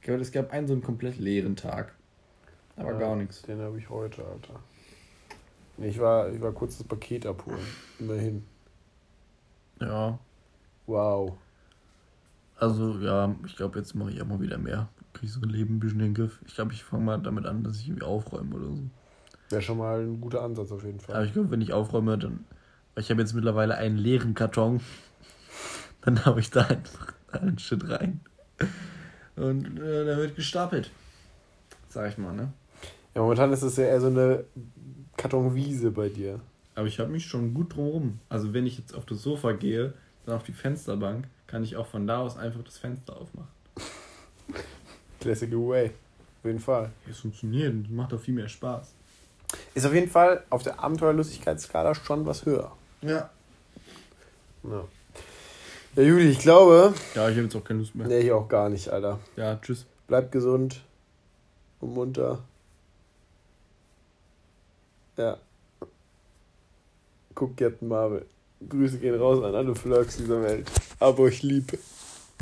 Ich 0.00 0.06
glaube, 0.06 0.20
es 0.20 0.32
gab 0.32 0.52
einen 0.52 0.66
so 0.66 0.72
einen 0.72 0.82
komplett 0.82 1.18
leeren 1.18 1.54
Tag. 1.54 1.94
Aber 2.76 2.92
ja, 2.92 2.98
gar 2.98 3.16
nichts. 3.16 3.42
Den 3.42 3.60
habe 3.60 3.78
ich 3.78 3.88
heute, 3.88 4.24
Alter. 4.24 4.58
Ich 5.78 5.98
war, 5.98 6.32
ich 6.32 6.40
war 6.40 6.52
kurz 6.52 6.78
das 6.78 6.86
Paket 6.86 7.24
abholen. 7.24 7.64
Immerhin. 7.98 8.44
Ja. 9.80 10.18
Wow. 10.86 11.36
Also, 12.56 12.98
ja, 12.98 13.34
ich 13.46 13.56
glaube, 13.56 13.78
jetzt 13.78 13.94
mache 13.94 14.10
ich 14.10 14.20
auch 14.22 14.26
mal 14.26 14.40
wieder 14.40 14.58
mehr. 14.58 14.88
Kriege 15.12 15.26
ich 15.26 15.32
so 15.32 15.40
ein 15.40 15.48
Leben 15.48 15.76
ein 15.76 15.80
bisschen 15.80 16.00
in 16.00 16.06
den 16.06 16.14
Griff. 16.14 16.40
Ich 16.46 16.54
glaube, 16.54 16.72
ich 16.72 16.84
fange 16.84 17.04
mal 17.04 17.18
damit 17.18 17.46
an, 17.46 17.62
dass 17.62 17.78
ich 17.78 17.88
irgendwie 17.88 18.06
aufräume 18.06 18.56
oder 18.56 18.70
so. 18.70 18.82
Wäre 19.52 19.60
schon 19.60 19.76
mal 19.76 20.00
ein 20.00 20.18
guter 20.18 20.40
Ansatz 20.40 20.72
auf 20.72 20.82
jeden 20.82 20.98
Fall. 20.98 21.14
Aber 21.14 21.26
ich 21.26 21.34
glaube, 21.34 21.50
wenn 21.50 21.60
ich 21.60 21.74
aufräume, 21.74 22.16
dann. 22.16 22.46
Ich 22.96 23.10
habe 23.10 23.20
jetzt 23.20 23.34
mittlerweile 23.34 23.76
einen 23.76 23.98
leeren 23.98 24.32
Karton. 24.32 24.80
Dann 26.00 26.24
habe 26.24 26.40
ich 26.40 26.50
da 26.50 26.62
einfach 26.62 27.12
einen 27.32 27.58
Shit 27.58 27.86
rein. 27.88 28.20
Und 29.36 29.78
äh, 29.78 30.04
der 30.06 30.16
wird 30.16 30.36
gestapelt. 30.36 30.90
Sag 31.88 32.10
ich 32.10 32.18
mal, 32.18 32.32
ne? 32.32 32.52
Ja, 33.14 33.20
momentan 33.20 33.52
ist 33.52 33.62
es 33.62 33.76
ja 33.76 33.84
eher 33.84 34.00
so 34.00 34.06
eine 34.06 34.44
Kartonwiese 35.18 35.90
bei 35.90 36.08
dir. 36.08 36.40
Aber 36.74 36.86
ich 36.86 36.98
habe 36.98 37.10
mich 37.10 37.26
schon 37.26 37.52
gut 37.52 37.76
drumherum. 37.76 38.20
Also 38.30 38.54
wenn 38.54 38.66
ich 38.66 38.78
jetzt 38.78 38.94
auf 38.94 39.04
das 39.04 39.22
Sofa 39.22 39.52
gehe, 39.52 39.92
dann 40.24 40.34
auf 40.34 40.44
die 40.44 40.52
Fensterbank, 40.52 41.28
kann 41.46 41.62
ich 41.62 41.76
auch 41.76 41.86
von 41.86 42.06
da 42.06 42.20
aus 42.20 42.38
einfach 42.38 42.62
das 42.62 42.78
Fenster 42.78 43.18
aufmachen. 43.18 43.50
Classic 45.20 45.52
way. 45.52 45.90
Auf 46.38 46.46
jeden 46.46 46.58
Fall. 46.58 46.90
Es 47.08 47.18
funktioniert 47.18 47.74
und 47.74 47.92
macht 47.92 48.14
auch 48.14 48.20
viel 48.20 48.34
mehr 48.34 48.48
Spaß. 48.48 48.94
Ist 49.74 49.86
auf 49.86 49.94
jeden 49.94 50.10
Fall 50.10 50.44
auf 50.50 50.62
der 50.62 50.80
Abenteuerlustigkeitsskala 50.80 51.94
schon 51.94 52.26
was 52.26 52.44
höher. 52.44 52.72
Ja. 53.02 53.30
Ja, 54.62 54.84
ja 55.96 56.02
Juli, 56.02 56.30
ich 56.30 56.38
glaube. 56.38 56.94
Ja, 57.14 57.28
ich 57.28 57.36
habe 57.36 57.44
jetzt 57.44 57.56
auch 57.56 57.64
keine 57.64 57.80
Lust 57.80 57.94
mehr. 57.94 58.06
Nee, 58.06 58.20
ich 58.20 58.32
auch 58.32 58.48
gar 58.48 58.68
nicht, 58.68 58.88
Alter. 58.88 59.18
Ja, 59.36 59.56
tschüss. 59.56 59.86
Bleib 60.06 60.30
gesund 60.30 60.80
und 61.80 61.94
munter. 61.94 62.38
Ja. 65.16 65.36
Guck 67.34 67.56
Captain 67.56 67.88
Marvel. 67.88 68.26
Grüße 68.68 68.98
gehen 68.98 69.18
raus 69.18 69.42
an 69.42 69.54
alle 69.54 69.74
Flirks 69.74 70.16
dieser 70.16 70.42
Welt. 70.42 70.70
Aber 71.00 71.26
ich 71.28 71.42
liebe. 71.42 71.78